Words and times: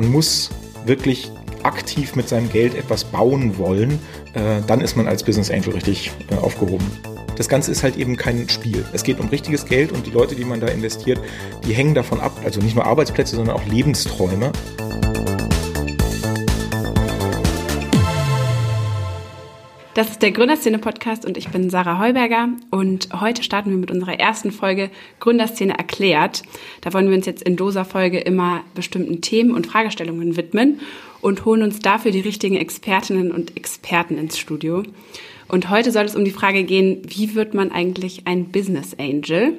Man 0.00 0.12
muss 0.12 0.48
wirklich 0.86 1.30
aktiv 1.62 2.16
mit 2.16 2.26
seinem 2.26 2.50
Geld 2.50 2.74
etwas 2.74 3.04
bauen 3.04 3.58
wollen, 3.58 3.98
äh, 4.32 4.62
dann 4.66 4.80
ist 4.80 4.96
man 4.96 5.06
als 5.06 5.22
Business 5.22 5.50
Angel 5.50 5.74
richtig 5.74 6.10
äh, 6.30 6.36
aufgehoben. 6.36 6.90
Das 7.36 7.50
Ganze 7.50 7.70
ist 7.70 7.82
halt 7.82 7.98
eben 7.98 8.16
kein 8.16 8.48
Spiel. 8.48 8.82
Es 8.94 9.02
geht 9.02 9.20
um 9.20 9.28
richtiges 9.28 9.66
Geld 9.66 9.92
und 9.92 10.06
die 10.06 10.10
Leute, 10.10 10.34
die 10.34 10.46
man 10.46 10.58
da 10.58 10.68
investiert, 10.68 11.20
die 11.66 11.74
hängen 11.74 11.94
davon 11.94 12.18
ab. 12.18 12.32
Also 12.44 12.62
nicht 12.62 12.74
nur 12.74 12.86
Arbeitsplätze, 12.86 13.36
sondern 13.36 13.54
auch 13.54 13.66
Lebensträume. 13.66 14.52
Das 20.00 20.12
ist 20.12 20.22
der 20.22 20.30
Gründerszene-Podcast 20.30 21.26
und 21.26 21.36
ich 21.36 21.50
bin 21.50 21.68
Sarah 21.68 21.98
Heuberger 21.98 22.48
und 22.70 23.10
heute 23.20 23.42
starten 23.42 23.68
wir 23.68 23.76
mit 23.76 23.90
unserer 23.90 24.18
ersten 24.18 24.50
Folge 24.50 24.88
Gründerszene 25.18 25.76
erklärt. 25.76 26.42
Da 26.80 26.94
wollen 26.94 27.10
wir 27.10 27.16
uns 27.18 27.26
jetzt 27.26 27.42
in 27.42 27.56
doser 27.56 27.84
Folge 27.84 28.18
immer 28.18 28.64
bestimmten 28.74 29.20
Themen 29.20 29.50
und 29.50 29.66
Fragestellungen 29.66 30.38
widmen 30.38 30.80
und 31.20 31.44
holen 31.44 31.62
uns 31.62 31.80
dafür 31.80 32.12
die 32.12 32.20
richtigen 32.20 32.56
Expertinnen 32.56 33.30
und 33.30 33.58
Experten 33.58 34.16
ins 34.16 34.38
Studio. 34.38 34.84
Und 35.48 35.68
heute 35.68 35.92
soll 35.92 36.06
es 36.06 36.16
um 36.16 36.24
die 36.24 36.30
Frage 36.30 36.64
gehen, 36.64 37.02
wie 37.06 37.34
wird 37.34 37.52
man 37.52 37.70
eigentlich 37.70 38.26
ein 38.26 38.46
Business 38.46 38.96
Angel? 38.98 39.52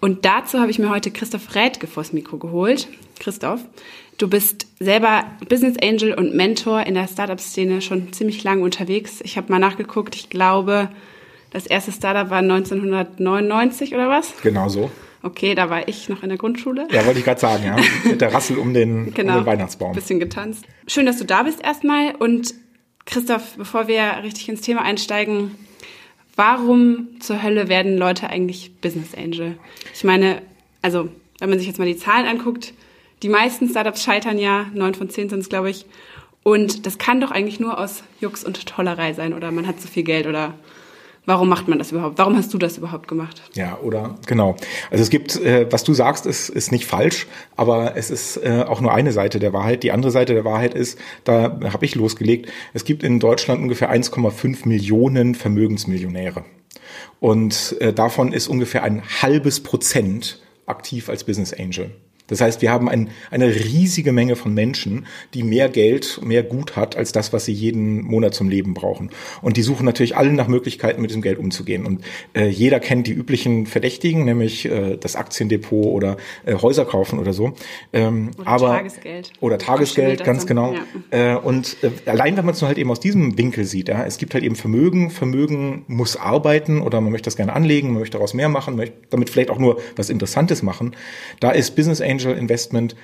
Und 0.00 0.24
dazu 0.24 0.58
habe 0.58 0.72
ich 0.72 0.80
mir 0.80 0.90
heute 0.90 1.12
Christoph 1.12 1.54
Rädke 1.54 1.86
vors 1.86 2.12
Mikro 2.12 2.36
geholt. 2.38 2.88
Christoph, 3.20 3.60
Du 4.18 4.28
bist 4.28 4.66
selber 4.78 5.24
Business 5.48 5.76
Angel 5.82 6.14
und 6.14 6.34
Mentor 6.34 6.82
in 6.82 6.94
der 6.94 7.08
Startup-Szene 7.08 7.80
schon 7.82 8.12
ziemlich 8.12 8.44
lange 8.44 8.62
unterwegs. 8.62 9.20
Ich 9.22 9.36
habe 9.36 9.50
mal 9.50 9.58
nachgeguckt. 9.58 10.14
Ich 10.14 10.30
glaube, 10.30 10.90
das 11.50 11.66
erste 11.66 11.92
Startup 11.92 12.30
war 12.30 12.38
1999 12.38 13.94
oder 13.94 14.08
was? 14.08 14.32
Genau 14.42 14.68
so. 14.68 14.90
Okay, 15.22 15.54
da 15.54 15.70
war 15.70 15.86
ich 15.88 16.08
noch 16.08 16.22
in 16.22 16.30
der 16.30 16.38
Grundschule. 16.38 16.88
Ja, 16.90 17.06
wollte 17.06 17.20
ich 17.20 17.24
gerade 17.24 17.40
sagen, 17.40 17.64
ja. 17.64 17.76
Mit 18.04 18.20
der 18.20 18.32
Rassel 18.32 18.58
um 18.58 18.74
den, 18.74 19.14
genau, 19.14 19.34
um 19.34 19.40
den 19.40 19.46
Weihnachtsbaum. 19.46 19.92
Bisschen 19.92 20.18
getanzt. 20.18 20.64
Schön, 20.88 21.06
dass 21.06 21.18
du 21.18 21.24
da 21.24 21.44
bist 21.44 21.62
erstmal. 21.62 22.14
Und 22.16 22.54
Christoph, 23.04 23.56
bevor 23.56 23.86
wir 23.86 24.22
richtig 24.22 24.48
ins 24.48 24.62
Thema 24.62 24.82
einsteigen, 24.82 25.52
warum 26.34 27.20
zur 27.20 27.42
Hölle 27.42 27.68
werden 27.68 27.96
Leute 27.96 28.30
eigentlich 28.30 28.80
Business 28.80 29.14
Angel? 29.14 29.58
Ich 29.94 30.02
meine, 30.02 30.42
also, 30.80 31.08
wenn 31.38 31.50
man 31.50 31.58
sich 31.58 31.68
jetzt 31.68 31.78
mal 31.78 31.86
die 31.86 31.96
Zahlen 31.96 32.26
anguckt, 32.26 32.74
die 33.22 33.28
meisten 33.28 33.68
Startups 33.68 34.02
scheitern 34.02 34.38
ja, 34.38 34.66
neun 34.74 34.94
von 34.94 35.08
zehn 35.08 35.28
sind 35.28 35.40
es, 35.40 35.48
glaube 35.48 35.70
ich. 35.70 35.86
Und 36.42 36.86
das 36.86 36.98
kann 36.98 37.20
doch 37.20 37.30
eigentlich 37.30 37.60
nur 37.60 37.78
aus 37.78 38.02
Jux 38.20 38.42
und 38.44 38.66
Tollerei 38.66 39.12
sein 39.12 39.32
oder 39.32 39.52
man 39.52 39.66
hat 39.66 39.80
zu 39.80 39.86
viel 39.86 40.02
Geld 40.02 40.26
oder 40.26 40.54
warum 41.24 41.48
macht 41.48 41.68
man 41.68 41.78
das 41.78 41.92
überhaupt? 41.92 42.18
Warum 42.18 42.36
hast 42.36 42.52
du 42.52 42.58
das 42.58 42.78
überhaupt 42.78 43.06
gemacht? 43.06 43.42
Ja, 43.54 43.78
oder 43.78 44.16
genau. 44.26 44.56
Also 44.90 45.02
es 45.02 45.10
gibt, 45.10 45.36
äh, 45.36 45.70
was 45.70 45.84
du 45.84 45.94
sagst, 45.94 46.26
ist, 46.26 46.48
ist 46.48 46.72
nicht 46.72 46.84
falsch, 46.84 47.28
aber 47.56 47.96
es 47.96 48.10
ist 48.10 48.38
äh, 48.38 48.64
auch 48.66 48.80
nur 48.80 48.92
eine 48.92 49.12
Seite 49.12 49.38
der 49.38 49.52
Wahrheit. 49.52 49.84
Die 49.84 49.92
andere 49.92 50.10
Seite 50.10 50.34
der 50.34 50.44
Wahrheit 50.44 50.74
ist, 50.74 50.98
da 51.22 51.60
habe 51.72 51.84
ich 51.84 51.94
losgelegt, 51.94 52.50
es 52.74 52.84
gibt 52.84 53.04
in 53.04 53.20
Deutschland 53.20 53.62
ungefähr 53.62 53.92
1,5 53.92 54.66
Millionen 54.66 55.36
Vermögensmillionäre. 55.36 56.44
Und 57.20 57.76
äh, 57.80 57.92
davon 57.92 58.32
ist 58.32 58.48
ungefähr 58.48 58.82
ein 58.82 59.02
halbes 59.22 59.62
Prozent 59.62 60.42
aktiv 60.66 61.08
als 61.08 61.22
Business 61.22 61.54
Angel. 61.54 61.92
Das 62.28 62.40
heißt, 62.40 62.62
wir 62.62 62.70
haben 62.70 62.88
ein, 62.88 63.10
eine 63.30 63.54
riesige 63.54 64.12
Menge 64.12 64.36
von 64.36 64.54
Menschen, 64.54 65.06
die 65.34 65.42
mehr 65.42 65.68
Geld, 65.68 66.20
mehr 66.22 66.42
Gut 66.42 66.76
hat 66.76 66.96
als 66.96 67.12
das, 67.12 67.32
was 67.32 67.44
sie 67.44 67.52
jeden 67.52 68.02
Monat 68.02 68.34
zum 68.34 68.48
Leben 68.48 68.74
brauchen. 68.74 69.10
Und 69.42 69.56
die 69.56 69.62
suchen 69.62 69.84
natürlich 69.84 70.16
alle 70.16 70.32
nach 70.32 70.48
Möglichkeiten, 70.48 71.02
mit 71.02 71.10
diesem 71.10 71.22
Geld 71.22 71.38
umzugehen. 71.38 71.84
Und 71.84 72.02
äh, 72.34 72.46
jeder 72.48 72.80
kennt 72.80 73.06
die 73.06 73.12
üblichen 73.12 73.66
Verdächtigen, 73.66 74.24
nämlich 74.24 74.64
äh, 74.64 74.96
das 74.96 75.16
Aktiendepot 75.16 75.84
oder 75.86 76.16
äh, 76.46 76.54
Häuser 76.54 76.84
kaufen 76.84 77.18
oder 77.18 77.32
so. 77.32 77.54
Ähm, 77.92 78.30
oder 78.38 78.48
aber, 78.48 78.68
Tagesgeld. 78.68 79.32
Oder 79.40 79.58
Tagesgeld, 79.58 80.24
ganz 80.24 80.46
genau. 80.46 80.74
Ja. 81.12 81.34
Äh, 81.34 81.38
und 81.38 81.76
äh, 81.82 81.90
allein, 82.08 82.36
wenn 82.36 82.44
man 82.44 82.54
es 82.54 82.60
nur 82.60 82.68
halt 82.68 82.78
eben 82.78 82.90
aus 82.90 83.00
diesem 83.00 83.36
Winkel 83.36 83.64
sieht, 83.64 83.88
ja, 83.88 84.04
es 84.04 84.18
gibt 84.18 84.34
halt 84.34 84.44
eben 84.44 84.56
Vermögen, 84.56 85.10
Vermögen 85.10 85.84
muss 85.86 86.16
arbeiten 86.16 86.80
oder 86.80 87.00
man 87.00 87.12
möchte 87.12 87.26
das 87.26 87.36
gerne 87.36 87.52
anlegen, 87.52 87.90
man 87.90 88.00
möchte 88.00 88.16
daraus 88.16 88.34
mehr 88.34 88.48
machen, 88.48 88.76
möchte 88.76 88.94
damit 89.10 89.30
vielleicht 89.30 89.50
auch 89.50 89.58
nur 89.58 89.80
was 89.96 90.10
Interessantes 90.10 90.62
machen. 90.62 90.94
Da 91.40 91.50
ist 91.50 91.76
Business 91.76 92.00
Angel 92.12 92.36
Investment 92.36 92.94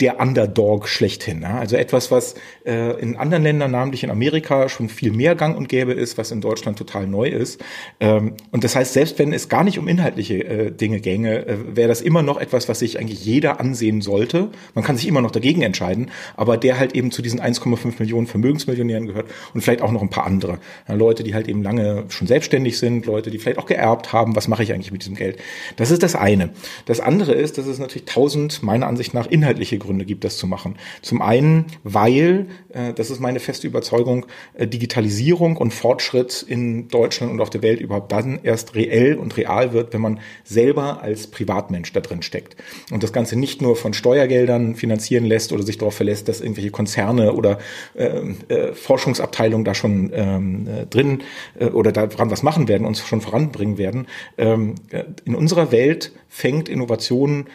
der 0.00 0.20
Underdog 0.20 0.88
schlechthin. 0.88 1.40
Ne? 1.40 1.50
Also 1.50 1.76
etwas, 1.76 2.10
was 2.10 2.34
äh, 2.66 3.00
in 3.00 3.16
anderen 3.16 3.44
Ländern, 3.44 3.70
namentlich 3.70 4.02
in 4.02 4.10
Amerika, 4.10 4.68
schon 4.68 4.88
viel 4.88 5.12
mehr 5.12 5.36
gang 5.36 5.56
und 5.56 5.68
gäbe 5.68 5.92
ist, 5.92 6.18
was 6.18 6.32
in 6.32 6.40
Deutschland 6.40 6.76
total 6.76 7.06
neu 7.06 7.28
ist. 7.28 7.62
Ähm, 8.00 8.34
und 8.50 8.64
das 8.64 8.74
heißt, 8.74 8.92
selbst 8.92 9.20
wenn 9.20 9.32
es 9.32 9.48
gar 9.48 9.62
nicht 9.62 9.78
um 9.78 9.86
inhaltliche 9.86 10.42
äh, 10.44 10.70
Dinge 10.72 10.98
gänge, 10.98 11.46
äh, 11.46 11.76
wäre 11.76 11.86
das 11.86 12.00
immer 12.00 12.22
noch 12.22 12.40
etwas, 12.40 12.68
was 12.68 12.80
sich 12.80 12.98
eigentlich 12.98 13.24
jeder 13.24 13.60
ansehen 13.60 14.00
sollte. 14.00 14.50
Man 14.74 14.82
kann 14.82 14.96
sich 14.96 15.06
immer 15.06 15.20
noch 15.20 15.30
dagegen 15.30 15.62
entscheiden, 15.62 16.10
aber 16.36 16.56
der 16.56 16.76
halt 16.76 16.96
eben 16.96 17.12
zu 17.12 17.22
diesen 17.22 17.40
1,5 17.40 18.00
Millionen 18.00 18.26
Vermögensmillionären 18.26 19.06
gehört 19.06 19.30
und 19.54 19.60
vielleicht 19.60 19.80
auch 19.80 19.92
noch 19.92 20.02
ein 20.02 20.10
paar 20.10 20.26
andere. 20.26 20.58
Ja, 20.88 20.94
Leute, 20.94 21.22
die 21.22 21.34
halt 21.34 21.46
eben 21.46 21.62
lange 21.62 22.04
schon 22.08 22.26
selbstständig 22.26 22.78
sind, 22.78 23.06
Leute, 23.06 23.30
die 23.30 23.38
vielleicht 23.38 23.58
auch 23.58 23.66
geerbt 23.66 24.12
haben, 24.12 24.34
was 24.34 24.48
mache 24.48 24.64
ich 24.64 24.72
eigentlich 24.72 24.90
mit 24.90 25.02
diesem 25.02 25.14
Geld? 25.14 25.38
Das 25.76 25.92
ist 25.92 26.02
das 26.02 26.16
eine. 26.16 26.50
Das 26.84 26.98
andere 26.98 27.32
ist, 27.32 27.58
dass 27.58 27.66
es 27.66 27.78
natürlich 27.78 28.06
tausend, 28.06 28.64
meiner 28.64 28.88
Ansicht 28.88 29.14
nach, 29.14 29.28
inhaltliche 29.28 29.78
Gründe 29.84 30.04
gibt, 30.04 30.24
das 30.24 30.36
zu 30.36 30.46
machen. 30.46 30.76
Zum 31.02 31.22
einen, 31.22 31.66
weil, 31.82 32.46
äh, 32.70 32.92
das 32.92 33.10
ist 33.10 33.20
meine 33.20 33.40
feste 33.40 33.66
Überzeugung, 33.66 34.26
äh, 34.54 34.66
Digitalisierung 34.66 35.56
und 35.56 35.72
Fortschritt 35.72 36.44
in 36.46 36.88
Deutschland 36.88 37.32
und 37.32 37.40
auf 37.40 37.50
der 37.50 37.62
Welt 37.62 37.80
überhaupt 37.80 38.10
dann 38.12 38.40
erst 38.42 38.74
reell 38.74 39.16
und 39.16 39.36
real 39.36 39.72
wird, 39.72 39.92
wenn 39.92 40.00
man 40.00 40.20
selber 40.44 41.02
als 41.02 41.26
Privatmensch 41.26 41.92
da 41.92 42.00
drin 42.00 42.22
steckt. 42.22 42.56
Und 42.90 43.02
das 43.02 43.12
Ganze 43.12 43.38
nicht 43.38 43.62
nur 43.62 43.76
von 43.76 43.94
Steuergeldern 43.94 44.74
finanzieren 44.74 45.24
lässt 45.24 45.52
oder 45.52 45.62
sich 45.62 45.78
darauf 45.78 45.94
verlässt, 45.94 46.28
dass 46.28 46.40
irgendwelche 46.40 46.70
Konzerne 46.70 47.34
oder 47.34 47.58
äh, 47.94 48.06
äh, 48.48 48.74
Forschungsabteilungen 48.74 49.64
da 49.64 49.74
schon 49.74 50.10
ähm, 50.14 50.66
äh, 50.66 50.86
drin 50.86 51.22
äh, 51.58 51.66
oder 51.66 51.92
daran 51.92 52.30
was 52.30 52.42
machen 52.42 52.68
werden, 52.68 52.86
uns 52.86 53.06
schon 53.06 53.20
voranbringen 53.20 53.78
werden. 53.78 54.06
Ähm, 54.38 54.74
äh, 54.90 55.04
in 55.24 55.34
unserer 55.34 55.72
Welt 55.72 56.12
fängt 56.28 56.68
Innovation 56.68 57.46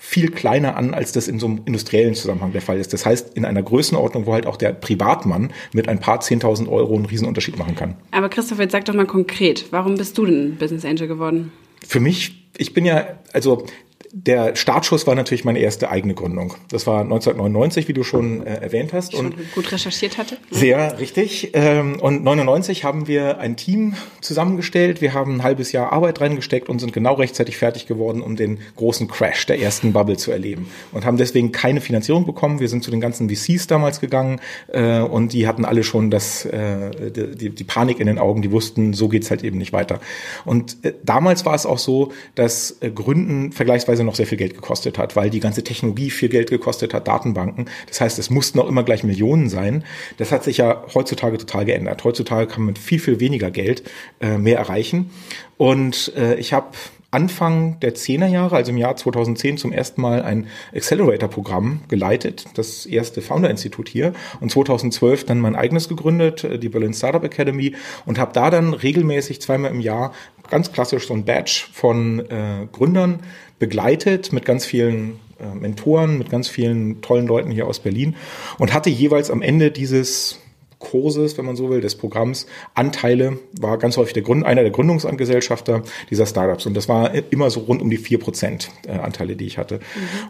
viel 0.00 0.30
kleiner 0.30 0.76
an, 0.76 0.94
als 0.94 1.10
das 1.10 1.26
in 1.26 1.40
so 1.40 1.46
einem 1.46 1.62
industriellen 1.64 2.14
Zusammenhang 2.14 2.52
der 2.52 2.62
Fall 2.62 2.78
ist. 2.78 2.92
Das 2.92 3.04
heißt, 3.04 3.36
in 3.36 3.44
einer 3.44 3.62
Größenordnung, 3.64 4.26
wo 4.26 4.32
halt 4.32 4.46
auch 4.46 4.56
der 4.56 4.72
Privatmann 4.72 5.52
mit 5.72 5.88
ein 5.88 5.98
paar 5.98 6.20
10.000 6.20 6.68
Euro 6.68 6.94
einen 6.94 7.04
Riesenunterschied 7.04 7.58
machen 7.58 7.74
kann. 7.74 7.96
Aber 8.12 8.28
Christoph, 8.28 8.60
jetzt 8.60 8.72
sag 8.72 8.84
doch 8.84 8.94
mal 8.94 9.06
konkret, 9.06 9.66
warum 9.72 9.96
bist 9.96 10.16
du 10.16 10.24
denn 10.24 10.56
Business 10.56 10.84
Angel 10.84 11.08
geworden? 11.08 11.52
Für 11.86 11.98
mich, 11.98 12.48
ich 12.56 12.72
bin 12.72 12.84
ja, 12.84 13.18
also 13.32 13.66
der 14.12 14.56
Startschuss 14.56 15.06
war 15.06 15.14
natürlich 15.14 15.44
meine 15.44 15.58
erste 15.58 15.90
eigene 15.90 16.14
Gründung. 16.14 16.54
Das 16.70 16.86
war 16.86 17.00
1999, 17.02 17.88
wie 17.88 17.92
du 17.92 18.02
schon 18.02 18.46
äh, 18.46 18.54
erwähnt 18.56 18.92
hast. 18.92 19.14
und 19.14 19.34
gut 19.54 19.70
recherchiert 19.70 20.18
hatte. 20.18 20.38
Sehr 20.50 20.98
richtig. 20.98 21.50
Ähm, 21.54 22.00
und 22.00 22.24
99 22.24 22.84
haben 22.84 23.06
wir 23.06 23.38
ein 23.38 23.56
Team 23.56 23.94
zusammengestellt. 24.20 25.00
Wir 25.00 25.14
haben 25.14 25.36
ein 25.36 25.42
halbes 25.42 25.72
Jahr 25.72 25.92
Arbeit 25.92 26.20
reingesteckt 26.20 26.68
und 26.68 26.78
sind 26.78 26.92
genau 26.92 27.14
rechtzeitig 27.14 27.56
fertig 27.56 27.86
geworden, 27.86 28.22
um 28.22 28.36
den 28.36 28.58
großen 28.76 29.08
Crash 29.08 29.46
der 29.46 29.60
ersten 29.60 29.92
Bubble 29.92 30.16
zu 30.16 30.30
erleben. 30.30 30.68
Und 30.92 31.04
haben 31.04 31.16
deswegen 31.16 31.52
keine 31.52 31.80
Finanzierung 31.80 32.24
bekommen. 32.26 32.60
Wir 32.60 32.68
sind 32.68 32.84
zu 32.84 32.90
den 32.90 33.00
ganzen 33.00 33.28
VCs 33.28 33.66
damals 33.66 34.00
gegangen 34.00 34.40
äh, 34.68 35.00
und 35.00 35.32
die 35.32 35.46
hatten 35.46 35.64
alle 35.64 35.84
schon 35.84 36.10
das, 36.10 36.44
äh, 36.46 37.10
die, 37.10 37.50
die 37.50 37.64
Panik 37.64 38.00
in 38.00 38.06
den 38.06 38.18
Augen. 38.18 38.42
Die 38.42 38.52
wussten, 38.52 38.94
so 38.94 39.08
geht's 39.08 39.30
halt 39.30 39.44
eben 39.44 39.58
nicht 39.58 39.72
weiter. 39.72 40.00
Und 40.44 40.78
äh, 40.82 40.94
damals 41.04 41.44
war 41.44 41.54
es 41.54 41.66
auch 41.66 41.78
so, 41.78 42.12
dass 42.34 42.78
äh, 42.80 42.90
Gründen 42.90 43.52
vergleichsweise 43.52 43.97
teilweise 43.98 44.04
noch 44.04 44.14
sehr 44.14 44.26
viel 44.26 44.38
Geld 44.38 44.54
gekostet 44.54 44.98
hat, 44.98 45.16
weil 45.16 45.30
die 45.30 45.40
ganze 45.40 45.64
Technologie 45.64 46.10
viel 46.10 46.28
Geld 46.28 46.50
gekostet 46.50 46.94
hat, 46.94 47.08
Datenbanken. 47.08 47.66
Das 47.86 48.00
heißt, 48.00 48.18
es 48.18 48.30
mussten 48.30 48.58
auch 48.58 48.68
immer 48.68 48.84
gleich 48.84 49.04
Millionen 49.04 49.48
sein. 49.48 49.84
Das 50.16 50.32
hat 50.32 50.44
sich 50.44 50.58
ja 50.58 50.84
heutzutage 50.94 51.38
total 51.38 51.64
geändert. 51.64 52.04
Heutzutage 52.04 52.46
kann 52.46 52.60
man 52.60 52.68
mit 52.68 52.78
viel, 52.78 52.98
viel 52.98 53.20
weniger 53.20 53.50
Geld 53.50 53.82
äh, 54.20 54.38
mehr 54.38 54.58
erreichen. 54.58 55.10
Und 55.56 56.12
äh, 56.16 56.36
ich 56.36 56.52
habe 56.52 56.68
Anfang 57.10 57.80
der 57.80 57.94
Zehnerjahre, 57.94 58.56
also 58.56 58.70
im 58.70 58.76
Jahr 58.76 58.94
2010, 58.94 59.56
zum 59.56 59.72
ersten 59.72 60.02
Mal 60.02 60.22
ein 60.22 60.46
Accelerator-Programm 60.74 61.80
geleitet, 61.88 62.44
das 62.54 62.84
erste 62.84 63.22
Founder-Institut 63.22 63.88
hier, 63.88 64.12
und 64.40 64.50
2012 64.50 65.24
dann 65.24 65.40
mein 65.40 65.56
eigenes 65.56 65.88
gegründet, 65.88 66.44
äh, 66.44 66.58
die 66.58 66.68
Berlin 66.68 66.92
Startup 66.92 67.24
Academy, 67.24 67.74
und 68.04 68.18
habe 68.18 68.32
da 68.34 68.50
dann 68.50 68.74
regelmäßig 68.74 69.40
zweimal 69.40 69.70
im 69.70 69.80
Jahr 69.80 70.12
ganz 70.50 70.72
klassisch 70.72 71.06
so 71.06 71.14
ein 71.14 71.24
Badge 71.24 71.64
von 71.72 72.20
äh, 72.28 72.66
Gründern 72.72 73.20
begleitet 73.58 74.32
mit 74.32 74.44
ganz 74.44 74.66
vielen 74.66 75.18
äh, 75.40 75.54
Mentoren, 75.54 76.18
mit 76.18 76.30
ganz 76.30 76.48
vielen 76.48 77.00
tollen 77.00 77.26
Leuten 77.26 77.50
hier 77.50 77.66
aus 77.66 77.80
Berlin. 77.80 78.16
Und 78.58 78.74
hatte 78.74 78.90
jeweils 78.90 79.30
am 79.30 79.40
Ende 79.40 79.70
dieses 79.70 80.40
Kurses, 80.78 81.36
wenn 81.36 81.44
man 81.44 81.56
so 81.56 81.70
will, 81.70 81.80
des 81.80 81.96
Programms 81.96 82.46
Anteile, 82.74 83.38
war 83.60 83.78
ganz 83.78 83.96
häufig 83.96 84.14
der 84.14 84.22
Grund, 84.22 84.44
einer 84.44 84.62
der 84.62 84.70
Gründungsgesellschafter 84.70 85.82
dieser 86.08 86.26
Startups. 86.26 86.66
Und 86.66 86.74
das 86.74 86.88
war 86.88 87.12
immer 87.32 87.50
so 87.50 87.60
rund 87.60 87.82
um 87.82 87.90
die 87.90 87.96
vier 87.96 88.18
Prozent 88.18 88.70
äh, 88.86 88.92
Anteile, 88.92 89.34
die 89.34 89.46
ich 89.46 89.58
hatte. 89.58 89.76
Mhm. 89.76 89.80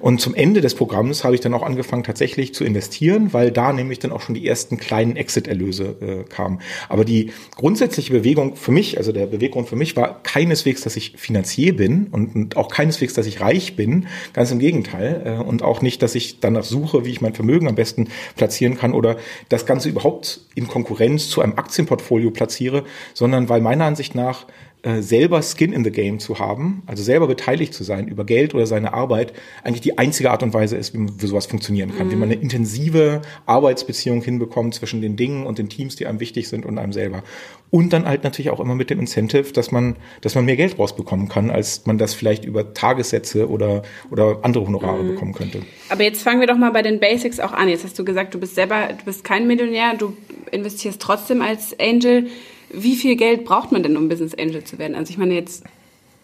Und 0.01 0.21
zum 0.21 0.35
Ende 0.35 0.61
des 0.61 0.75
Programms 0.75 1.23
habe 1.23 1.35
ich 1.35 1.43
dann 1.43 1.53
auch 1.53 1.63
angefangen, 1.63 2.03
tatsächlich 2.03 2.55
zu 2.55 2.65
investieren, 2.65 3.33
weil 3.33 3.51
da 3.51 3.73
nämlich 3.73 3.99
dann 3.99 4.11
auch 4.11 4.23
schon 4.23 4.35
die 4.35 4.47
ersten 4.47 4.79
kleinen 4.79 5.17
Exit-Erlöse 5.17 5.97
äh, 6.01 6.25
kamen. 6.29 6.61
Aber 6.89 7.05
die 7.05 7.33
grundsätzliche 7.57 8.13
Bewegung 8.13 8.57
für 8.57 8.73
mich, 8.73 8.97
also 8.97 9.13
der 9.13 9.27
Beweggrund 9.27 9.69
für 9.69 9.77
mich 9.77 9.97
war 9.97 10.23
keineswegs, 10.23 10.83
dass 10.83 10.97
ich 10.97 11.13
Finanzier 11.17 11.77
bin 11.77 12.07
und, 12.11 12.35
und 12.35 12.57
auch 12.57 12.69
keineswegs, 12.69 13.13
dass 13.13 13.27
ich 13.27 13.41
reich 13.41 13.77
bin. 13.77 14.07
Ganz 14.33 14.51
im 14.51 14.59
Gegenteil. 14.59 15.23
Äh, 15.25 15.43
und 15.43 15.63
auch 15.63 15.83
nicht, 15.83 16.03
dass 16.03 16.15
ich 16.15 16.41
danach 16.41 16.65
suche, 16.65 17.05
wie 17.05 17.11
ich 17.11 17.21
mein 17.21 17.35
Vermögen 17.35 17.69
am 17.69 17.75
besten 17.75 18.09
platzieren 18.37 18.79
kann 18.79 18.95
oder 18.95 19.17
das 19.51 19.67
Ganze 19.67 19.91
überhaupt 19.91 20.38
in 20.55 20.69
Konkurrenz 20.69 21.29
zu 21.29 21.41
einem 21.41 21.57
Aktienportfolio 21.57 22.31
platziere, 22.31 22.85
sondern 23.15 23.49
weil 23.49 23.61
meiner 23.61 23.85
Ansicht 23.85 24.15
nach 24.15 24.47
äh, 24.83 25.03
selber 25.03 25.43
Skin 25.43 25.73
in 25.73 25.83
the 25.83 25.91
Game 25.91 26.21
zu 26.21 26.39
haben, 26.39 26.83
also 26.87 27.03
selber 27.03 27.27
beteiligt 27.27 27.75
zu 27.75 27.83
sein 27.83 28.07
über 28.07 28.25
Geld 28.25 28.55
oder 28.55 28.65
seine 28.65 28.93
Arbeit, 28.93 29.33
eigentlich 29.65 29.81
die 29.81 29.99
einzige 29.99 30.31
Art 30.31 30.45
und 30.45 30.55
Weise 30.55 30.77
ist, 30.77 30.95
wie, 30.95 31.05
wie 31.19 31.27
sowas 31.27 31.47
funktionieren 31.47 31.97
kann, 31.97 32.07
mhm. 32.07 32.11
wie 32.13 32.17
man 32.17 32.31
eine 32.31 32.41
intensive 32.41 33.23
Arbeitsbeziehung 33.47 34.23
hinbekommt 34.23 34.75
zwischen 34.75 35.01
den 35.03 35.17
Dingen 35.17 35.47
und 35.47 35.59
den 35.59 35.69
Teams, 35.69 35.97
die 35.97 36.07
einem 36.07 36.21
wichtig 36.21 36.49
sind 36.49 36.65
und 36.65 36.79
einem 36.79 36.93
selber. 36.93 37.25
Und 37.71 37.93
dann 37.93 38.07
halt 38.07 38.23
natürlich 38.23 38.51
auch 38.51 38.61
immer 38.61 38.77
mit 38.77 38.89
dem 38.89 39.01
Incentive, 39.01 39.53
dass 39.53 39.73
man, 39.73 39.97
dass 40.21 40.37
man 40.37 40.45
mehr 40.45 40.57
Geld 40.57 40.79
rausbekommen 40.79 41.29
kann, 41.29 41.51
als 41.51 41.85
man 41.87 41.99
das 41.99 42.15
vielleicht 42.15 42.45
über 42.45 42.73
Tagessätze 42.73 43.51
oder, 43.51 43.83
oder 44.11 44.39
andere 44.43 44.65
Honorare 44.65 45.03
mhm. 45.03 45.09
bekommen 45.09 45.35
könnte. 45.35 45.63
Aber 45.89 46.05
jetzt 46.05 46.23
fangen 46.23 46.39
wir 46.39 46.47
doch 46.47 46.57
mal 46.57 46.71
bei 46.71 46.83
den 46.83 47.01
Basics 47.01 47.41
auch 47.41 47.53
an. 47.53 47.69
Jetzt 47.69 47.83
hast 47.85 47.99
du 47.99 48.05
gesagt, 48.05 48.33
du 48.33 48.39
bist 48.39 48.55
selber, 48.55 48.91
du 48.97 49.05
bist 49.05 49.25
kein 49.25 49.49
Millionär, 49.49 49.95
du 49.99 50.17
investierst 50.53 51.03
trotzdem 51.03 51.43
als 51.43 51.77
Angel 51.81 52.29
wie 52.71 52.97
viel 52.97 53.17
Geld 53.17 53.45
braucht 53.45 53.73
man 53.73 53.83
denn, 53.83 53.97
um 53.97 54.09
Business 54.09 54.35
Angel 54.35 54.65
zu 54.65 54.79
werden? 54.79 54.95
Also 54.95 55.11
ich 55.11 55.19
meine 55.19 55.35
jetzt 55.35 55.65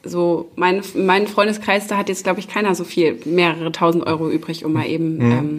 so, 0.02 0.50
mein, 0.56 0.82
mein 0.94 1.26
Freundeskreis, 1.26 1.86
da 1.86 1.96
hat 1.96 2.08
jetzt, 2.08 2.24
glaube 2.24 2.40
ich, 2.40 2.48
keiner 2.48 2.74
so 2.74 2.84
viel, 2.84 3.18
mehrere 3.24 3.72
tausend 3.72 4.06
Euro 4.06 4.30
übrig, 4.30 4.64
um 4.64 4.72
mal 4.72 4.86
eben 4.86 5.16
mhm. 5.16 5.32
ähm, 5.32 5.58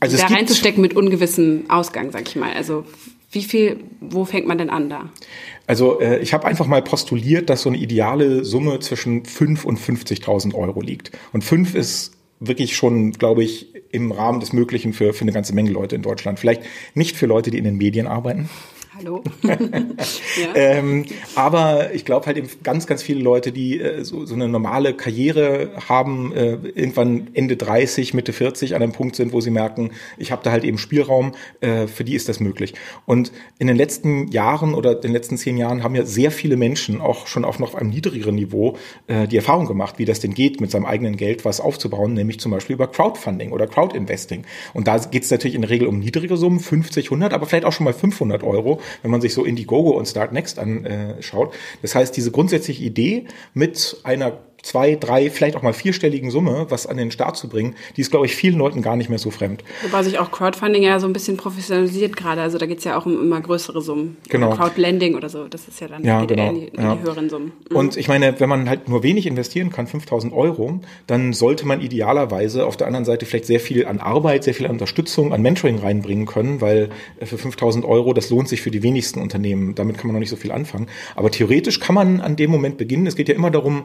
also 0.00 0.16
da 0.16 0.26
reinzustecken 0.26 0.82
mit 0.82 0.96
ungewissem 0.96 1.64
Ausgang, 1.68 2.10
sag 2.10 2.28
ich 2.28 2.36
mal. 2.36 2.52
Also 2.52 2.84
wie 3.30 3.42
viel, 3.42 3.80
wo 4.00 4.24
fängt 4.24 4.46
man 4.46 4.58
denn 4.58 4.68
an 4.68 4.90
da? 4.90 5.10
Also 5.66 6.00
äh, 6.00 6.18
ich 6.18 6.34
habe 6.34 6.46
einfach 6.46 6.66
mal 6.66 6.82
postuliert, 6.82 7.50
dass 7.50 7.62
so 7.62 7.68
eine 7.68 7.78
ideale 7.78 8.44
Summe 8.44 8.80
zwischen 8.80 9.24
5 9.24 9.64
und 9.64 9.78
50.000 9.78 10.54
Euro 10.54 10.80
liegt. 10.80 11.12
Und 11.32 11.44
5 11.44 11.74
ist 11.74 12.12
wirklich 12.40 12.76
schon, 12.76 13.12
glaube 13.12 13.44
ich, 13.44 13.68
im 13.92 14.10
Rahmen 14.10 14.40
des 14.40 14.52
Möglichen 14.52 14.92
für, 14.92 15.12
für 15.12 15.22
eine 15.22 15.32
ganze 15.32 15.54
Menge 15.54 15.70
Leute 15.70 15.94
in 15.94 16.02
Deutschland. 16.02 16.40
Vielleicht 16.40 16.62
nicht 16.94 17.16
für 17.16 17.26
Leute, 17.26 17.50
die 17.50 17.58
in 17.58 17.64
den 17.64 17.76
Medien 17.76 18.06
arbeiten. 18.06 18.48
Hallo. 19.02 19.22
ja. 19.42 19.56
ähm, 20.54 21.06
aber 21.34 21.92
ich 21.92 22.04
glaube 22.04 22.26
halt 22.26 22.36
eben 22.36 22.48
ganz, 22.62 22.86
ganz 22.86 23.02
viele 23.02 23.20
Leute, 23.20 23.50
die 23.50 23.80
äh, 23.80 24.04
so, 24.04 24.24
so 24.26 24.34
eine 24.34 24.48
normale 24.48 24.94
Karriere 24.94 25.70
haben, 25.88 26.32
äh, 26.32 26.52
irgendwann 26.74 27.28
Ende 27.34 27.56
30, 27.56 28.14
Mitte 28.14 28.32
40 28.32 28.76
an 28.76 28.82
einem 28.82 28.92
Punkt 28.92 29.16
sind, 29.16 29.32
wo 29.32 29.40
sie 29.40 29.50
merken, 29.50 29.90
ich 30.18 30.30
habe 30.30 30.42
da 30.44 30.52
halt 30.52 30.62
eben 30.62 30.78
Spielraum, 30.78 31.32
äh, 31.60 31.88
für 31.88 32.04
die 32.04 32.14
ist 32.14 32.28
das 32.28 32.38
möglich. 32.38 32.74
Und 33.04 33.32
in 33.58 33.66
den 33.66 33.76
letzten 33.76 34.28
Jahren 34.28 34.74
oder 34.74 34.94
den 34.94 35.12
letzten 35.12 35.36
zehn 35.36 35.56
Jahren 35.56 35.82
haben 35.82 35.96
ja 35.96 36.04
sehr 36.04 36.30
viele 36.30 36.56
Menschen 36.56 37.00
auch 37.00 37.26
schon 37.26 37.44
auf 37.44 37.58
noch 37.58 37.74
einem 37.74 37.90
niedrigeren 37.90 38.36
Niveau 38.36 38.76
äh, 39.08 39.26
die 39.26 39.36
Erfahrung 39.36 39.66
gemacht, 39.66 39.98
wie 39.98 40.04
das 40.04 40.20
denn 40.20 40.34
geht, 40.34 40.60
mit 40.60 40.70
seinem 40.70 40.86
eigenen 40.86 41.16
Geld 41.16 41.44
was 41.44 41.60
aufzubauen, 41.60 42.14
nämlich 42.14 42.38
zum 42.38 42.52
Beispiel 42.52 42.74
über 42.74 42.86
Crowdfunding 42.86 43.50
oder 43.50 43.66
Crowdinvesting. 43.66 44.44
Und 44.74 44.86
da 44.86 44.98
geht 44.98 45.24
es 45.24 45.30
natürlich 45.30 45.56
in 45.56 45.62
der 45.62 45.70
Regel 45.70 45.88
um 45.88 45.98
niedrige 45.98 46.36
Summen, 46.36 46.60
50, 46.60 47.06
100, 47.06 47.32
aber 47.32 47.46
vielleicht 47.46 47.64
auch 47.64 47.72
schon 47.72 47.84
mal 47.84 47.92
500 47.92 48.44
Euro 48.44 48.80
wenn 49.00 49.10
man 49.10 49.20
sich 49.20 49.34
so 49.34 49.44
Indiegogo 49.44 49.90
und 49.90 50.06
Start 50.06 50.32
Next 50.32 50.58
anschaut. 50.58 51.54
Das 51.80 51.94
heißt, 51.94 52.16
diese 52.16 52.30
grundsätzliche 52.30 52.84
Idee 52.84 53.26
mit 53.54 53.96
einer 54.04 54.38
zwei, 54.62 54.94
drei, 54.94 55.30
vielleicht 55.30 55.56
auch 55.56 55.62
mal 55.62 55.72
vierstelligen 55.72 56.30
Summe, 56.30 56.66
was 56.68 56.86
an 56.86 56.96
den 56.96 57.10
Start 57.10 57.36
zu 57.36 57.48
bringen, 57.48 57.74
die 57.96 58.00
ist, 58.00 58.10
glaube 58.10 58.26
ich, 58.26 58.36
vielen 58.36 58.56
Leuten 58.56 58.80
gar 58.80 58.96
nicht 58.96 59.10
mehr 59.10 59.18
so 59.18 59.30
fremd. 59.30 59.64
Wobei 59.82 60.02
sich 60.02 60.18
auch 60.18 60.30
Crowdfunding 60.30 60.82
ja 60.82 61.00
so 61.00 61.06
ein 61.06 61.12
bisschen 61.12 61.36
professionalisiert 61.36 62.16
gerade. 62.16 62.40
Also 62.40 62.58
da 62.58 62.66
geht 62.66 62.78
es 62.78 62.84
ja 62.84 62.96
auch 62.96 63.04
um 63.04 63.20
immer 63.20 63.40
größere 63.40 63.82
Summen. 63.82 64.16
Genau. 64.28 64.48
Oder 64.48 64.56
Crowdlending 64.56 65.16
oder 65.16 65.28
so. 65.28 65.48
Das 65.48 65.66
ist 65.66 65.80
ja 65.80 65.88
dann 65.88 66.04
ja, 66.04 66.24
genau. 66.24 66.50
in, 66.50 66.54
die, 66.54 66.66
in 66.68 66.82
ja. 66.82 66.94
die 66.94 67.02
höheren 67.02 67.28
Summen. 67.28 67.52
Mhm. 67.70 67.76
Und 67.76 67.96
ich 67.96 68.08
meine, 68.08 68.38
wenn 68.38 68.48
man 68.48 68.68
halt 68.68 68.88
nur 68.88 69.02
wenig 69.02 69.26
investieren 69.26 69.70
kann, 69.70 69.86
5000 69.86 70.32
Euro, 70.32 70.80
dann 71.06 71.32
sollte 71.32 71.66
man 71.66 71.80
idealerweise 71.80 72.64
auf 72.64 72.76
der 72.76 72.86
anderen 72.86 73.04
Seite 73.04 73.26
vielleicht 73.26 73.46
sehr 73.46 73.60
viel 73.60 73.86
an 73.86 73.98
Arbeit, 73.98 74.44
sehr 74.44 74.54
viel 74.54 74.66
an 74.66 74.72
Unterstützung, 74.72 75.32
an 75.32 75.42
Mentoring 75.42 75.78
reinbringen 75.78 76.26
können, 76.26 76.60
weil 76.60 76.90
äh, 77.18 77.26
für 77.26 77.38
5000 77.38 77.84
Euro, 77.84 78.12
das 78.12 78.30
lohnt 78.30 78.48
sich 78.48 78.62
für 78.62 78.70
die 78.70 78.82
wenigsten 78.82 79.20
Unternehmen. 79.20 79.74
Damit 79.74 79.98
kann 79.98 80.06
man 80.06 80.14
noch 80.14 80.20
nicht 80.20 80.30
so 80.30 80.36
viel 80.36 80.52
anfangen. 80.52 80.86
Aber 81.16 81.30
theoretisch 81.30 81.80
kann 81.80 81.96
man 81.96 82.20
an 82.20 82.36
dem 82.36 82.50
Moment 82.50 82.78
beginnen. 82.78 83.06
Es 83.06 83.16
geht 83.16 83.28
ja 83.28 83.34
immer 83.34 83.50
darum, 83.50 83.82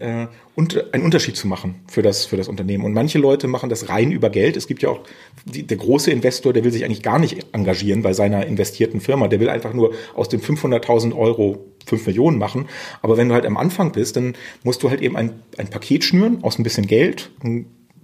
ein 0.00 0.28
äh, 0.70 0.82
einen 0.92 1.04
Unterschied 1.04 1.36
zu 1.36 1.48
machen 1.48 1.76
für 1.86 2.02
das, 2.02 2.26
für 2.26 2.36
das 2.36 2.48
Unternehmen. 2.48 2.84
Und 2.84 2.92
manche 2.92 3.18
Leute 3.18 3.48
machen 3.48 3.70
das 3.70 3.88
rein 3.88 4.12
über 4.12 4.30
Geld. 4.30 4.56
Es 4.56 4.66
gibt 4.66 4.82
ja 4.82 4.90
auch 4.90 5.00
die, 5.44 5.66
der 5.66 5.76
große 5.76 6.10
Investor, 6.10 6.52
der 6.52 6.64
will 6.64 6.72
sich 6.72 6.84
eigentlich 6.84 7.02
gar 7.02 7.18
nicht 7.18 7.46
engagieren 7.52 8.02
bei 8.02 8.12
seiner 8.12 8.46
investierten 8.46 9.00
Firma. 9.00 9.28
Der 9.28 9.40
will 9.40 9.48
einfach 9.48 9.72
nur 9.72 9.94
aus 10.14 10.28
den 10.28 10.40
500.000 10.40 11.16
Euro 11.16 11.64
5 11.86 12.06
Millionen 12.06 12.38
machen. 12.38 12.68
Aber 13.00 13.16
wenn 13.16 13.28
du 13.28 13.34
halt 13.34 13.46
am 13.46 13.56
Anfang 13.56 13.92
bist, 13.92 14.16
dann 14.16 14.34
musst 14.62 14.82
du 14.82 14.90
halt 14.90 15.00
eben 15.00 15.16
ein, 15.16 15.42
ein 15.58 15.68
Paket 15.68 16.04
schnüren 16.04 16.42
aus 16.42 16.58
ein 16.58 16.62
bisschen 16.62 16.86
Geld, 16.86 17.30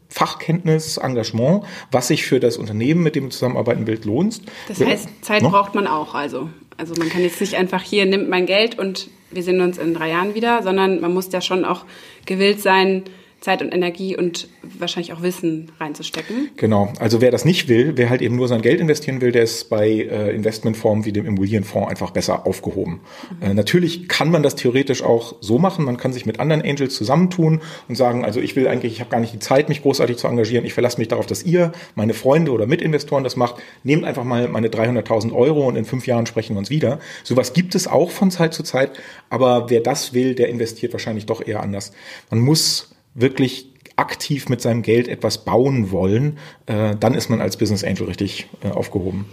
Fachkenntnis, 0.08 0.96
Engagement, 0.96 1.64
was 1.90 2.08
sich 2.08 2.24
für 2.24 2.40
das 2.40 2.56
Unternehmen, 2.56 3.02
mit 3.02 3.14
dem 3.14 3.24
du 3.24 3.30
zusammenarbeiten 3.30 3.86
willst, 3.86 4.04
lohnt. 4.04 4.40
Das 4.68 4.80
heißt, 4.80 5.08
Zeit 5.22 5.42
no? 5.42 5.50
braucht 5.50 5.74
man 5.74 5.86
auch 5.86 6.14
also. 6.14 6.48
Also 6.76 6.94
man 6.96 7.08
kann 7.08 7.22
jetzt 7.22 7.40
nicht 7.40 7.56
einfach 7.56 7.82
hier, 7.82 8.06
nimmt 8.06 8.28
mein 8.30 8.46
Geld 8.46 8.78
und 8.78 9.10
wir 9.30 9.42
sehen 9.42 9.60
uns 9.60 9.78
in 9.78 9.94
drei 9.94 10.10
Jahren 10.10 10.34
wieder, 10.34 10.62
sondern 10.62 11.00
man 11.00 11.12
muss 11.12 11.32
ja 11.32 11.40
schon 11.40 11.64
auch 11.64 11.84
gewillt 12.26 12.60
sein, 12.60 13.04
Zeit 13.40 13.62
und 13.62 13.72
Energie 13.72 14.16
und 14.16 14.48
wahrscheinlich 14.62 15.12
auch 15.12 15.22
Wissen 15.22 15.70
reinzustecken. 15.78 16.50
Genau. 16.56 16.92
Also 16.98 17.20
wer 17.20 17.30
das 17.30 17.44
nicht 17.44 17.68
will, 17.68 17.92
wer 17.96 18.10
halt 18.10 18.20
eben 18.20 18.34
nur 18.34 18.48
sein 18.48 18.62
Geld 18.62 18.80
investieren 18.80 19.20
will, 19.20 19.30
der 19.30 19.44
ist 19.44 19.70
bei 19.70 19.88
äh, 19.88 20.34
Investmentformen 20.34 21.04
wie 21.04 21.12
dem 21.12 21.24
Immobilienfonds 21.24 21.88
einfach 21.88 22.10
besser 22.10 22.46
aufgehoben. 22.46 23.00
Mhm. 23.40 23.46
Äh, 23.46 23.54
natürlich 23.54 24.08
kann 24.08 24.32
man 24.32 24.42
das 24.42 24.56
theoretisch 24.56 25.04
auch 25.04 25.36
so 25.40 25.58
machen. 25.58 25.84
Man 25.84 25.96
kann 25.96 26.12
sich 26.12 26.26
mit 26.26 26.40
anderen 26.40 26.62
Angels 26.62 26.96
zusammentun 26.96 27.60
und 27.86 27.94
sagen, 27.94 28.24
also 28.24 28.40
ich 28.40 28.56
will 28.56 28.66
eigentlich, 28.66 28.94
ich 28.94 29.00
habe 29.00 29.10
gar 29.10 29.20
nicht 29.20 29.32
die 29.32 29.38
Zeit, 29.38 29.68
mich 29.68 29.82
großartig 29.82 30.16
zu 30.16 30.26
engagieren. 30.26 30.64
Ich 30.64 30.74
verlasse 30.74 30.98
mich 30.98 31.06
darauf, 31.06 31.26
dass 31.26 31.44
ihr, 31.44 31.70
meine 31.94 32.14
Freunde 32.14 32.50
oder 32.50 32.66
Mitinvestoren 32.66 33.22
das 33.22 33.36
macht. 33.36 33.62
Nehmt 33.84 34.04
einfach 34.04 34.24
mal 34.24 34.48
meine 34.48 34.68
300.000 34.68 35.32
Euro 35.32 35.68
und 35.68 35.76
in 35.76 35.84
fünf 35.84 36.08
Jahren 36.08 36.26
sprechen 36.26 36.54
wir 36.54 36.58
uns 36.58 36.70
wieder. 36.70 36.98
Sowas 37.22 37.52
gibt 37.52 37.76
es 37.76 37.86
auch 37.86 38.10
von 38.10 38.32
Zeit 38.32 38.52
zu 38.52 38.64
Zeit. 38.64 38.90
Aber 39.30 39.70
wer 39.70 39.80
das 39.80 40.12
will, 40.12 40.34
der 40.34 40.48
investiert 40.48 40.92
wahrscheinlich 40.92 41.26
doch 41.26 41.46
eher 41.46 41.62
anders. 41.62 41.92
Man 42.30 42.40
muss 42.40 42.90
wirklich 43.20 43.66
aktiv 43.96 44.48
mit 44.48 44.60
seinem 44.60 44.82
Geld 44.82 45.08
etwas 45.08 45.44
bauen 45.44 45.90
wollen, 45.90 46.38
äh, 46.66 46.94
dann 46.98 47.14
ist 47.14 47.28
man 47.30 47.40
als 47.40 47.56
Business 47.56 47.84
Angel 47.84 48.06
richtig 48.06 48.46
äh, 48.62 48.70
aufgehoben. 48.70 49.26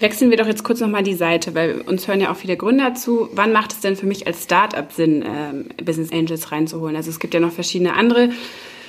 Wechseln 0.00 0.30
wir 0.30 0.36
doch 0.36 0.46
jetzt 0.46 0.64
kurz 0.64 0.80
nochmal 0.80 1.02
die 1.02 1.14
Seite, 1.14 1.54
weil 1.54 1.80
uns 1.82 2.08
hören 2.08 2.20
ja 2.20 2.32
auch 2.32 2.36
viele 2.36 2.56
Gründer 2.56 2.94
zu. 2.94 3.28
Wann 3.34 3.52
macht 3.52 3.72
es 3.72 3.80
denn 3.80 3.94
für 3.94 4.06
mich 4.06 4.26
als 4.26 4.44
Startup 4.44 4.90
Sinn, 4.90 5.22
äh, 5.22 5.82
Business 5.82 6.12
Angels 6.12 6.50
reinzuholen? 6.50 6.96
Also 6.96 7.10
es 7.10 7.20
gibt 7.20 7.34
ja 7.34 7.40
noch 7.40 7.52
verschiedene 7.52 7.94
andere 7.94 8.30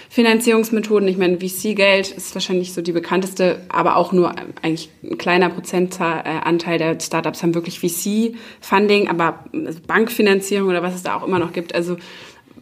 Finanzierungsmethoden. 0.10 1.08
Ich 1.08 1.18
meine, 1.18 1.40
VC-Geld 1.40 2.12
ist 2.12 2.36
wahrscheinlich 2.36 2.74
so 2.74 2.84
die 2.84 2.92
bekannteste, 2.92 3.62
aber 3.70 3.96
auch 3.96 4.12
nur 4.12 4.36
eigentlich 4.62 4.90
ein 5.04 5.18
kleiner 5.18 5.50
Prozentanteil 5.50 6.78
der 6.78 7.00
Startups 7.00 7.42
haben 7.42 7.56
wirklich 7.56 7.80
VC-Funding, 7.80 9.08
aber 9.08 9.46
also 9.54 9.80
Bankfinanzierung 9.88 10.70
oder 10.70 10.84
was 10.84 10.94
es 10.94 11.02
da 11.02 11.16
auch 11.16 11.28
immer 11.28 11.40
noch 11.40 11.52
gibt. 11.52 11.74
Also 11.74 11.98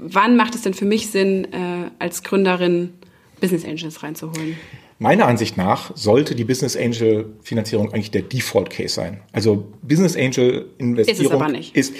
wann 0.01 0.35
macht 0.35 0.55
es 0.55 0.63
denn 0.63 0.73
für 0.73 0.85
mich 0.85 1.09
Sinn, 1.09 1.45
äh, 1.53 1.91
als 1.99 2.23
Gründerin 2.23 2.93
Business 3.39 3.63
Angels 3.63 4.03
reinzuholen? 4.03 4.57
Meiner 4.99 5.25
Ansicht 5.27 5.57
nach 5.57 5.95
sollte 5.95 6.35
die 6.35 6.43
Business 6.43 6.75
Angel 6.75 7.33
Finanzierung 7.41 7.91
eigentlich 7.91 8.11
der 8.11 8.21
Default 8.21 8.69
Case 8.69 8.93
sein. 8.93 9.21
Also 9.31 9.71
Business 9.81 10.15
Angel 10.15 10.69
Investierung 10.77 11.21
ist, 11.21 11.27
es 11.27 11.31
aber 11.31 11.47
nicht. 11.47 11.75
ist 11.75 11.93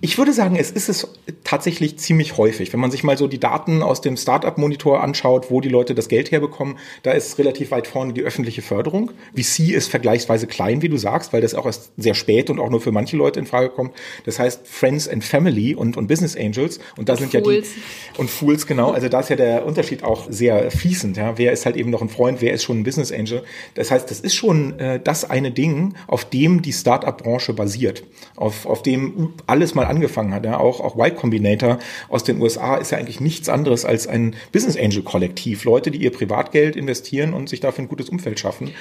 ich 0.00 0.18
würde 0.18 0.32
sagen, 0.32 0.56
es 0.56 0.70
ist 0.70 0.88
es 0.88 1.08
tatsächlich 1.42 1.98
ziemlich 1.98 2.36
häufig. 2.36 2.72
Wenn 2.72 2.80
man 2.80 2.90
sich 2.90 3.02
mal 3.02 3.16
so 3.16 3.26
die 3.26 3.40
Daten 3.40 3.82
aus 3.82 4.00
dem 4.00 4.16
Startup-Monitor 4.16 5.02
anschaut, 5.02 5.50
wo 5.50 5.60
die 5.60 5.68
Leute 5.68 5.94
das 5.94 6.08
Geld 6.08 6.30
herbekommen, 6.30 6.76
da 7.02 7.12
ist 7.12 7.38
relativ 7.38 7.70
weit 7.70 7.86
vorne 7.86 8.12
die 8.12 8.22
öffentliche 8.22 8.62
Förderung. 8.62 9.12
VC 9.34 9.70
ist 9.70 9.88
vergleichsweise 9.88 10.46
klein, 10.46 10.82
wie 10.82 10.88
du 10.88 10.98
sagst, 10.98 11.32
weil 11.32 11.40
das 11.40 11.54
auch 11.54 11.66
erst 11.66 11.92
sehr 11.96 12.14
spät 12.14 12.50
und 12.50 12.60
auch 12.60 12.68
nur 12.68 12.80
für 12.80 12.92
manche 12.92 13.16
Leute 13.16 13.40
in 13.40 13.46
Frage 13.46 13.70
kommt. 13.70 13.94
Das 14.24 14.38
heißt 14.38 14.66
Friends 14.66 15.08
and 15.08 15.24
Family 15.24 15.74
und, 15.74 15.96
und 15.96 16.08
Business 16.08 16.36
Angels. 16.36 16.78
Und 16.96 17.08
da 17.08 17.14
und 17.14 17.20
sind 17.20 17.32
Fools. 17.32 17.68
ja 17.68 17.82
die 18.14 18.20
und 18.20 18.30
Fools, 18.30 18.66
genau. 18.66 18.90
Also 18.90 19.08
da 19.08 19.20
ist 19.20 19.30
ja 19.30 19.36
der 19.36 19.64
Unterschied 19.64 20.04
auch 20.04 20.26
sehr 20.28 20.70
fließend. 20.70 21.16
Ja. 21.16 21.38
Wer 21.38 21.52
ist 21.52 21.64
halt 21.64 21.76
eben 21.76 21.90
noch 21.90 22.02
ein 22.02 22.10
Freund, 22.10 22.42
wer 22.42 22.52
ist 22.52 22.64
schon 22.64 22.80
ein 22.80 22.84
Business 22.84 23.12
Angel? 23.12 23.42
Das 23.74 23.90
heißt, 23.90 24.10
das 24.10 24.20
ist 24.20 24.34
schon 24.34 24.78
äh, 24.78 25.00
das 25.02 25.28
eine 25.28 25.50
Ding, 25.50 25.94
auf 26.06 26.24
dem 26.24 26.60
die 26.60 26.72
Startup-Branche 26.72 27.54
basiert, 27.54 28.04
auf, 28.36 28.66
auf 28.66 28.82
dem 28.82 29.32
alles 29.46 29.74
mal 29.74 29.85
angefangen 29.86 30.34
hat. 30.34 30.44
Ja, 30.44 30.58
auch, 30.58 30.80
auch 30.80 30.96
Y 30.96 31.14
Combinator 31.14 31.78
aus 32.08 32.24
den 32.24 32.40
USA 32.40 32.76
ist 32.76 32.92
ja 32.92 32.98
eigentlich 32.98 33.20
nichts 33.20 33.48
anderes 33.48 33.84
als 33.84 34.06
ein 34.06 34.34
Business 34.52 34.76
Angel 34.76 35.02
Kollektiv. 35.02 35.64
Leute, 35.64 35.90
die 35.90 35.98
ihr 35.98 36.10
Privatgeld 36.10 36.76
investieren 36.76 37.34
und 37.34 37.48
sich 37.48 37.60
dafür 37.60 37.84
ein 37.84 37.88
gutes 37.88 38.08
Umfeld 38.08 38.38
schaffen. 38.40 38.72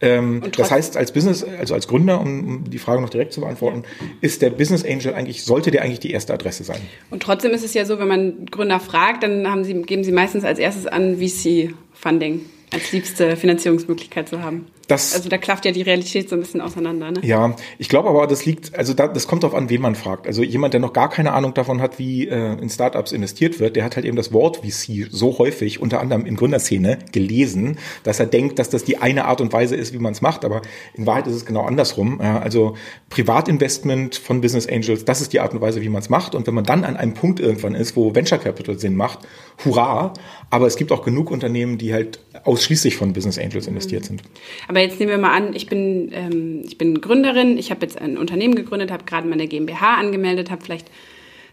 Ähm, 0.00 0.42
das 0.56 0.70
heißt, 0.70 0.96
als 0.96 1.12
Business, 1.12 1.44
also 1.44 1.74
als 1.74 1.88
Gründer, 1.88 2.20
um 2.20 2.64
die 2.68 2.78
Frage 2.78 3.00
noch 3.00 3.10
direkt 3.10 3.32
zu 3.32 3.40
beantworten, 3.40 3.84
ja. 4.00 4.06
ist 4.20 4.42
der 4.42 4.50
Business 4.50 4.84
Angel 4.84 5.14
eigentlich, 5.14 5.44
sollte 5.44 5.70
der 5.70 5.82
eigentlich 5.82 6.00
die 6.00 6.10
erste 6.10 6.32
Adresse 6.34 6.64
sein. 6.64 6.80
Und 7.10 7.22
trotzdem 7.22 7.52
ist 7.52 7.64
es 7.64 7.74
ja 7.74 7.84
so, 7.84 7.98
wenn 7.98 8.08
man 8.08 8.46
Gründer 8.46 8.80
fragt, 8.80 9.22
dann 9.22 9.50
haben 9.50 9.64
sie, 9.64 9.74
geben 9.82 10.04
sie 10.04 10.12
meistens 10.12 10.44
als 10.44 10.58
erstes 10.58 10.86
an 10.86 11.18
VC-Funding 11.18 12.42
als 12.74 12.92
liebste 12.92 13.36
Finanzierungsmöglichkeit 13.36 14.28
zu 14.28 14.42
haben. 14.42 14.66
Das, 14.86 15.14
also 15.14 15.28
da 15.28 15.38
klafft 15.38 15.64
ja 15.64 15.72
die 15.72 15.82
Realität 15.82 16.28
so 16.28 16.36
ein 16.36 16.40
bisschen 16.40 16.60
auseinander. 16.60 17.10
Ne? 17.10 17.20
Ja, 17.22 17.56
ich 17.78 17.88
glaube 17.88 18.08
aber, 18.08 18.26
das 18.26 18.44
liegt, 18.44 18.76
also 18.76 18.94
da, 18.94 19.08
das 19.08 19.26
kommt 19.26 19.42
darauf 19.42 19.56
an, 19.56 19.70
wen 19.70 19.80
man 19.80 19.94
fragt. 19.94 20.26
Also 20.26 20.42
jemand, 20.42 20.74
der 20.74 20.80
noch 20.80 20.92
gar 20.92 21.08
keine 21.08 21.32
Ahnung 21.32 21.54
davon 21.54 21.80
hat, 21.80 21.98
wie 21.98 22.28
äh, 22.28 22.58
in 22.60 22.68
Startups 22.68 23.12
investiert 23.12 23.60
wird, 23.60 23.76
der 23.76 23.84
hat 23.84 23.96
halt 23.96 24.04
eben 24.04 24.16
das 24.16 24.32
Wort 24.32 24.58
VC 24.58 25.08
so 25.10 25.38
häufig, 25.38 25.80
unter 25.80 26.00
anderem 26.00 26.26
in 26.26 26.36
Gründerszene, 26.36 26.98
gelesen, 27.12 27.78
dass 28.02 28.20
er 28.20 28.26
denkt, 28.26 28.58
dass 28.58 28.70
das 28.70 28.84
die 28.84 28.98
eine 28.98 29.24
Art 29.24 29.40
und 29.40 29.52
Weise 29.52 29.76
ist, 29.76 29.92
wie 29.92 29.98
man 29.98 30.12
es 30.12 30.20
macht. 30.20 30.44
Aber 30.44 30.62
in 30.94 31.06
Wahrheit 31.06 31.26
ist 31.26 31.34
es 31.34 31.46
genau 31.46 31.62
andersrum. 31.62 32.20
Ja, 32.22 32.38
also 32.38 32.76
Privatinvestment 33.10 34.16
von 34.16 34.40
Business 34.40 34.66
Angels, 34.66 35.04
das 35.04 35.20
ist 35.20 35.32
die 35.32 35.40
Art 35.40 35.54
und 35.54 35.60
Weise, 35.60 35.80
wie 35.80 35.88
man 35.88 36.02
es 36.02 36.10
macht. 36.10 36.34
Und 36.34 36.46
wenn 36.46 36.54
man 36.54 36.64
dann 36.64 36.84
an 36.84 36.96
einem 36.96 37.14
Punkt 37.14 37.40
irgendwann 37.40 37.74
ist, 37.74 37.96
wo 37.96 38.14
Venture 38.14 38.38
Capital 38.38 38.78
Sinn 38.78 38.96
macht, 38.96 39.20
hurra. 39.64 40.12
Aber 40.50 40.66
es 40.66 40.76
gibt 40.76 40.92
auch 40.92 41.04
genug 41.04 41.30
Unternehmen, 41.30 41.78
die 41.78 41.92
halt 41.92 42.20
ausschließlich 42.44 42.96
von 42.96 43.12
Business 43.12 43.38
Angels 43.38 43.66
investiert 43.66 44.02
mhm. 44.02 44.06
sind. 44.06 44.22
Aber 44.68 44.73
jetzt 44.80 44.98
nehmen 44.98 45.10
wir 45.10 45.18
mal 45.18 45.32
an, 45.32 45.54
ich 45.54 45.66
bin, 45.66 46.10
ähm, 46.12 46.62
ich 46.64 46.78
bin 46.78 47.00
Gründerin, 47.00 47.58
ich 47.58 47.70
habe 47.70 47.82
jetzt 47.82 48.00
ein 48.00 48.18
Unternehmen 48.18 48.54
gegründet, 48.54 48.90
habe 48.90 49.04
gerade 49.04 49.28
meine 49.28 49.46
GmbH 49.46 49.96
angemeldet, 49.96 50.50
habe 50.50 50.64
vielleicht 50.64 50.90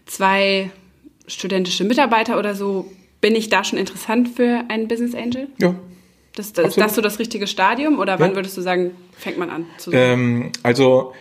zwei 0.06 0.70
studentische 1.26 1.84
Mitarbeiter 1.84 2.38
oder 2.38 2.54
so. 2.54 2.90
Bin 3.20 3.34
ich 3.34 3.48
da 3.48 3.62
schon 3.64 3.78
interessant 3.78 4.28
für 4.28 4.64
einen 4.68 4.88
Business 4.88 5.14
Angel? 5.14 5.48
Ja. 5.58 5.74
Das, 6.34 6.52
das, 6.52 6.68
ist 6.68 6.78
das 6.78 6.94
so 6.94 7.02
das 7.02 7.18
richtige 7.18 7.46
Stadium 7.46 7.98
oder 7.98 8.18
wann 8.18 8.34
würdest 8.34 8.56
du 8.56 8.62
sagen, 8.62 8.92
fängt 9.12 9.36
man 9.36 9.50
an 9.50 9.66
zu 9.76 9.92
ähm, 9.92 10.50
Also, 10.62 11.12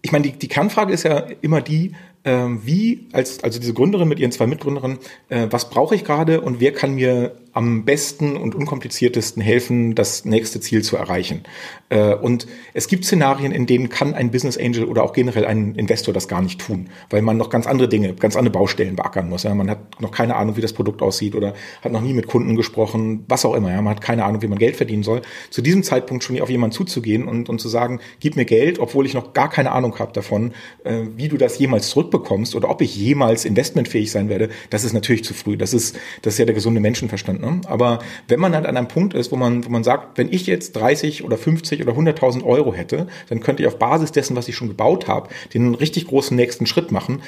ich 0.00 0.10
meine, 0.10 0.24
die, 0.24 0.32
die 0.32 0.48
Kernfrage 0.48 0.92
ist 0.92 1.02
ja 1.02 1.26
immer 1.42 1.60
die, 1.60 1.92
ähm, 2.24 2.62
wie 2.64 3.08
als 3.12 3.44
also 3.44 3.60
diese 3.60 3.74
Gründerin 3.74 4.08
mit 4.08 4.18
ihren 4.18 4.32
zwei 4.32 4.46
Mitgründerinnen, 4.46 4.98
äh, 5.28 5.48
was 5.50 5.68
brauche 5.68 5.94
ich 5.94 6.04
gerade 6.04 6.40
und 6.40 6.60
wer 6.60 6.72
kann 6.72 6.94
mir 6.94 7.36
am 7.52 7.84
besten 7.84 8.36
und 8.36 8.54
unkompliziertesten 8.54 9.42
helfen, 9.42 9.94
das 9.94 10.24
nächste 10.24 10.60
Ziel 10.60 10.82
zu 10.82 10.96
erreichen. 10.96 11.42
Äh, 11.90 12.14
und 12.14 12.46
es 12.72 12.88
gibt 12.88 13.04
Szenarien, 13.04 13.52
in 13.52 13.66
denen 13.66 13.90
kann 13.90 14.14
ein 14.14 14.30
Business 14.30 14.56
Angel 14.56 14.84
oder 14.84 15.02
auch 15.02 15.12
generell 15.12 15.44
ein 15.44 15.74
Investor 15.74 16.14
das 16.14 16.28
gar 16.28 16.40
nicht 16.40 16.60
tun, 16.60 16.88
weil 17.10 17.20
man 17.20 17.36
noch 17.36 17.50
ganz 17.50 17.66
andere 17.66 17.88
Dinge, 17.88 18.14
ganz 18.14 18.36
andere 18.36 18.52
Baustellen 18.52 18.96
beackern 18.96 19.28
muss. 19.28 19.44
Man 19.44 19.68
hat 19.68 20.00
noch 20.00 20.12
keine 20.12 20.36
Ahnung, 20.36 20.56
wie 20.56 20.62
das 20.62 20.72
Produkt 20.72 21.02
aussieht 21.02 21.34
oder 21.34 21.54
hat 21.82 21.92
noch 21.92 22.00
nie 22.00 22.14
mit 22.14 22.26
Kunden 22.26 22.56
gesprochen, 22.56 23.24
was 23.28 23.44
auch 23.44 23.54
immer. 23.54 23.70
Man 23.70 23.88
hat 23.88 24.00
keine 24.00 24.24
Ahnung, 24.24 24.40
wie 24.40 24.48
man 24.48 24.58
Geld 24.58 24.76
verdienen 24.76 25.02
soll. 25.02 25.20
Zu 25.50 25.60
diesem 25.60 25.82
Zeitpunkt 25.82 26.24
schon 26.24 26.40
auf 26.40 26.48
jemanden 26.48 26.74
zuzugehen 26.74 27.28
und, 27.28 27.50
und 27.50 27.60
zu 27.60 27.68
sagen, 27.68 28.00
gib 28.20 28.36
mir 28.36 28.46
Geld, 28.46 28.78
obwohl 28.78 29.04
ich 29.04 29.12
noch 29.12 29.34
gar 29.34 29.50
keine 29.50 29.72
Ahnung 29.72 29.98
habe 29.98 30.12
davon, 30.12 30.52
äh, 30.84 31.02
wie 31.16 31.28
du 31.28 31.36
das 31.36 31.58
jemals 31.58 31.90
zurückbekommst 31.90 32.54
oder 32.54 32.70
ob 32.70 32.80
ich 32.80 32.96
jemals 32.96 33.44
investmentfähig 33.44 34.10
sein 34.10 34.30
werde, 34.30 34.48
das 34.70 34.84
ist 34.84 34.94
natürlich 34.94 35.24
zu 35.24 35.34
früh. 35.34 35.58
Das 35.58 35.74
ist, 35.74 35.98
das 36.22 36.34
ist 36.34 36.38
ja 36.38 36.46
der 36.46 36.54
gesunde 36.54 36.80
Menschenverstand. 36.80 37.41
Ne? 37.42 37.60
Aber 37.66 37.98
wenn 38.28 38.38
man 38.38 38.54
halt 38.54 38.66
an 38.66 38.76
einem 38.76 38.86
Punkt 38.86 39.14
ist, 39.14 39.32
wo 39.32 39.36
man, 39.36 39.66
wo 39.66 39.68
man 39.68 39.82
sagt, 39.82 40.16
wenn 40.16 40.32
ich 40.32 40.46
jetzt 40.46 40.76
30 40.76 41.24
oder 41.24 41.36
50 41.36 41.82
oder 41.82 41.92
100.000 41.92 42.44
Euro 42.44 42.72
hätte, 42.72 43.08
dann 43.28 43.40
könnte 43.40 43.62
ich 43.62 43.66
auf 43.66 43.78
Basis 43.78 44.12
dessen, 44.12 44.36
was 44.36 44.46
ich 44.46 44.54
schon 44.54 44.68
gebaut 44.68 45.08
habe, 45.08 45.28
den 45.52 45.74
richtig 45.74 46.06
großen 46.06 46.36
nächsten 46.36 46.66
Schritt 46.66 46.92
machen, 46.92 47.20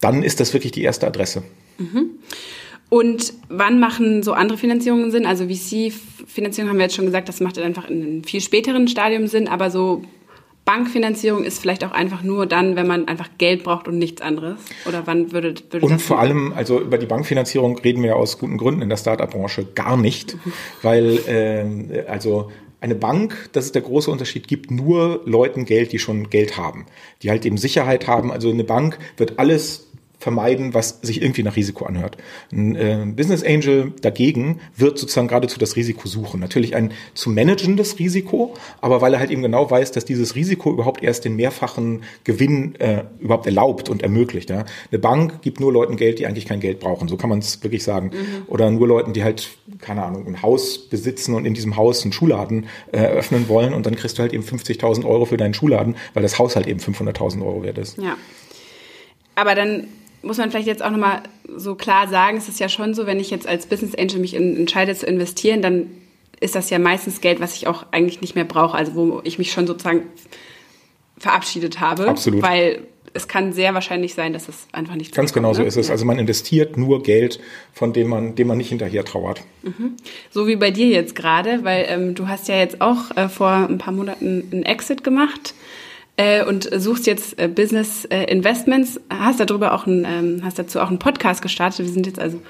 dann 0.00 0.22
ist 0.22 0.38
das 0.38 0.52
wirklich 0.52 0.72
die 0.72 0.82
erste 0.82 1.06
Adresse. 1.06 1.42
Mhm. 1.78 2.10
Und 2.90 3.32
wann 3.48 3.80
machen 3.80 4.22
so 4.22 4.34
andere 4.34 4.58
Finanzierungen 4.58 5.10
Sinn? 5.10 5.24
Also 5.24 5.46
VC-Finanzierung 5.46 6.68
haben 6.68 6.76
wir 6.76 6.84
jetzt 6.84 6.94
schon 6.94 7.06
gesagt, 7.06 7.28
das 7.28 7.40
macht 7.40 7.58
einfach 7.58 7.88
in 7.88 8.02
einem 8.02 8.24
viel 8.24 8.42
späteren 8.42 8.86
Stadium 8.86 9.26
Sinn, 9.26 9.48
aber 9.48 9.70
so 9.70 10.02
Bankfinanzierung 10.68 11.44
ist 11.44 11.60
vielleicht 11.60 11.82
auch 11.82 11.92
einfach 11.92 12.22
nur 12.22 12.44
dann, 12.44 12.76
wenn 12.76 12.86
man 12.86 13.08
einfach 13.08 13.30
Geld 13.38 13.64
braucht 13.64 13.88
und 13.88 13.96
nichts 13.96 14.20
anderes? 14.20 14.58
Oder 14.86 15.06
wann 15.06 15.32
würde, 15.32 15.54
würde 15.70 15.86
Und 15.86 16.02
vor 16.02 16.18
allem, 16.18 16.52
also 16.52 16.78
über 16.78 16.98
die 16.98 17.06
Bankfinanzierung 17.06 17.78
reden 17.78 18.02
wir 18.02 18.16
aus 18.16 18.38
guten 18.38 18.58
Gründen 18.58 18.82
in 18.82 18.90
der 18.90 18.98
Startup-Branche 18.98 19.64
gar 19.74 19.96
nicht, 19.96 20.34
mhm. 20.34 20.52
weil 20.82 21.18
äh, 21.26 22.04
also 22.06 22.50
eine 22.82 22.94
Bank, 22.94 23.48
das 23.52 23.64
ist 23.64 23.76
der 23.76 23.82
große 23.82 24.10
Unterschied, 24.10 24.46
gibt 24.46 24.70
nur 24.70 25.22
Leuten 25.24 25.64
Geld, 25.64 25.90
die 25.92 25.98
schon 25.98 26.28
Geld 26.28 26.58
haben, 26.58 26.84
die 27.22 27.30
halt 27.30 27.46
eben 27.46 27.56
Sicherheit 27.56 28.06
haben. 28.06 28.30
Also 28.30 28.50
eine 28.50 28.64
Bank 28.64 28.98
wird 29.16 29.38
alles 29.38 29.87
vermeiden, 30.18 30.74
was 30.74 30.98
sich 31.02 31.22
irgendwie 31.22 31.44
nach 31.44 31.56
Risiko 31.56 31.84
anhört. 31.86 32.16
Ein 32.52 32.74
äh, 32.74 33.06
Business 33.14 33.44
Angel 33.44 33.92
dagegen 34.02 34.60
wird 34.76 34.98
sozusagen 34.98 35.28
geradezu 35.28 35.58
das 35.58 35.76
Risiko 35.76 36.08
suchen. 36.08 36.40
Natürlich 36.40 36.74
ein 36.74 36.92
zu 37.14 37.30
managendes 37.30 37.98
Risiko, 37.98 38.54
aber 38.80 39.00
weil 39.00 39.14
er 39.14 39.20
halt 39.20 39.30
eben 39.30 39.42
genau 39.42 39.70
weiß, 39.70 39.92
dass 39.92 40.04
dieses 40.04 40.34
Risiko 40.34 40.72
überhaupt 40.72 41.02
erst 41.04 41.24
den 41.24 41.36
mehrfachen 41.36 42.02
Gewinn 42.24 42.74
äh, 42.80 43.04
überhaupt 43.20 43.46
erlaubt 43.46 43.88
und 43.88 44.02
ermöglicht. 44.02 44.50
Ja. 44.50 44.64
Eine 44.90 44.98
Bank 44.98 45.40
gibt 45.42 45.60
nur 45.60 45.72
Leuten 45.72 45.96
Geld, 45.96 46.18
die 46.18 46.26
eigentlich 46.26 46.46
kein 46.46 46.60
Geld 46.60 46.80
brauchen. 46.80 47.06
So 47.06 47.16
kann 47.16 47.30
man 47.30 47.38
es 47.38 47.62
wirklich 47.62 47.84
sagen. 47.84 48.10
Mhm. 48.12 48.42
Oder 48.48 48.70
nur 48.70 48.88
Leuten, 48.88 49.12
die 49.12 49.22
halt, 49.22 49.48
keine 49.80 50.02
Ahnung, 50.02 50.26
ein 50.26 50.42
Haus 50.42 50.78
besitzen 50.78 51.34
und 51.34 51.44
in 51.44 51.54
diesem 51.54 51.76
Haus 51.76 52.02
einen 52.02 52.12
Schuhladen 52.12 52.66
äh, 52.90 52.98
eröffnen 52.98 53.48
wollen 53.48 53.72
und 53.72 53.86
dann 53.86 53.94
kriegst 53.94 54.18
du 54.18 54.22
halt 54.22 54.32
eben 54.32 54.42
50.000 54.42 55.04
Euro 55.04 55.26
für 55.26 55.36
deinen 55.36 55.54
Schuhladen, 55.54 55.94
weil 56.14 56.24
das 56.24 56.40
Haus 56.40 56.56
halt 56.56 56.66
eben 56.66 56.80
500.000 56.80 57.40
Euro 57.44 57.62
wert 57.62 57.78
ist. 57.78 57.98
Ja. 57.98 58.16
Aber 59.36 59.54
dann 59.54 59.86
muss 60.22 60.38
man 60.38 60.50
vielleicht 60.50 60.66
jetzt 60.66 60.82
auch 60.82 60.90
nochmal 60.90 61.22
so 61.56 61.74
klar 61.74 62.08
sagen, 62.08 62.36
es 62.36 62.48
ist 62.48 62.60
ja 62.60 62.68
schon 62.68 62.94
so, 62.94 63.06
wenn 63.06 63.20
ich 63.20 63.30
jetzt 63.30 63.46
als 63.46 63.66
Business 63.66 63.94
Angel 63.94 64.18
mich 64.18 64.34
in, 64.34 64.56
entscheide 64.56 64.94
zu 64.94 65.06
investieren, 65.06 65.62
dann 65.62 65.90
ist 66.40 66.54
das 66.54 66.70
ja 66.70 66.78
meistens 66.78 67.20
Geld, 67.20 67.40
was 67.40 67.54
ich 67.54 67.66
auch 67.66 67.86
eigentlich 67.90 68.20
nicht 68.20 68.34
mehr 68.34 68.44
brauche, 68.44 68.76
also 68.76 68.94
wo 68.94 69.20
ich 69.24 69.38
mich 69.38 69.52
schon 69.52 69.66
sozusagen 69.66 70.02
verabschiedet 71.18 71.80
habe. 71.80 72.08
Absolut. 72.08 72.42
Weil 72.42 72.82
es 73.14 73.26
kann 73.26 73.52
sehr 73.52 73.74
wahrscheinlich 73.74 74.14
sein, 74.14 74.32
dass 74.32 74.48
es 74.48 74.68
einfach 74.72 74.94
nicht 74.94 75.14
Ganz 75.14 75.32
genau 75.32 75.52
so 75.54 75.62
ne? 75.62 75.68
ist 75.68 75.76
es. 75.76 75.90
Also 75.90 76.04
man 76.04 76.18
investiert 76.18 76.76
nur 76.76 77.02
Geld, 77.02 77.40
von 77.72 77.92
dem 77.92 78.08
man, 78.08 78.34
dem 78.34 78.48
man 78.48 78.58
nicht 78.58 78.68
hinterher 78.68 79.04
trauert. 79.04 79.42
Mhm. 79.62 79.96
So 80.30 80.46
wie 80.46 80.56
bei 80.56 80.70
dir 80.70 80.88
jetzt 80.88 81.14
gerade, 81.14 81.64
weil 81.64 81.86
ähm, 81.88 82.14
du 82.14 82.28
hast 82.28 82.48
ja 82.48 82.56
jetzt 82.56 82.80
auch 82.80 83.16
äh, 83.16 83.28
vor 83.28 83.50
ein 83.50 83.78
paar 83.78 83.92
Monaten 83.92 84.48
einen 84.52 84.62
Exit 84.64 85.02
gemacht 85.02 85.54
äh, 86.18 86.44
und 86.44 86.68
suchst 86.74 87.06
jetzt 87.06 87.38
äh, 87.38 87.48
Business 87.48 88.04
äh, 88.06 88.24
Investments, 88.24 89.00
hast 89.08 89.40
darüber 89.40 89.72
auch 89.72 89.86
ein, 89.86 90.04
ähm, 90.04 90.40
hast 90.44 90.58
dazu 90.58 90.80
auch 90.80 90.88
einen 90.88 90.98
Podcast 90.98 91.40
gestartet. 91.40 91.86
Wir 91.86 91.92
sind 91.92 92.06
jetzt 92.06 92.18
also 92.18 92.40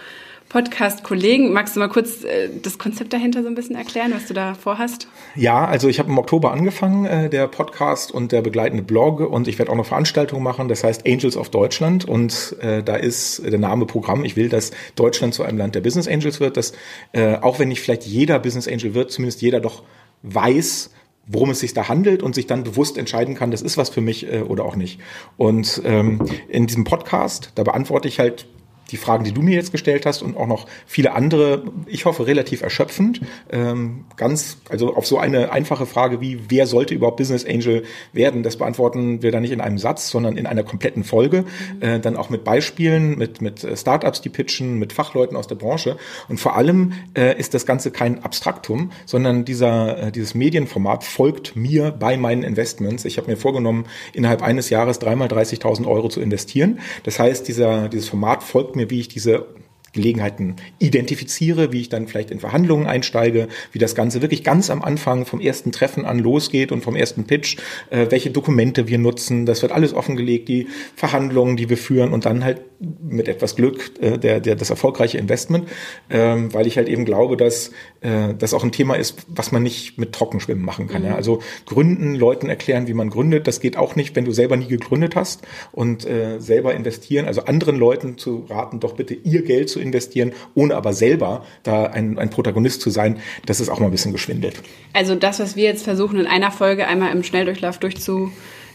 Podcast-Kollegen. 0.49 1.53
Magst 1.53 1.77
du 1.77 1.81
mal 1.81 1.89
kurz 1.89 2.25
äh, 2.25 2.49
das 2.63 2.79
Konzept 2.79 3.13
dahinter 3.13 3.43
so 3.43 3.49
ein 3.49 3.55
bisschen 3.55 3.77
erklären, 3.77 4.13
was 4.15 4.27
du 4.27 4.33
da 4.33 4.55
vorhast? 4.55 5.07
Ja, 5.37 5.67
also 5.67 5.89
ich 5.89 5.99
habe 5.99 6.09
im 6.09 6.17
Oktober 6.17 6.53
angefangen, 6.53 7.05
äh, 7.05 7.29
der 7.29 7.47
Podcast 7.47 8.11
und 8.11 8.33
der 8.33 8.41
begleitende 8.41 8.83
Blog 8.83 9.21
und 9.21 9.47
ich 9.47 9.59
werde 9.59 9.71
auch 9.71 9.77
noch 9.77 9.85
Veranstaltungen 9.85 10.43
machen, 10.43 10.69
das 10.69 10.83
heißt 10.83 11.07
Angels 11.07 11.37
of 11.37 11.51
Deutschland 11.51 12.07
und 12.07 12.57
äh, 12.63 12.83
da 12.83 12.97
ist 12.97 13.43
der 13.45 13.59
Name 13.59 13.85
Programm. 13.85 14.25
Ich 14.25 14.37
will, 14.37 14.49
dass 14.49 14.71
Deutschland 14.97 15.35
zu 15.35 15.43
einem 15.43 15.59
Land 15.59 15.75
der 15.75 15.83
Business 15.83 16.09
Angels 16.09 16.41
wird, 16.41 16.57
dass 16.57 16.73
äh, 17.13 17.37
auch 17.37 17.59
wenn 17.59 17.69
nicht 17.69 17.83
vielleicht 17.83 18.05
jeder 18.05 18.39
Business 18.39 18.67
Angel 18.67 18.95
wird, 18.95 19.11
zumindest 19.11 19.43
jeder 19.43 19.61
doch 19.61 19.83
weiß, 20.23 20.91
worum 21.29 21.51
es 21.51 21.61
sich 21.61 21.75
da 21.75 21.89
handelt 21.89 22.23
und 22.23 22.35
sich 22.35 22.47
dann 22.47 22.65
bewusst 22.65 22.99
entscheiden 22.99 23.35
kann, 23.35 23.51
das 23.51 23.63
ist 23.63 23.77
was 23.77 23.91
für 23.91 24.01
mich 24.01 24.33
äh, 24.33 24.41
oder 24.41 24.65
auch 24.65 24.77
nicht. 24.77 24.99
Und 25.37 25.83
ähm, 25.85 26.27
in 26.49 26.67
diesem 26.67 26.85
Podcast, 26.85 27.53
da 27.55 27.63
beantworte 27.63 28.09
ich 28.09 28.19
halt 28.19 28.47
die 28.91 28.97
Fragen, 28.97 29.25
die 29.25 29.33
du 29.33 29.43
mir 29.43 29.55
jetzt 29.55 29.73
gestellt 29.73 30.07
hast 30.07 30.23
und 30.23 30.37
auch 30.37 30.47
noch 30.47 30.67
viele 30.87 31.13
andere, 31.13 31.65
ich 31.87 32.05
hoffe, 32.05 32.27
relativ 32.27 32.63
erschöpfend. 32.63 33.21
Ähm, 33.51 34.05
ganz, 34.17 34.59
also 34.69 34.95
auf 34.95 35.07
so 35.07 35.19
eine 35.19 35.53
einfache 35.53 35.87
Frage 35.87 36.21
wie, 36.21 36.41
wer 36.49 36.67
sollte 36.67 36.95
überhaupt 36.95 37.19
Business 37.19 37.45
Angel 37.45 37.85
werden, 38.13 38.43
das 38.43 38.57
beantworten 38.57 39.23
wir 39.23 39.33
dann 39.33 39.43
nicht 39.43 39.53
in 39.53 39.61
einem 39.61 39.79
Satz, 39.79 40.09
sondern 40.09 40.37
in 40.37 40.47
einer 40.47 40.63
kompletten 40.63 41.05
Folge. 41.05 41.45
Mhm. 41.75 41.83
Äh, 41.83 42.01
dann 42.01 42.17
auch 42.17 42.31
mit 42.31 42.45
Beispielen, 42.45 43.19
mit, 43.19 43.43
mit 43.43 43.67
Startups, 43.75 44.21
die 44.21 44.29
pitchen, 44.29 44.79
mit 44.79 44.93
Fachleuten 44.93 45.37
aus 45.37 45.47
der 45.47 45.57
Branche. 45.57 45.97
Und 46.29 46.41
vor 46.41 46.57
allem 46.57 46.93
äh, 47.17 47.39
ist 47.39 47.55
das 47.55 47.67
Ganze 47.67 47.91
kein 47.91 48.25
Abstraktum, 48.25 48.91
sondern 49.05 49.45
dieser, 49.45 50.05
äh, 50.05 50.13
dieses 50.13 50.35
Medienformat 50.35 51.05
folgt 51.05 51.57
mir 51.57 51.91
bei 51.91 52.17
meinen 52.17 52.43
Investments. 52.43 53.05
Ich 53.05 53.19
habe 53.19 53.31
mir 53.31 53.37
vorgenommen, 53.37 53.87
innerhalb 54.13 54.43
eines 54.43 54.71
Jahres 54.71 54.99
dreimal 54.99 55.29
30.000 55.29 55.87
Euro 55.87 56.09
zu 56.09 56.21
investieren. 56.21 56.81
Das 57.03 57.19
heißt, 57.19 57.47
dieser, 57.49 57.89
dieses 57.89 58.09
Format 58.09 58.43
folgt 58.43 58.77
mir, 58.79 58.91
wie 58.91 59.01
ich 59.01 59.09
diese 59.09 59.47
Gelegenheiten 59.93 60.57
identifiziere, 60.79 61.73
wie 61.73 61.81
ich 61.81 61.89
dann 61.89 62.09
vielleicht 62.09 62.31
in 62.31 62.41
Verhandlungen 62.41 62.87
einsteige, 62.87 63.49
wie 63.73 63.79
das 63.79 63.95
Ganze 63.95 64.23
wirklich 64.23 64.45
ganz 64.45 64.71
am 64.71 64.83
Anfang 64.83 65.27
vom 65.27 65.41
ersten 65.41 65.73
Treffen 65.73 66.05
an 66.05 66.19
losgeht 66.19 66.73
und 66.73 66.83
vom 66.83 66.97
ersten 66.97 67.25
Pitch, 67.25 67.57
äh, 67.91 68.07
welche 68.11 68.31
Dokumente 68.31 68.89
wir 68.89 68.99
nutzen. 68.99 69.47
Das 69.47 69.63
wird 69.63 69.73
alles 69.73 69.95
offengelegt, 69.95 70.49
die 70.49 70.69
Verhandlungen, 70.95 71.57
die 71.57 71.69
wir 71.71 71.79
führen 71.79 72.13
und 72.13 72.27
dann 72.27 72.45
halt 72.45 72.61
mit 72.81 73.29
etwas 73.29 73.57
Glück 73.57 73.91
äh, 74.01 74.19
der, 74.19 74.41
der, 74.41 74.55
das 74.55 74.71
erfolgreiche 74.71 75.19
Investment, 75.19 75.69
ähm, 76.11 76.53
weil 76.55 76.67
ich 76.67 76.77
halt 76.77 76.89
eben 76.89 77.05
glaube, 77.05 77.37
dass 77.37 77.73
äh, 78.01 78.35
das 78.39 78.55
auch 78.55 78.63
ein 78.63 78.73
Thema 78.73 78.95
ist, 78.95 79.27
was 79.29 79.51
man 79.51 79.63
nicht 79.63 79.99
mit 79.99 80.13
Trockenschwimmen 80.13 80.65
machen 80.65 80.87
kann. 80.87 81.03
Mhm. 81.03 81.09
Ja? 81.09 81.15
Also 81.17 81.41
gründen, 81.67 82.15
Leuten 82.15 82.49
erklären, 82.49 82.87
wie 82.87 82.95
man 82.95 83.11
gründet, 83.11 83.47
das 83.47 83.61
geht 83.61 83.77
auch 83.77 83.97
nicht, 83.97 84.15
wenn 84.15 84.25
du 84.25 84.33
selber 84.33 84.57
nie 84.57 84.69
gegründet 84.69 85.17
hast 85.17 85.43
und 85.73 86.07
äh, 86.07 86.39
selber 86.39 86.75
investieren, 86.75 87.27
also 87.27 87.45
anderen 87.45 87.77
Leuten 87.77 88.17
zu 88.17 88.47
raten, 88.49 88.81
doch 88.81 88.95
bitte 88.95 89.15
ihr 89.15 89.43
Geld 89.43 89.71
zu 89.71 89.78
investieren, 89.81 90.33
ohne 90.55 90.75
aber 90.77 90.93
selber 90.93 91.45
da 91.63 91.85
ein, 91.85 92.19
ein 92.19 92.31
Protagonist 92.31 92.81
zu 92.81 92.91
sein, 92.91 93.19
das 93.47 93.61
ist 93.61 93.69
auch 93.69 93.81
mal 93.81 93.87
ein 93.87 93.93
bisschen 93.93 94.13
geschwindelt. 94.13 94.63
Also 94.93 95.15
das, 95.15 95.41
was 95.41 95.57
wir 95.57 95.65
jetzt 95.65 95.85
versuchen, 95.85 96.19
in 96.19 96.27
einer 96.27 96.51
Folge 96.51 96.87
einmal 96.87 97.13
im 97.13 97.23
Schnelldurchlauf 97.23 97.79
durchzu 97.79 98.31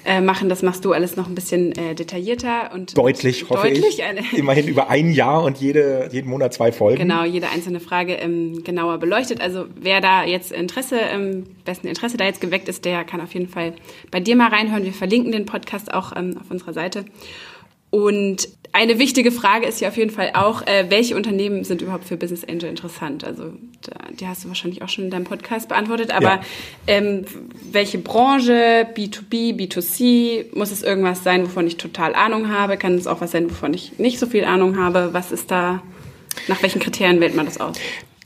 äh, 0.05 0.19
machen. 0.19 0.49
Das 0.49 0.61
machst 0.61 0.83
du 0.83 0.91
alles 0.91 1.15
noch 1.15 1.27
ein 1.27 1.35
bisschen 1.35 1.71
äh, 1.77 1.95
detaillierter 1.95 2.71
und 2.73 2.97
deutlich, 2.97 3.49
hoffe 3.49 3.69
deutlich. 3.69 3.99
ich. 3.99 4.33
Immerhin 4.37 4.67
über 4.67 4.89
ein 4.89 5.11
Jahr 5.13 5.43
und 5.43 5.59
jede, 5.59 6.09
jeden 6.11 6.29
Monat 6.29 6.53
zwei 6.53 6.73
Folgen. 6.73 6.99
Genau, 6.99 7.23
jede 7.23 7.49
einzelne 7.49 7.79
Frage 7.79 8.15
ähm, 8.15 8.63
genauer 8.65 8.97
beleuchtet. 8.97 9.39
Also 9.39 9.65
wer 9.75 10.01
da 10.01 10.25
jetzt 10.25 10.51
Interesse, 10.51 10.97
ähm, 10.99 11.45
besten 11.63 11.87
Interesse 11.87 12.17
da 12.17 12.25
jetzt 12.25 12.41
geweckt 12.41 12.67
ist, 12.67 12.83
der 12.83 13.05
kann 13.05 13.21
auf 13.21 13.33
jeden 13.33 13.47
Fall 13.47 13.75
bei 14.11 14.19
dir 14.19 14.35
mal 14.35 14.49
reinhören. 14.49 14.83
Wir 14.83 14.93
verlinken 14.93 15.31
den 15.31 15.45
Podcast 15.45 15.93
auch 15.93 16.13
ähm, 16.15 16.37
auf 16.37 16.51
unserer 16.51 16.73
Seite. 16.73 17.05
Und 17.89 18.49
eine 18.73 18.97
wichtige 18.97 19.31
Frage 19.31 19.67
ist 19.67 19.79
ja 19.81 19.87
auf 19.87 19.97
jeden 19.97 20.09
Fall 20.09 20.31
auch, 20.33 20.65
äh, 20.65 20.85
welche 20.89 21.15
Unternehmen 21.15 21.63
sind 21.63 21.83
überhaupt 21.83 22.05
für 22.05 22.17
Business 22.17 22.43
Angel 22.43 22.67
interessant? 22.67 23.23
Also 23.23 23.53
da, 23.81 23.91
die 24.19 24.27
hast 24.27 24.43
du 24.43 24.47
wahrscheinlich 24.47 24.81
auch 24.81 24.89
schon 24.89 25.05
in 25.05 25.11
deinem 25.11 25.25
Podcast 25.25 25.69
beantwortet, 25.69 26.11
aber 26.11 26.25
ja. 26.25 26.41
ähm, 26.87 27.25
welche 27.71 27.99
Branche, 27.99 28.87
B2B, 28.95 29.55
B2C, 29.55 30.57
muss 30.57 30.71
es 30.71 30.81
irgendwas 30.81 31.23
sein, 31.23 31.43
wovon 31.43 31.67
ich 31.67 31.77
total 31.77 32.15
Ahnung 32.15 32.49
habe? 32.49 32.77
Kann 32.77 32.95
es 32.95 33.05
auch 33.05 33.21
was 33.21 33.31
sein, 33.31 33.49
wovon 33.49 33.75
ich 33.75 33.99
nicht 33.99 34.17
so 34.17 34.25
viel 34.25 34.43
Ahnung 34.43 34.77
habe? 34.77 35.09
Was 35.13 35.31
ist 35.31 35.51
da, 35.51 35.83
nach 36.47 36.61
welchen 36.63 36.81
Kriterien 36.81 37.21
wählt 37.21 37.35
man 37.35 37.45
das 37.45 37.59
aus? 37.59 37.77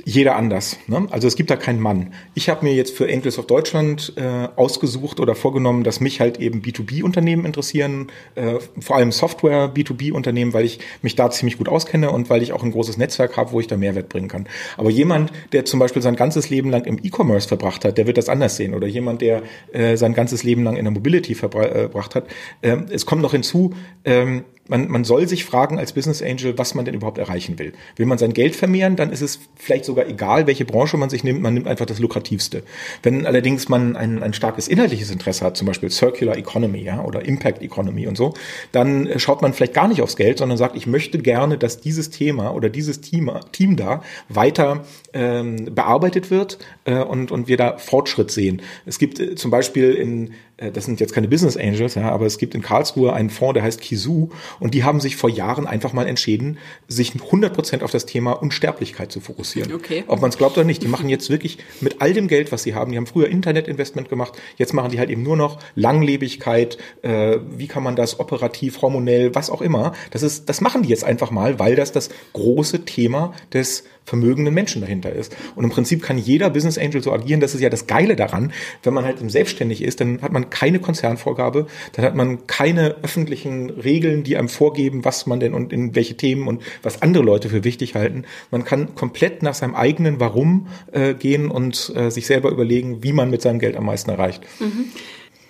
Jeder 0.07 0.37
anders. 0.37 0.79
Ne? 0.87 1.05
Also 1.11 1.27
es 1.27 1.35
gibt 1.35 1.49
da 1.49 1.57
keinen 1.57 1.81
Mann. 1.81 2.13
Ich 2.33 2.47
habe 2.47 2.63
mir 2.63 2.73
jetzt 2.73 2.95
für 2.95 3.11
Angels 3.11 3.37
of 3.37 3.45
Deutschland 3.45 4.13
äh, 4.15 4.47
ausgesucht 4.55 5.19
oder 5.19 5.35
vorgenommen, 5.35 5.83
dass 5.83 5.99
mich 5.99 6.21
halt 6.21 6.39
eben 6.39 6.61
B2B-Unternehmen 6.61 7.43
interessieren, 7.43 8.07
äh, 8.35 8.53
vor 8.79 8.95
allem 8.95 9.11
Software 9.11 9.69
B2B-Unternehmen, 9.73 10.53
weil 10.53 10.63
ich 10.63 10.79
mich 11.01 11.17
da 11.17 11.29
ziemlich 11.29 11.57
gut 11.57 11.67
auskenne 11.67 12.09
und 12.09 12.29
weil 12.29 12.41
ich 12.41 12.53
auch 12.53 12.63
ein 12.63 12.71
großes 12.71 12.95
Netzwerk 12.95 13.35
habe, 13.35 13.51
wo 13.51 13.59
ich 13.59 13.67
da 13.67 13.75
Mehrwert 13.75 14.07
bringen 14.07 14.29
kann. 14.29 14.47
Aber 14.77 14.89
jemand, 14.89 15.33
der 15.51 15.65
zum 15.65 15.81
Beispiel 15.81 16.01
sein 16.01 16.15
ganzes 16.15 16.49
Leben 16.49 16.69
lang 16.69 16.85
im 16.85 16.99
E-Commerce 17.03 17.49
verbracht 17.49 17.83
hat, 17.83 17.97
der 17.97 18.07
wird 18.07 18.17
das 18.17 18.29
anders 18.29 18.55
sehen. 18.55 18.75
Oder 18.75 18.87
jemand, 18.87 19.19
der 19.19 19.43
äh, 19.73 19.97
sein 19.97 20.13
ganzes 20.13 20.45
Leben 20.45 20.63
lang 20.63 20.77
in 20.77 20.85
der 20.85 20.93
Mobility 20.93 21.35
verbracht 21.35 22.15
hat. 22.15 22.27
Äh, 22.61 22.77
es 22.91 23.05
kommt 23.05 23.21
noch 23.21 23.33
hinzu, 23.33 23.73
ähm, 24.05 24.45
man, 24.67 24.89
man 24.89 25.03
soll 25.03 25.27
sich 25.27 25.45
fragen 25.45 25.79
als 25.79 25.93
Business 25.93 26.21
Angel, 26.21 26.57
was 26.57 26.75
man 26.75 26.85
denn 26.85 26.93
überhaupt 26.93 27.17
erreichen 27.17 27.59
will. 27.59 27.73
Will 27.95 28.05
man 28.05 28.17
sein 28.17 28.33
Geld 28.33 28.55
vermehren, 28.55 28.95
dann 28.95 29.11
ist 29.11 29.21
es 29.21 29.39
vielleicht 29.55 29.85
sogar 29.85 30.07
egal, 30.07 30.47
welche 30.47 30.65
Branche 30.65 30.97
man 30.97 31.09
sich 31.09 31.23
nimmt, 31.23 31.41
man 31.41 31.53
nimmt 31.53 31.67
einfach 31.67 31.85
das 31.85 31.99
lukrativste. 31.99 32.63
Wenn 33.03 33.25
allerdings 33.25 33.69
man 33.69 33.95
ein, 33.95 34.21
ein 34.23 34.33
starkes 34.33 34.67
inhaltliches 34.67 35.11
Interesse 35.11 35.45
hat, 35.45 35.57
zum 35.57 35.67
Beispiel 35.67 35.89
Circular 35.89 36.37
Economy 36.37 36.79
ja, 36.79 37.03
oder 37.03 37.25
Impact 37.25 37.61
Economy 37.61 38.07
und 38.07 38.17
so, 38.17 38.33
dann 38.71 39.07
äh, 39.07 39.19
schaut 39.19 39.41
man 39.41 39.53
vielleicht 39.53 39.73
gar 39.73 39.87
nicht 39.87 40.01
aufs 40.01 40.15
Geld, 40.15 40.39
sondern 40.39 40.57
sagt, 40.57 40.75
ich 40.75 40.87
möchte 40.87 41.17
gerne, 41.19 41.57
dass 41.57 41.79
dieses 41.79 42.09
Thema 42.09 42.53
oder 42.53 42.69
dieses 42.69 43.01
Team, 43.01 43.31
Team 43.51 43.75
da 43.75 44.01
weiter 44.29 44.83
ähm, 45.13 45.73
bearbeitet 45.73 46.31
wird 46.31 46.57
äh, 46.85 46.95
und, 46.95 47.31
und 47.31 47.47
wir 47.47 47.57
da 47.57 47.77
Fortschritt 47.77 48.31
sehen. 48.31 48.61
Es 48.85 48.99
gibt 48.99 49.19
äh, 49.19 49.35
zum 49.35 49.51
Beispiel 49.51 49.93
in 49.93 50.33
das 50.57 50.85
sind 50.85 50.99
jetzt 50.99 51.13
keine 51.13 51.27
Business 51.27 51.55
Angels, 51.55 51.95
ja, 51.95 52.09
aber 52.09 52.25
es 52.25 52.39
gibt 52.39 52.55
in 52.55 52.63
Karlsruhe 52.63 53.13
einen 53.13 53.29
Fonds, 53.29 53.53
der 53.53 53.63
heißt 53.63 53.79
Kisu 53.79 54.29
und 54.59 54.73
die 54.73 54.83
haben 54.83 54.99
sich 54.99 55.15
vor 55.15 55.29
Jahren 55.29 55.67
einfach 55.67 55.93
mal 55.93 56.07
entschieden, 56.07 56.57
sich 56.87 57.11
100% 57.11 57.83
auf 57.83 57.91
das 57.91 58.07
Thema 58.07 58.31
Unsterblichkeit 58.31 59.11
zu 59.11 59.19
fokussieren. 59.19 59.71
Okay. 59.73 60.03
Ob 60.07 60.19
man 60.19 60.31
es 60.31 60.37
glaubt 60.37 60.57
oder 60.57 60.65
nicht, 60.65 60.81
die 60.81 60.87
machen 60.87 61.09
jetzt 61.09 61.29
wirklich 61.29 61.59
mit 61.79 62.01
all 62.01 62.13
dem 62.13 62.27
Geld, 62.27 62.51
was 62.51 62.63
sie 62.63 62.73
haben, 62.73 62.91
die 62.91 62.97
haben 62.97 63.05
früher 63.05 63.27
Internetinvestment 63.27 64.09
gemacht, 64.09 64.33
jetzt 64.57 64.73
machen 64.73 64.89
die 64.91 64.97
halt 64.97 65.11
eben 65.11 65.21
nur 65.21 65.37
noch 65.37 65.59
Langlebigkeit, 65.75 66.79
äh, 67.03 67.37
wie 67.55 67.67
kann 67.67 67.83
man 67.83 67.95
das 67.95 68.19
operativ, 68.19 68.81
hormonell, 68.81 69.35
was 69.35 69.51
auch 69.51 69.61
immer. 69.61 69.93
Das 70.09 70.23
ist, 70.23 70.49
das 70.49 70.61
machen 70.61 70.81
die 70.81 70.89
jetzt 70.89 71.03
einfach 71.03 71.29
mal, 71.29 71.59
weil 71.59 71.75
das 71.75 71.91
das 71.91 72.09
große 72.33 72.83
Thema 72.85 73.33
des 73.53 73.83
vermögenden 74.07 74.53
Menschen 74.53 74.81
dahinter 74.81 75.11
ist. 75.11 75.35
Und 75.55 75.65
im 75.65 75.69
Prinzip 75.69 76.01
kann 76.01 76.17
jeder 76.17 76.49
Business 76.49 76.77
Angel 76.77 77.03
so 77.03 77.11
agieren. 77.11 77.41
Das 77.41 77.53
ist 77.53 77.59
ja 77.59 77.69
das 77.69 77.87
Geile 77.87 78.15
daran. 78.15 78.53
Wenn 78.81 78.93
man 78.93 79.03
halt 79.03 79.17
selbstständig 79.29 79.83
ist, 79.83 79.99
dann 79.99 80.21
hat 80.21 80.31
man 80.31 80.49
keine 80.49 80.79
Konzernvorgabe, 80.79 81.67
dann 81.91 82.05
hat 82.05 82.15
man 82.15 82.47
keine 82.47 82.95
öffentlichen 83.03 83.69
Regeln, 83.69 84.23
die 84.23 84.37
einem 84.37 84.47
vorgeben, 84.47 85.03
was 85.03 85.25
man 85.25 85.41
denn 85.41 85.53
und 85.53 85.73
in 85.73 85.93
welche 85.93 86.15
Themen 86.15 86.47
und 86.47 86.63
was 86.83 87.01
andere 87.01 87.23
Leute 87.23 87.49
für 87.49 87.65
wichtig 87.65 87.95
halten. 87.95 88.23
Man 88.49 88.63
kann 88.63 88.95
komplett 88.95 89.43
nach 89.43 89.53
seinem 89.53 89.75
eigenen 89.75 90.21
Warum 90.21 90.67
äh, 90.93 91.13
gehen 91.13 91.51
und 91.51 91.91
äh, 91.93 92.09
sich 92.09 92.27
selber 92.27 92.49
überlegen, 92.49 93.03
wie 93.03 93.11
man 93.11 93.29
mit 93.29 93.41
seinem 93.41 93.59
Geld 93.59 93.75
am 93.75 93.85
meisten 93.85 94.09
erreicht. 94.09 94.41
Mhm. 94.61 94.85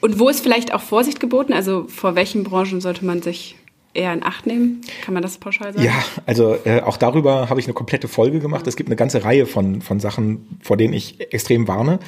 Und 0.02 0.20
wo 0.20 0.30
ist 0.30 0.40
vielleicht 0.40 0.74
auch 0.74 0.82
Vorsicht 0.82 1.20
geboten? 1.20 1.54
Also 1.54 1.86
vor 1.88 2.16
welchen 2.16 2.44
Branchen 2.44 2.82
sollte 2.82 3.06
man 3.06 3.22
sich 3.22 3.56
eher 3.98 4.14
in 4.14 4.24
Acht 4.24 4.46
nehmen? 4.46 4.82
Kann 5.04 5.14
man 5.14 5.24
das 5.24 5.38
pauschal 5.38 5.74
sagen? 5.74 5.86
Ja, 5.86 5.94
also 6.26 6.56
äh, 6.66 6.82
auch 6.82 6.98
darüber 6.98 7.50
habe 7.50 7.60
ich 7.60 7.66
eine 7.66 7.74
komplette 7.74 8.08
Folge 8.08 8.40
gemacht. 8.40 8.68
Es 8.68 8.76
gibt 8.76 8.90
eine 8.90 8.96
ganze 8.96 9.24
Reihe 9.24 9.46
von, 9.46 9.82
von 9.82 10.00
Sachen, 10.00 10.60
vor 10.62 10.78
denen 10.78 10.94
ich 10.94 11.34
extrem 11.34 11.68
warne, 11.68 12.00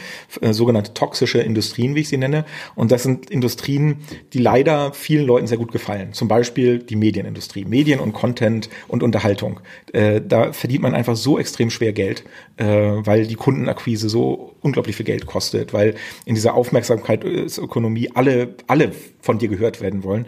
äh, 0.41 0.53
sogenannte 0.53 0.93
toxische 0.93 1.39
Industrien, 1.39 1.95
wie 1.95 2.01
ich 2.01 2.09
sie 2.09 2.17
nenne. 2.17 2.45
Und 2.75 2.91
das 2.91 3.03
sind 3.03 3.29
Industrien, 3.29 3.97
die 4.33 4.39
leider 4.39 4.93
vielen 4.93 5.25
Leuten 5.25 5.47
sehr 5.47 5.57
gut 5.57 5.71
gefallen. 5.71 6.13
Zum 6.13 6.27
Beispiel 6.27 6.79
die 6.79 6.95
Medienindustrie, 6.95 7.65
Medien 7.65 7.99
und 7.99 8.13
Content 8.13 8.69
und 8.87 9.03
Unterhaltung. 9.03 9.59
Äh, 9.91 10.21
da 10.25 10.53
verdient 10.53 10.83
man 10.83 10.93
einfach 10.93 11.15
so 11.15 11.39
extrem 11.39 11.69
schwer 11.69 11.93
Geld, 11.93 12.23
äh, 12.57 12.65
weil 12.65 13.25
die 13.25 13.35
Kundenakquise 13.35 14.09
so 14.09 14.53
unglaublich 14.61 14.95
viel 14.95 15.05
Geld 15.05 15.25
kostet, 15.25 15.73
weil 15.73 15.95
in 16.25 16.35
dieser 16.35 16.53
Aufmerksamkeitsökonomie 16.53 18.11
alle, 18.13 18.55
alle 18.67 18.91
von 19.21 19.39
dir 19.39 19.49
gehört 19.49 19.81
werden 19.81 20.03
wollen. 20.03 20.27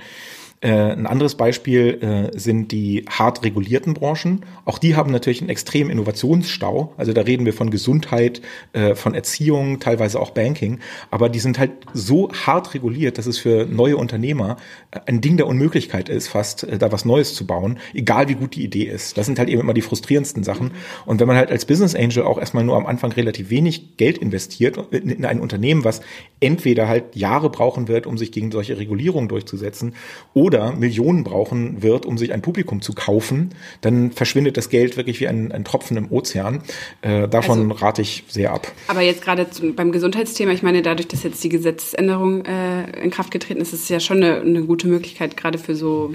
Äh, 0.62 0.92
ein 0.92 1.08
anderes 1.08 1.36
Beispiel 1.36 2.32
äh, 2.34 2.38
sind 2.38 2.72
die 2.72 3.04
hart 3.10 3.44
regulierten 3.44 3.96
Branchen. 3.96 4.46
Auch 4.64 4.78
die 4.78 4.96
haben 4.96 5.12
natürlich 5.12 5.42
einen 5.42 5.50
extremen 5.50 5.90
Innovationsstau. 5.90 6.94
Also 6.98 7.14
da 7.14 7.22
reden 7.22 7.46
wir 7.46 7.54
von 7.54 7.72
Gesundheit, 7.72 8.42
äh, 8.74 8.94
von 8.94 9.16
Erziehung, 9.16 9.80
teilweise 9.80 10.20
auch 10.20 10.30
Banking. 10.30 10.80
Aber 11.10 11.30
die 11.30 11.40
sind 11.40 11.58
halt 11.58 11.72
so 11.94 12.32
hart 12.32 12.76
reguliert, 12.76 13.18
dass 13.18 13.26
es 13.26 13.40
für 13.40 13.66
neue 13.66 13.98
Unternehmer 13.98 14.58
äh, 14.92 15.00
ein 15.08 15.20
Ding 15.20 15.36
der 15.36 15.48
Unmöglichkeit 15.48 16.10
ist, 16.10 16.28
fast 16.28 16.64
äh, 16.64 16.78
da 16.78 16.92
was 16.92 17.06
Neues 17.06 17.34
zu 17.34 17.48
bauen, 17.48 17.80
egal 17.96 18.30
wie 18.30 18.36
gut 18.36 18.56
die 18.56 18.64
Idee 18.64 18.84
ist. 18.84 19.18
Das 19.18 19.26
sind 19.26 19.40
halt 19.40 19.50
eben 19.50 19.62
immer 19.62 19.74
die 19.74 19.82
frustrierendsten 19.82 20.44
Sachen. 20.44 20.72
Und 21.08 21.20
wenn 21.20 21.28
man 21.28 21.38
halt 21.38 21.50
als 21.50 21.66
Business 21.66 21.96
Angel 21.96 22.22
auch 22.22 22.38
erstmal 22.38 22.64
nur 22.64 22.76
am 22.76 22.86
Anfang 22.86 23.12
relativ 23.14 23.50
wenig 23.50 23.98
Geld 23.98 24.20
investiert 24.20 24.78
in 24.92 25.26
ein 25.26 25.40
Unternehmen, 25.40 25.84
was 25.84 26.02
entweder 26.40 26.88
halt 26.88 27.16
Jahre 27.16 27.50
brauchen 27.50 27.88
wird, 27.88 28.06
um 28.06 28.18
sich 28.18 28.32
gegen 28.32 28.52
solche 28.52 28.78
Regulierungen 28.78 29.28
durchzusetzen, 29.28 29.96
oder 30.34 30.51
oder 30.52 30.74
Millionen 30.74 31.24
brauchen 31.24 31.82
wird, 31.82 32.06
um 32.06 32.18
sich 32.18 32.34
ein 32.34 32.42
Publikum 32.42 32.82
zu 32.82 32.94
kaufen, 32.94 33.56
dann 33.82 34.12
verschwindet 34.12 34.58
das 34.58 34.70
Geld 34.70 34.98
wirklich 34.98 35.20
wie 35.20 35.28
ein, 35.28 35.52
ein 35.52 35.64
Tropfen 35.64 35.96
im 35.98 36.12
Ozean. 36.12 36.62
Äh, 37.02 37.28
davon 37.28 37.72
also, 37.72 37.86
rate 37.86 38.02
ich 38.02 38.26
sehr 38.28 38.52
ab. 38.52 38.68
Aber 38.88 39.02
jetzt 39.02 39.24
gerade 39.24 39.48
beim 39.76 39.92
Gesundheitsthema, 39.92 40.52
ich 40.52 40.64
meine, 40.64 40.82
dadurch, 40.82 41.08
dass 41.08 41.24
jetzt 41.24 41.42
die 41.44 41.50
Gesetzesänderung 41.50 42.46
äh, 42.46 43.02
in 43.02 43.12
Kraft 43.12 43.32
getreten 43.32 43.62
ist, 43.62 43.74
ist 43.74 43.84
es 43.84 43.90
ja 43.90 44.00
schon 44.00 44.18
eine, 44.18 44.42
eine 44.42 44.64
gute 44.64 44.88
Möglichkeit, 44.88 45.38
gerade 45.38 45.58
für 45.58 45.76
so 45.76 46.14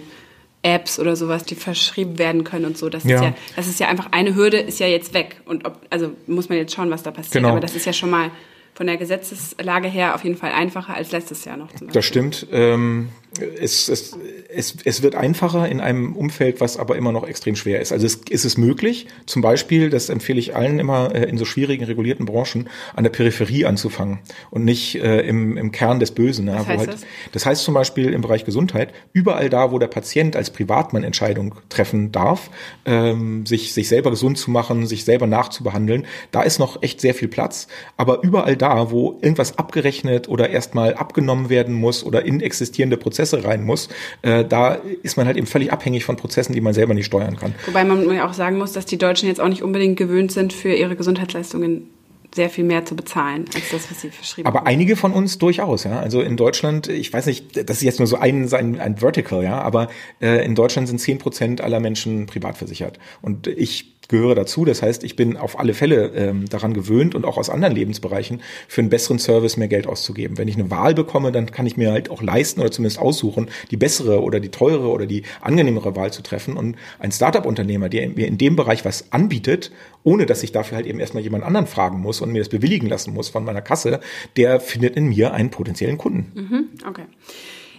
Apps 0.63 0.99
oder 0.99 1.17
sowas, 1.17 1.45
die 1.45 1.55
verschrieben 1.55 2.19
werden 2.19 2.45
können 2.45 2.65
und 2.65 2.77
so. 2.77 2.89
Das 2.89 3.05
ja. 3.05 3.17
ist 3.17 3.23
ja, 3.23 3.35
das 3.55 3.69
ist 3.69 3.81
ja 3.81 3.89
einfach 3.89 4.09
eine 4.11 4.35
Hürde, 4.35 4.59
ist 4.59 4.81
ja 4.81 4.87
jetzt 4.87 5.15
weg. 5.15 5.41
Und 5.47 5.67
ob, 5.67 5.81
also 5.91 6.11
muss 6.27 6.49
man 6.49 6.59
jetzt 6.59 6.75
schauen, 6.75 6.91
was 6.91 7.03
da 7.03 7.11
passiert. 7.11 7.35
Genau. 7.35 7.51
Aber 7.51 7.61
das 7.61 7.75
ist 7.75 7.87
ja 7.87 7.93
schon 7.93 8.11
mal 8.11 8.31
von 8.77 8.87
der 8.87 8.99
Gesetzeslage 8.99 9.89
her 9.89 10.15
auf 10.15 10.23
jeden 10.23 10.37
Fall 10.37 10.53
einfacher 10.53 10.95
als 10.95 11.11
letztes 11.11 11.47
Jahr 11.47 11.57
noch. 11.57 11.69
Das 11.93 12.05
stimmt. 12.05 12.47
Ähm, 12.53 13.09
es, 13.41 13.89
es, 13.89 14.17
es, 14.49 14.77
es 14.85 15.03
wird 15.03 15.15
einfacher 15.15 15.69
in 15.69 15.81
einem 15.81 16.15
Umfeld, 16.15 16.61
was 16.61 16.77
aber 16.77 16.97
immer 16.97 17.13
noch 17.13 17.27
extrem 17.27 17.57
schwer 17.57 17.81
ist. 17.81 17.93
Also 17.93 18.07
es, 18.07 18.17
ist 18.29 18.45
es 18.45 18.57
möglich, 18.57 19.07
zum 19.27 19.43
Beispiel, 19.43 19.91
das 19.91 20.09
empfehle 20.09 20.39
ich 20.39 20.55
allen 20.55 20.79
immer 20.79 21.15
äh, 21.15 21.25
in 21.29 21.39
so 21.39 21.45
schwierigen, 21.45 21.85
regulierten 21.85 22.27
Branchen, 22.27 22.69
an 22.95 23.05
der 23.05 23.11
Peripherie 23.11 23.65
anzufangen 23.65 24.19
und 24.51 24.65
nicht 24.65 24.97
äh, 24.97 25.21
im, 25.21 25.57
im 25.57 25.73
Kern 25.73 26.01
des 26.01 26.13
Bösen. 26.13 26.47
Was 26.47 26.67
heißt 26.67 26.79
halt, 26.79 26.93
das? 26.93 27.07
das 27.33 27.47
heißt 27.47 27.65
zum 27.65 27.75
Beispiel 27.75 28.13
im 28.13 28.23
Bereich 28.23 28.45
Gesundheit, 28.45 28.93
überall 29.13 29.51
da, 29.51 29.73
wo 29.73 29.79
der 29.79 29.89
Patient 29.89 30.37
als 30.37 30.51
Privatmann 30.51 31.05
Entscheidung 31.05 31.57
treffen 31.69 32.13
darf, 32.13 32.51
ähm, 32.85 33.47
sich, 33.47 33.73
sich 33.75 33.89
selber 33.89 34.11
gesund 34.11 34.39
zu 34.39 34.51
machen, 34.51 34.87
sich 34.87 35.05
selber 35.05 35.27
nachzubehandeln, 35.27 36.07
da 36.31 36.43
ist 36.43 36.59
noch 36.59 36.83
echt 36.83 37.01
sehr 37.01 37.15
viel 37.15 37.29
Platz. 37.29 37.69
Aber 37.97 38.23
überall 38.23 38.57
da, 38.57 38.91
wo 38.91 39.19
irgendwas 39.21 39.59
abgerechnet 39.59 40.29
oder 40.29 40.51
erstmal 40.51 40.95
abgenommen 40.95 41.49
werden 41.49 41.75
muss 41.75 42.05
oder 42.05 42.25
in 42.25 42.41
existierende 42.41 42.97
Prozesse 42.97 43.26
Prozesse 43.27 43.45
rein 43.45 43.65
muss, 43.65 43.89
äh, 44.23 44.45
da 44.45 44.79
ist 45.03 45.17
man 45.17 45.27
halt 45.27 45.37
eben 45.37 45.47
völlig 45.47 45.73
abhängig 45.73 46.05
von 46.05 46.17
Prozessen, 46.17 46.53
die 46.53 46.61
man 46.61 46.75
selber 46.75 46.95
nicht 46.95 47.07
steuern 47.07 47.37
kann. 47.37 47.55
Wobei 47.67 47.85
man 47.85 48.11
ja 48.15 48.29
auch 48.29 48.33
sagen 48.33 48.59
muss, 48.59 48.73
dass 48.73 48.87
die 48.87 48.99
Deutschen 48.99 49.29
jetzt 49.29 49.41
auch 49.41 49.49
nicht 49.49 49.63
unbedingt 49.63 49.97
gewöhnt 49.97 50.33
sind, 50.33 50.53
für 50.53 50.73
ihre 50.73 50.97
Gesundheitsleistungen 50.97 51.91
sehr 52.35 52.51
viel 52.51 52.65
mehr 52.65 52.85
zu 52.85 52.95
bezahlen 52.95 53.47
als 53.55 53.71
das, 53.71 53.91
was 53.91 54.01
sie 54.03 54.11
verschrieben 54.11 54.47
Aber 54.47 54.61
haben. 54.61 54.67
einige 54.67 54.97
von 54.97 55.13
uns 55.13 55.39
durchaus, 55.39 55.85
ja. 55.85 55.99
Also 55.99 56.21
in 56.21 56.37
Deutschland, 56.37 56.87
ich 56.89 57.11
weiß 57.11 57.27
nicht, 57.27 57.57
das 57.69 57.79
ist 57.79 57.83
jetzt 57.83 57.99
nur 57.99 58.07
so 58.07 58.17
ein, 58.17 58.53
ein, 58.53 58.79
ein 58.79 58.99
Vertical, 58.99 59.43
ja, 59.43 59.61
aber 59.61 59.89
äh, 60.21 60.45
in 60.45 60.55
Deutschland 60.55 60.87
sind 60.87 60.99
zehn 60.99 61.19
Prozent 61.19 61.63
aller 61.63 61.81
Menschen 61.81 62.27
privat 62.27 62.59
versichert. 62.59 62.99
Und 63.23 63.47
ich 63.47 63.96
gehöre 64.09 64.35
dazu. 64.35 64.65
Das 64.65 64.83
heißt, 64.83 65.05
ich 65.05 65.17
bin 65.17 65.37
auf 65.37 65.59
alle 65.59 65.75
Fälle 65.75 66.13
ähm, 66.15 66.49
daran 66.49 66.75
gewöhnt 66.75 67.15
und 67.15 67.25
auch 67.25 67.37
aus 67.37 67.51
anderen 67.51 67.75
Lebensbereichen 67.75 68.41
für 68.69 68.81
einen 68.81 68.91
besseren 68.91 69.19
Service 69.19 69.57
mehr 69.57 69.69
Geld 69.69 69.87
auszugeben. 69.87 70.39
Wenn 70.39 70.49
ich 70.49 70.57
eine 70.57 70.71
Wahl 70.71 70.95
bekomme, 70.95 71.33
dann 71.33 71.51
kann 71.51 71.67
ich 71.67 71.77
mir 71.77 71.93
halt 71.93 72.11
auch 72.11 72.23
leisten 72.23 72.61
oder 72.61 72.71
zumindest 72.71 72.99
aussuchen, 72.99 73.49
die 73.71 73.77
bessere 73.77 74.23
oder 74.23 74.41
die 74.41 74.51
teure 74.51 74.89
oder 74.89 75.07
die 75.07 75.23
angenehmere 75.41 75.97
Wahl 75.97 76.13
zu 76.13 76.23
treffen. 76.23 76.57
Und 76.57 76.77
ein 76.99 77.13
Startup-Unternehmer, 77.13 77.89
der 77.89 78.09
mir 78.09 78.27
in 78.27 78.39
dem 78.39 78.57
Bereich 78.57 78.85
was 78.85 79.13
anbietet, 79.13 79.73
ohne 80.05 80.27
dass 80.27 80.43
ich 80.43 80.53
dafür 80.53 80.77
halt 80.77 80.87
eben 80.87 81.01
erstmal 81.01 81.23
jemand 81.23 81.45
anderen 81.45 81.67
fragen 81.67 82.01
muss 82.01 82.21
und 82.21 82.31
mir 82.31 82.39
das 82.39 82.49
bewilligen 82.49 82.89
lassen 82.89 83.13
muss 83.13 83.29
von 83.29 83.45
meiner 83.45 83.63
Kasse, 83.63 84.01
der 84.37 84.61
findet 84.61 84.97
in 84.97 85.07
mir 85.07 85.33
einen 85.33 85.51
potenziellen 85.51 85.99
Kunden. 85.99 86.33
Mhm, 86.35 86.69
okay. 86.89 87.05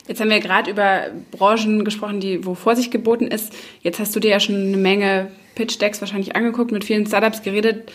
Jetzt 0.07 0.21
haben 0.21 0.29
wir 0.29 0.39
gerade 0.39 0.71
über 0.71 1.07
Branchen 1.31 1.83
gesprochen, 1.83 2.19
die, 2.19 2.45
wo 2.45 2.55
Vorsicht 2.55 2.91
geboten 2.91 3.27
ist. 3.27 3.53
Jetzt 3.81 3.99
hast 3.99 4.15
du 4.15 4.19
dir 4.19 4.31
ja 4.31 4.39
schon 4.39 4.55
eine 4.55 4.77
Menge 4.77 5.31
Pitch-Decks 5.57 5.99
wahrscheinlich 6.01 6.35
angeguckt, 6.35 6.71
mit 6.71 6.83
vielen 6.83 7.05
Startups 7.05 7.41
geredet. 7.41 7.91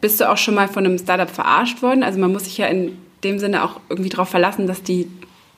Bist 0.00 0.20
du 0.20 0.30
auch 0.30 0.36
schon 0.36 0.54
mal 0.54 0.68
von 0.68 0.84
einem 0.86 0.98
Startup 0.98 1.28
verarscht 1.28 1.82
worden? 1.82 2.02
Also 2.02 2.18
man 2.18 2.32
muss 2.32 2.44
sich 2.44 2.58
ja 2.58 2.66
in 2.66 2.96
dem 3.24 3.38
Sinne 3.38 3.64
auch 3.64 3.80
irgendwie 3.88 4.08
darauf 4.08 4.28
verlassen, 4.28 4.66
dass 4.66 4.82
die 4.82 5.08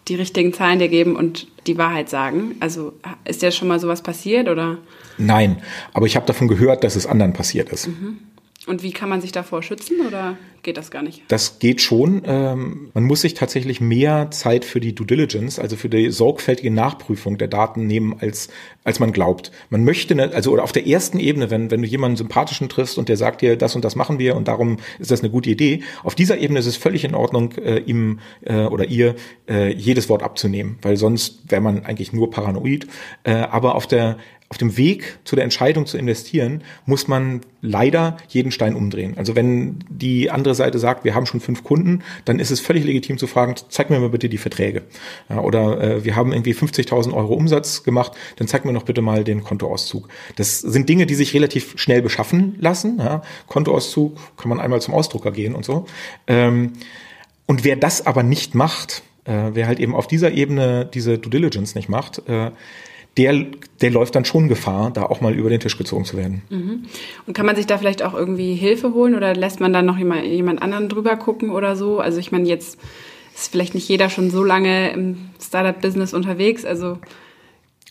die 0.09 0.15
richtigen 0.17 0.53
Zahlen 0.53 0.79
dir 0.79 0.89
geben 0.89 1.15
und 1.15 1.47
die 1.67 1.79
Wahrheit 1.79 2.09
sagen. 2.09 2.57
Also 2.59 2.95
ist 3.25 3.43
dir 3.43 3.53
schon 3.53 3.69
mal 3.69 3.79
sowas 3.79 4.03
passiert 4.03 4.49
oder? 4.49 4.79
Nein, 5.19 5.63
aber 5.93 6.07
ich 6.07 6.17
habe 6.17 6.27
davon 6.27 6.49
gehört, 6.49 6.83
dass 6.83 6.97
es 6.97 7.07
anderen 7.07 7.33
passiert 7.33 7.69
ist. 7.71 7.89
Mhm. 7.89 8.19
Und 8.67 8.83
wie 8.83 8.93
kann 8.93 9.09
man 9.09 9.23
sich 9.23 9.33
davor 9.33 9.63
schützen 9.63 10.07
oder 10.07 10.37
geht 10.63 10.77
das 10.77 10.91
gar 10.91 11.03
nicht? 11.03 11.23
Das 11.29 11.61
geht 11.61 11.81
schon. 11.81 12.21
Ähm, 12.27 12.91
man 12.93 13.05
muss 13.05 13.23
sich 13.23 13.33
tatsächlich 13.33 13.81
mehr 13.81 14.31
Zeit 14.33 14.67
für 14.67 14.81
die 14.81 14.95
Due 14.95 15.07
Diligence, 15.07 15.59
also 15.59 15.77
für 15.77 15.89
die 15.89 16.11
sorgfältige 16.11 16.71
Nachprüfung 16.71 17.39
der 17.39 17.49
Daten 17.49 17.87
nehmen, 17.87 18.17
als, 18.21 18.49
als 18.85 19.01
man 19.01 19.13
glaubt. 19.13 19.51
Man 19.71 19.83
möchte, 19.83 20.15
ne, 20.15 20.31
also 20.35 20.53
oder 20.53 20.63
auf 20.63 20.73
der 20.73 20.87
ersten 20.87 21.19
Ebene, 21.19 21.51
wenn, 21.51 21.71
wenn 21.71 21.81
du 21.81 21.89
jemanden 21.89 22.19
sympathischen 22.19 22.69
triffst 22.69 22.99
und 22.99 23.09
der 23.09 23.17
sagt 23.17 23.41
dir, 23.41 23.57
das 23.57 23.75
und 23.77 23.83
das 23.83 23.97
machen 23.97 24.19
wir 24.19 24.37
und 24.37 24.47
darum 24.47 24.77
ist 24.99 25.11
das 25.11 25.21
eine 25.21 25.31
gute 25.31 25.49
Idee, 25.49 25.83
auf 26.05 26.15
dieser 26.15 26.37
Ebene 26.37 26.61
ist 26.61 26.67
es 26.67 26.77
völlig 26.77 27.05
in 27.05 27.15
Ordnung, 27.15 27.53
äh, 27.53 27.79
ihm 27.79 28.21
äh, 28.43 28.67
oder 28.67 28.85
ihr 28.85 29.15
äh, 29.49 29.73
jedes 29.73 30.11
Wort 30.11 30.23
abzunehmen, 30.23 30.79
weil 30.83 30.99
sonst 30.99 31.51
wäre 31.51 31.63
man 31.63 31.87
eigentlich 31.87 32.13
nur 32.13 32.31
paranoid. 32.31 32.87
Äh, 33.25 33.33
aber 33.33 33.75
auf 33.75 33.87
der 33.87 34.19
auf 34.51 34.59
dem 34.59 34.77
Weg 34.77 35.19
zu 35.25 35.37
der 35.37 35.45
Entscheidung 35.45 35.87
zu 35.87 35.97
investieren, 35.97 36.65
muss 36.85 37.07
man 37.07 37.43
leider 37.63 38.17
jeden 38.29 38.51
Stein 38.51 38.75
umdrehen. 38.75 39.15
Also 39.17 39.37
wenn 39.37 39.85
die 39.89 40.29
andere 40.29 40.57
Seite 40.57 40.81
sagt, 40.81 41.05
wir 41.05 41.15
haben 41.15 41.25
schon 41.25 41.39
fünf 41.39 41.63
Kunden, 41.63 42.03
dann 42.25 42.41
ist 42.41 42.51
es 42.51 42.59
völlig 42.59 42.85
legitim 42.85 43.17
zu 43.17 43.29
fragen, 43.29 43.55
zeig 43.69 43.91
mir 43.91 44.01
mal 44.01 44.09
bitte 44.09 44.29
die 44.29 44.39
Verträge. 44.39 44.83
Ja, 45.29 45.41
oder 45.41 45.81
äh, 45.81 46.05
wir 46.05 46.17
haben 46.17 46.33
irgendwie 46.33 46.53
50.000 46.53 47.15
Euro 47.15 47.35
Umsatz 47.35 47.85
gemacht, 47.85 48.13
dann 48.37 48.49
zeig 48.49 48.65
mir 48.65 48.73
noch 48.73 48.83
bitte 48.83 49.03
mal 49.03 49.23
den 49.23 49.45
Kontoauszug. 49.45 50.09
Das 50.35 50.59
sind 50.59 50.89
Dinge, 50.89 51.07
die 51.07 51.15
sich 51.15 51.33
relativ 51.33 51.75
schnell 51.77 52.03
beschaffen 52.03 52.57
lassen. 52.59 52.99
Ja. 52.99 53.23
Kontoauszug 53.47 54.19
kann 54.37 54.49
man 54.49 54.59
einmal 54.59 54.81
zum 54.81 54.95
Ausdrucker 54.95 55.31
gehen 55.31 55.55
und 55.55 55.65
so. 55.65 55.87
Ähm, 56.27 56.73
und 57.47 57.63
wer 57.63 57.77
das 57.77 58.05
aber 58.05 58.25
nicht 58.25 58.57
macht, 58.57 59.05
äh, 59.27 59.51
wer 59.53 59.69
halt 59.69 59.79
eben 59.79 59.95
auf 59.95 60.09
dieser 60.09 60.33
Ebene 60.33 60.91
diese 60.93 61.19
Due 61.19 61.31
Diligence 61.31 61.77
nicht 61.77 61.89
macht, 61.89 62.29
äh, 62.29 62.51
der, 63.17 63.47
der 63.81 63.91
läuft 63.91 64.15
dann 64.15 64.25
schon 64.25 64.49
Gefahr, 64.49 64.91
da 64.91 65.05
auch 65.05 65.21
mal 65.21 65.35
über 65.35 65.51
den 65.51 65.61
Tisch 65.61 65.77
gezogen 65.77 66.05
zu 66.05 66.17
werden. 66.17 66.43
Mhm. 66.49 66.85
Und 67.27 67.35
kann 67.35 67.47
man 67.47 67.57
sich 67.57 67.67
da 67.67 67.77
vielleicht 67.79 68.03
auch 68.03 68.15
irgendwie 68.15 68.55
Hilfe 68.55 68.95
holen 68.95 69.15
oder 69.15 69.35
lässt 69.35 69.61
man 69.61 69.73
dann 69.73 69.87
noch 69.87 69.99
jemand, 69.99 70.25
jemand 70.25 70.63
anderen 70.63 70.89
drüber 70.89 71.17
gucken 71.17 71.51
oder 71.51 71.77
so? 71.77 71.99
Also 72.01 72.19
ich 72.19 72.31
meine, 72.33 72.49
jetzt 72.49 72.79
ist 73.35 73.51
vielleicht 73.51 73.75
nicht 73.75 73.89
jeder 73.89 74.11
schon 74.11 74.31
so 74.31 74.45
lange 74.45 74.91
im 74.93 75.31
Startup-Business 75.41 76.15
unterwegs, 76.15 76.65
also 76.65 76.99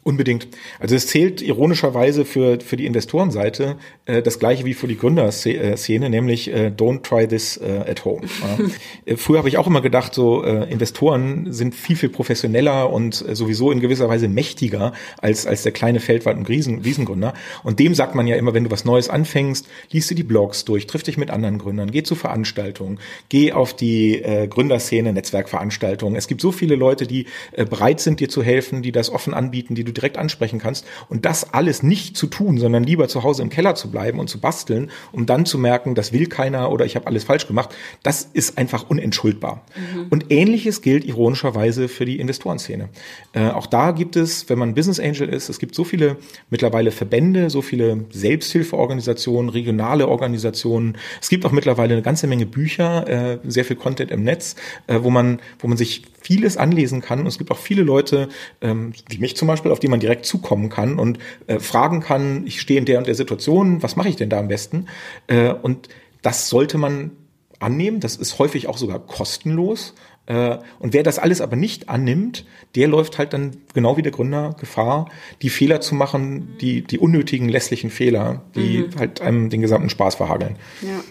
Unbedingt. 0.03 0.47
Also 0.79 0.95
es 0.95 1.07
zählt 1.07 1.41
ironischerweise 1.41 2.23
für, 2.23 2.59
für 2.61 2.77
die 2.77 2.85
Investorenseite 2.85 3.75
äh, 4.05 4.21
das 4.21 4.39
gleiche 4.39 4.63
wie 4.63 4.73
für 4.73 4.87
die 4.87 4.97
Gründerszene, 4.97 6.09
nämlich 6.09 6.51
äh, 6.51 6.71
don't 6.75 7.01
try 7.01 7.27
this 7.27 7.57
äh, 7.57 7.83
at 7.89 8.05
home. 8.05 8.21
Ja. 8.41 8.57
Äh, 9.05 9.17
früher 9.17 9.37
habe 9.37 9.49
ich 9.49 9.57
auch 9.57 9.67
immer 9.67 9.81
gedacht, 9.81 10.13
so 10.13 10.43
äh, 10.43 10.69
Investoren 10.71 11.51
sind 11.53 11.75
viel, 11.75 11.95
viel 11.95 12.09
professioneller 12.09 12.91
und 12.91 13.23
äh, 13.27 13.35
sowieso 13.35 13.71
in 13.71 13.79
gewisser 13.79 14.09
Weise 14.09 14.27
mächtiger 14.27 14.93
als, 15.21 15.45
als 15.45 15.63
der 15.63 15.71
kleine 15.71 15.99
Feldwald- 15.99 16.37
und 16.37 16.49
Riesen, 16.49 16.79
Riesengründer. 16.79 17.33
Und 17.63 17.79
dem 17.79 17.93
sagt 17.93 18.15
man 18.15 18.27
ja 18.27 18.35
immer, 18.35 18.53
wenn 18.53 18.63
du 18.63 18.71
was 18.71 18.85
Neues 18.85 19.09
anfängst, 19.09 19.67
liest 19.91 20.11
du 20.11 20.15
die 20.15 20.23
Blogs 20.23 20.65
durch, 20.65 20.87
triff 20.87 21.03
dich 21.03 21.17
mit 21.17 21.29
anderen 21.29 21.57
Gründern, 21.57 21.91
geh 21.91 22.03
zu 22.03 22.15
Veranstaltungen, 22.15 22.99
geh 23.29 23.53
auf 23.53 23.75
die 23.75 24.21
äh, 24.21 24.47
Gründerszene, 24.47 25.13
Netzwerkveranstaltungen. 25.13 26.15
Es 26.15 26.27
gibt 26.27 26.41
so 26.41 26.51
viele 26.51 26.75
Leute, 26.75 27.07
die 27.07 27.27
äh, 27.51 27.65
bereit 27.65 27.99
sind, 27.99 28.19
dir 28.19 28.29
zu 28.29 28.43
helfen, 28.43 28.81
die 28.81 28.91
das 28.91 29.09
offen 29.09 29.33
anbieten, 29.33 29.75
die 29.75 29.83
du 29.83 29.93
direkt 29.99 30.17
ansprechen 30.17 30.59
kannst 30.59 30.85
und 31.09 31.25
das 31.25 31.53
alles 31.53 31.83
nicht 31.83 32.17
zu 32.17 32.27
tun, 32.27 32.57
sondern 32.57 32.83
lieber 32.83 33.07
zu 33.07 33.23
Hause 33.23 33.41
im 33.41 33.49
Keller 33.49 33.75
zu 33.75 33.91
bleiben 33.91 34.19
und 34.19 34.29
zu 34.29 34.39
basteln, 34.39 34.91
um 35.11 35.25
dann 35.25 35.45
zu 35.45 35.57
merken, 35.57 35.95
das 35.95 36.13
will 36.13 36.27
keiner 36.27 36.71
oder 36.71 36.85
ich 36.85 36.95
habe 36.95 37.07
alles 37.07 37.23
falsch 37.23 37.47
gemacht, 37.47 37.75
das 38.03 38.29
ist 38.33 38.57
einfach 38.57 38.89
unentschuldbar. 38.89 39.63
Mhm. 39.75 40.07
Und 40.09 40.31
ähnliches 40.31 40.81
gilt 40.81 41.05
ironischerweise 41.05 41.87
für 41.87 42.05
die 42.05 42.19
Investorenszene. 42.19 42.89
Äh, 43.33 43.49
auch 43.49 43.67
da 43.67 43.91
gibt 43.91 44.15
es, 44.15 44.49
wenn 44.49 44.59
man 44.59 44.73
Business 44.73 44.99
Angel 44.99 45.27
ist, 45.29 45.49
es 45.49 45.59
gibt 45.59 45.75
so 45.75 45.83
viele 45.83 46.17
mittlerweile 46.49 46.91
Verbände, 46.91 47.49
so 47.49 47.61
viele 47.61 48.05
Selbsthilfeorganisationen, 48.11 49.49
regionale 49.49 50.07
Organisationen. 50.07 50.97
Es 51.21 51.29
gibt 51.29 51.45
auch 51.45 51.51
mittlerweile 51.51 51.93
eine 51.93 52.01
ganze 52.01 52.27
Menge 52.27 52.45
Bücher, 52.45 53.07
äh, 53.07 53.39
sehr 53.43 53.65
viel 53.65 53.75
Content 53.75 54.11
im 54.11 54.23
Netz, 54.23 54.55
äh, 54.87 54.99
wo 55.01 55.09
man, 55.09 55.39
wo 55.59 55.67
man 55.67 55.77
sich 55.77 56.03
vieles 56.29 56.57
anlesen 56.57 57.01
kann. 57.01 57.21
Und 57.21 57.25
es 57.25 57.39
gibt 57.39 57.49
auch 57.49 57.57
viele 57.57 57.81
Leute, 57.81 58.29
ähm, 58.61 58.93
wie 59.07 59.17
mich 59.17 59.35
zum 59.35 59.47
Beispiel, 59.47 59.71
auf 59.71 59.79
die 59.79 59.87
man 59.87 59.99
direkt 59.99 60.27
zukommen 60.27 60.69
kann 60.69 60.99
und 60.99 61.17
äh, 61.47 61.57
fragen 61.59 62.01
kann, 62.01 62.45
ich 62.45 62.61
stehe 62.61 62.77
in 62.79 62.85
der 62.85 62.99
und 62.99 63.07
der 63.07 63.15
Situation, 63.15 63.81
was 63.81 63.95
mache 63.95 64.09
ich 64.09 64.15
denn 64.15 64.29
da 64.29 64.37
am 64.37 64.47
besten? 64.47 64.85
Äh, 65.25 65.53
und 65.53 65.89
das 66.21 66.47
sollte 66.47 66.77
man 66.77 67.09
annehmen. 67.57 67.99
Das 67.99 68.15
ist 68.15 68.37
häufig 68.37 68.67
auch 68.67 68.77
sogar 68.77 68.99
kostenlos. 68.99 69.95
Äh, 70.27 70.59
und 70.77 70.93
wer 70.93 71.01
das 71.01 71.17
alles 71.17 71.41
aber 71.41 71.55
nicht 71.55 71.89
annimmt, 71.89 72.45
der 72.75 72.87
läuft 72.87 73.17
halt 73.17 73.33
dann 73.33 73.57
genau 73.73 73.97
wie 73.97 74.03
der 74.03 74.11
Gründer 74.11 74.55
Gefahr, 74.59 75.09
die 75.41 75.49
Fehler 75.49 75.81
zu 75.81 75.95
machen, 75.95 76.57
die, 76.61 76.83
die 76.83 76.99
unnötigen, 76.99 77.49
lässlichen 77.49 77.89
Fehler, 77.89 78.43
die 78.53 78.83
mhm. 78.83 78.99
halt 78.99 79.21
einem 79.21 79.49
den 79.49 79.61
gesamten 79.61 79.89
Spaß 79.89 80.13
verhageln. 80.13 80.57
Ja. 80.83 81.03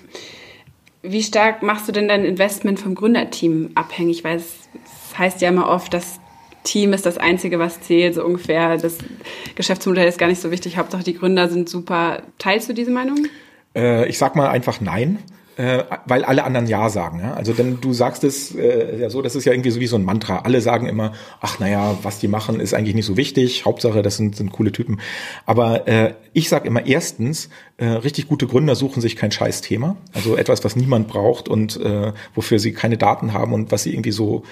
Wie 1.03 1.25
stark 1.25 1.65
machst 1.65 1.89
du 1.89 1.93
denn 1.93 2.07
dein 2.07 2.25
Investment 2.25 2.79
vom 2.79 2.95
Gründerteam 2.95 3.71
abhängig? 3.75 4.23
Weil 4.23 4.37
es 4.37 4.69
heißt 5.19 5.41
ja 5.41 5.49
immer 5.49 5.69
oft, 5.69 5.93
das 5.93 6.21
Team 6.65 6.93
ist 6.93 7.07
das 7.07 7.19
Einzige, 7.19 7.59
was 7.59 7.81
zählt, 7.81 8.15
so 8.15 8.25
ungefähr. 8.25 8.77
Das 8.77 8.99
Geschäftsmodell 9.55 10.09
ist 10.09 10.19
gar 10.19 10.29
nicht 10.29 10.41
so 10.41 10.51
wichtig. 10.51 10.77
Hauptsache 10.77 11.03
die 11.03 11.15
Gründer 11.15 11.49
sind 11.49 11.69
super. 11.69 12.23
Teilst 12.39 12.69
du 12.69 12.73
diese 12.73 12.91
Meinung? 12.91 13.27
Äh, 13.75 14.09
ich 14.09 14.19
sag 14.19 14.37
mal 14.37 14.49
einfach 14.49 14.81
nein 14.81 15.19
äh, 15.59 15.83
weil 16.07 16.25
alle 16.25 16.45
anderen 16.45 16.69
Ja 16.69 16.89
sagen. 16.89 17.21
Also 17.21 17.53
denn 17.53 17.81
du 17.81 17.93
sagst 17.93 18.23
es 18.23 18.55
äh, 18.55 19.01
ja 19.01 19.11
so, 19.11 19.23
das 19.23 19.35
ist 19.35 19.45
ja 19.45 19.53
irgendwie 19.53 19.73
so 19.73 19.81
wie 19.81 19.89
so 19.89 19.97
ein 19.97 20.05
Mantra. 20.05 20.39
Alle 20.39 20.61
sagen 20.61 20.87
immer, 20.87 21.13
ach 21.41 21.59
naja, 21.59 21.99
was 22.03 22.21
die 22.21 22.29
machen, 22.29 22.61
ist 22.61 22.75
eigentlich 22.75 22.95
nicht 22.95 23.07
so 23.07 23.17
wichtig. 23.17 23.65
Hauptsache, 23.65 24.03
das 24.03 24.17
sind, 24.17 24.37
sind 24.37 24.53
coole 24.53 24.71
Typen. 24.71 25.01
Aber 25.47 25.89
äh, 25.89 26.15
ich 26.33 26.49
sage 26.49 26.69
immer 26.69 26.87
erstens, 26.87 27.51
äh, 27.77 27.87
richtig 27.87 28.29
gute 28.29 28.47
Gründer 28.47 28.77
suchen 28.77 29.03
sich 29.03 29.17
kein 29.17 29.33
Scheißthema. 29.33 29.97
Also 30.13 30.37
etwas, 30.37 30.65
was 30.65 30.77
niemand 30.77 31.09
braucht 31.09 31.49
und 31.49 31.81
äh, 31.81 32.13
wofür 32.37 32.61
sie 32.61 32.73
keine 32.73 32.97
Daten 32.97 33.33
haben 33.33 33.53
und 33.53 33.73
was 33.73 33.83
sie 33.83 33.93
irgendwie 33.93 34.13
so 34.13 34.45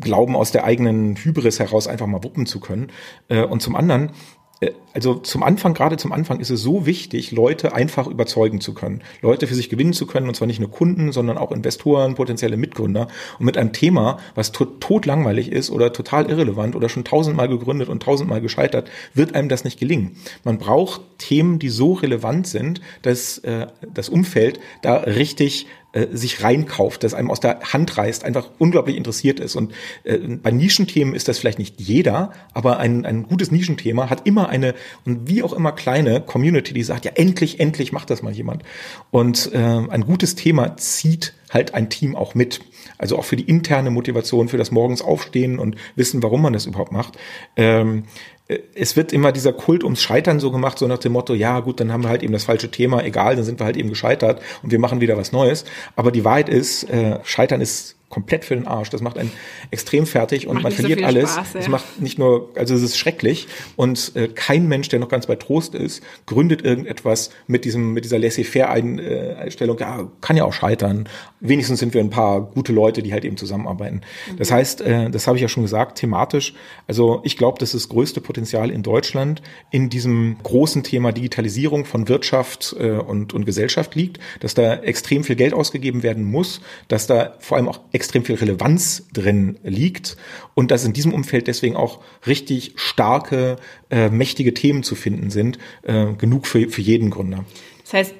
glauben, 0.00 0.36
aus 0.36 0.52
der 0.52 0.64
eigenen 0.64 1.16
Hybris 1.16 1.58
heraus 1.58 1.86
einfach 1.86 2.06
mal 2.06 2.22
wuppen 2.24 2.46
zu 2.46 2.60
können. 2.60 2.88
Äh, 3.28 3.44
und 3.44 3.62
zum 3.62 3.76
anderen, 3.76 4.12
äh, 4.60 4.72
also 4.92 5.14
zum 5.14 5.42
Anfang, 5.42 5.74
gerade 5.74 5.96
zum 5.96 6.12
Anfang 6.12 6.40
ist 6.40 6.50
es 6.50 6.60
so 6.62 6.86
wichtig, 6.86 7.30
Leute 7.30 7.72
einfach 7.74 8.06
überzeugen 8.06 8.60
zu 8.60 8.74
können, 8.74 9.02
Leute 9.20 9.46
für 9.46 9.54
sich 9.54 9.68
gewinnen 9.68 9.92
zu 9.92 10.06
können, 10.06 10.28
und 10.28 10.34
zwar 10.34 10.46
nicht 10.46 10.60
nur 10.60 10.70
Kunden, 10.70 11.12
sondern 11.12 11.38
auch 11.38 11.52
Investoren, 11.52 12.14
potenzielle 12.14 12.56
Mitgründer. 12.56 13.08
Und 13.38 13.46
mit 13.46 13.56
einem 13.56 13.72
Thema, 13.72 14.18
was 14.34 14.52
tot, 14.52 14.80
tot 14.80 15.06
langweilig 15.06 15.52
ist 15.52 15.70
oder 15.70 15.92
total 15.92 16.28
irrelevant 16.28 16.74
oder 16.74 16.88
schon 16.88 17.04
tausendmal 17.04 17.48
gegründet 17.48 17.88
und 17.88 18.02
tausendmal 18.02 18.40
gescheitert, 18.40 18.90
wird 19.14 19.34
einem 19.34 19.48
das 19.48 19.64
nicht 19.64 19.78
gelingen. 19.78 20.16
Man 20.44 20.58
braucht 20.58 21.02
Themen, 21.18 21.58
die 21.58 21.68
so 21.68 21.92
relevant 21.92 22.46
sind, 22.46 22.80
dass 23.02 23.38
äh, 23.38 23.66
das 23.92 24.08
Umfeld 24.08 24.60
da 24.82 24.96
richtig 24.96 25.66
äh, 25.92 26.06
sich 26.12 26.42
reinkauft, 26.42 27.02
das 27.02 27.14
einem 27.14 27.30
aus 27.30 27.40
der 27.40 27.60
Hand 27.60 27.96
reißt, 27.96 28.24
einfach 28.24 28.50
unglaublich 28.58 28.96
interessiert 28.96 29.40
ist. 29.40 29.56
Und 29.56 29.72
äh, 30.04 30.18
bei 30.18 30.50
Nischenthemen 30.50 31.14
ist 31.14 31.28
das 31.28 31.38
vielleicht 31.38 31.58
nicht 31.58 31.80
jeder, 31.80 32.32
aber 32.52 32.78
ein, 32.78 33.06
ein 33.06 33.22
gutes 33.22 33.50
Nischenthema 33.50 34.10
hat 34.10 34.26
immer 34.26 34.50
eine, 34.50 34.74
und 35.06 35.28
wie 35.28 35.42
auch 35.42 35.52
immer 35.52 35.72
kleine 35.72 36.20
Community, 36.20 36.74
die 36.74 36.82
sagt, 36.82 37.04
ja 37.04 37.12
endlich, 37.14 37.58
endlich 37.58 37.92
macht 37.92 38.10
das 38.10 38.22
mal 38.22 38.32
jemand. 38.32 38.64
Und 39.10 39.50
äh, 39.54 39.58
ein 39.58 40.02
gutes 40.02 40.34
Thema 40.34 40.76
zieht 40.76 41.34
halt 41.50 41.74
ein 41.74 41.88
Team 41.88 42.16
auch 42.16 42.34
mit. 42.34 42.60
Also 42.98 43.16
auch 43.16 43.24
für 43.24 43.36
die 43.36 43.44
interne 43.44 43.90
Motivation, 43.90 44.48
für 44.48 44.58
das 44.58 44.70
morgens 44.70 45.02
aufstehen 45.02 45.58
und 45.58 45.76
wissen, 45.96 46.22
warum 46.22 46.42
man 46.42 46.52
das 46.52 46.66
überhaupt 46.66 46.92
macht. 46.92 47.16
Ähm, 47.56 48.04
äh, 48.04 48.37
es 48.74 48.96
wird 48.96 49.12
immer 49.12 49.30
dieser 49.30 49.52
Kult 49.52 49.84
ums 49.84 50.02
Scheitern 50.02 50.40
so 50.40 50.50
gemacht, 50.50 50.78
so 50.78 50.86
nach 50.86 50.98
dem 50.98 51.12
Motto, 51.12 51.34
ja 51.34 51.60
gut, 51.60 51.80
dann 51.80 51.92
haben 51.92 52.02
wir 52.02 52.08
halt 52.08 52.22
eben 52.22 52.32
das 52.32 52.44
falsche 52.44 52.70
Thema, 52.70 53.04
egal, 53.04 53.36
dann 53.36 53.44
sind 53.44 53.60
wir 53.60 53.66
halt 53.66 53.76
eben 53.76 53.90
gescheitert 53.90 54.40
und 54.62 54.72
wir 54.72 54.78
machen 54.78 55.00
wieder 55.00 55.16
was 55.18 55.32
Neues. 55.32 55.64
Aber 55.96 56.10
die 56.10 56.24
Wahrheit 56.24 56.48
ist, 56.48 56.84
äh, 56.84 57.18
Scheitern 57.24 57.60
ist 57.60 57.97
komplett 58.08 58.44
für 58.44 58.54
den 58.54 58.66
Arsch. 58.66 58.90
Das 58.90 59.02
macht 59.02 59.18
einen 59.18 59.30
extrem 59.70 60.06
fertig 60.06 60.46
und 60.46 60.54
macht 60.54 60.64
man 60.64 60.72
verliert 60.72 61.00
so 61.00 61.06
alles. 61.06 61.32
Spaß, 61.32 61.54
ja. 61.54 61.60
Es 61.60 61.68
macht 61.68 62.00
nicht 62.00 62.18
nur, 62.18 62.50
also 62.56 62.74
es 62.74 62.82
ist 62.82 62.96
schrecklich 62.96 63.48
und 63.76 64.12
äh, 64.14 64.28
kein 64.28 64.66
Mensch, 64.66 64.88
der 64.88 64.98
noch 64.98 65.08
ganz 65.08 65.26
bei 65.26 65.36
Trost 65.36 65.74
ist, 65.74 66.02
gründet 66.26 66.62
irgendetwas 66.62 67.30
mit 67.46 67.64
diesem 67.64 67.92
mit 67.92 68.04
dieser 68.04 68.18
Laissez-faire-Einstellung. 68.18 69.78
Ja, 69.78 70.08
kann 70.20 70.36
ja 70.36 70.44
auch 70.44 70.52
scheitern. 70.52 71.08
Wenigstens 71.40 71.80
sind 71.80 71.94
wir 71.94 72.00
ein 72.00 72.10
paar 72.10 72.40
gute 72.40 72.72
Leute, 72.72 73.02
die 73.02 73.12
halt 73.12 73.24
eben 73.24 73.36
zusammenarbeiten. 73.36 74.00
Mhm. 74.30 74.36
Das 74.36 74.50
heißt, 74.50 74.80
äh, 74.80 75.10
das 75.10 75.26
habe 75.26 75.36
ich 75.36 75.42
ja 75.42 75.48
schon 75.48 75.62
gesagt, 75.62 75.98
thematisch. 75.98 76.54
Also 76.86 77.20
ich 77.24 77.36
glaube, 77.36 77.58
das 77.58 77.74
ist 77.74 77.84
das 77.84 77.88
größte 77.90 78.20
Potenzial 78.20 78.70
in 78.70 78.82
Deutschland 78.82 79.42
in 79.70 79.90
diesem 79.90 80.36
großen 80.42 80.82
Thema 80.82 81.12
Digitalisierung 81.12 81.84
von 81.84 82.08
Wirtschaft 82.08 82.74
äh, 82.78 82.92
und 82.92 83.34
und 83.34 83.44
Gesellschaft 83.44 83.94
liegt, 83.94 84.18
dass 84.40 84.54
da 84.54 84.76
extrem 84.76 85.24
viel 85.24 85.36
Geld 85.36 85.54
ausgegeben 85.54 86.02
werden 86.02 86.24
muss, 86.24 86.60
dass 86.88 87.06
da 87.06 87.34
vor 87.38 87.56
allem 87.56 87.68
auch 87.68 87.80
extrem 87.98 88.24
viel 88.24 88.36
Relevanz 88.36 89.08
drin 89.12 89.58
liegt 89.64 90.16
und 90.54 90.70
dass 90.70 90.84
in 90.84 90.92
diesem 90.92 91.12
Umfeld 91.12 91.48
deswegen 91.48 91.74
auch 91.74 92.00
richtig 92.28 92.74
starke, 92.76 93.56
äh, 93.90 94.08
mächtige 94.08 94.54
Themen 94.54 94.84
zu 94.84 94.94
finden 94.94 95.30
sind, 95.30 95.58
äh, 95.82 96.12
genug 96.14 96.46
für, 96.46 96.68
für 96.68 96.80
jeden 96.80 97.10
Gründer. 97.10 97.44
Das 97.82 97.94
heißt, 97.94 98.14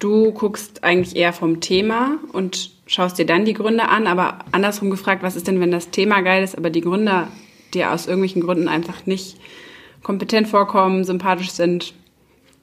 du 0.00 0.32
guckst 0.32 0.82
eigentlich 0.82 1.14
eher 1.14 1.32
vom 1.32 1.60
Thema 1.60 2.18
und 2.32 2.72
schaust 2.86 3.18
dir 3.18 3.26
dann 3.26 3.44
die 3.44 3.54
Gründe 3.54 3.88
an, 3.88 4.08
aber 4.08 4.40
andersrum 4.50 4.90
gefragt, 4.90 5.22
was 5.22 5.36
ist 5.36 5.46
denn, 5.46 5.60
wenn 5.60 5.70
das 5.70 5.90
Thema 5.90 6.22
geil 6.22 6.42
ist, 6.42 6.58
aber 6.58 6.70
die 6.70 6.80
Gründer 6.80 7.28
dir 7.72 7.92
aus 7.92 8.06
irgendwelchen 8.06 8.42
Gründen 8.42 8.66
einfach 8.66 9.06
nicht 9.06 9.36
kompetent 10.02 10.48
vorkommen, 10.48 11.04
sympathisch 11.04 11.50
sind, 11.50 11.94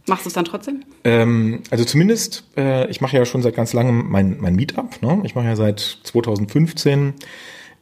Machst 0.07 0.25
du 0.25 0.29
es 0.29 0.33
dann 0.33 0.45
trotzdem? 0.45 0.83
Ähm, 1.03 1.63
also 1.69 1.83
zumindest, 1.83 2.45
äh, 2.55 2.89
ich 2.89 3.01
mache 3.01 3.17
ja 3.17 3.25
schon 3.25 3.41
seit 3.41 3.55
ganz 3.55 3.73
langem 3.73 4.09
mein, 4.09 4.37
mein 4.39 4.55
Meetup. 4.55 5.01
Ne? 5.01 5.21
Ich 5.23 5.35
mache 5.35 5.47
ja 5.47 5.55
seit 5.57 5.79
2015 5.79 7.13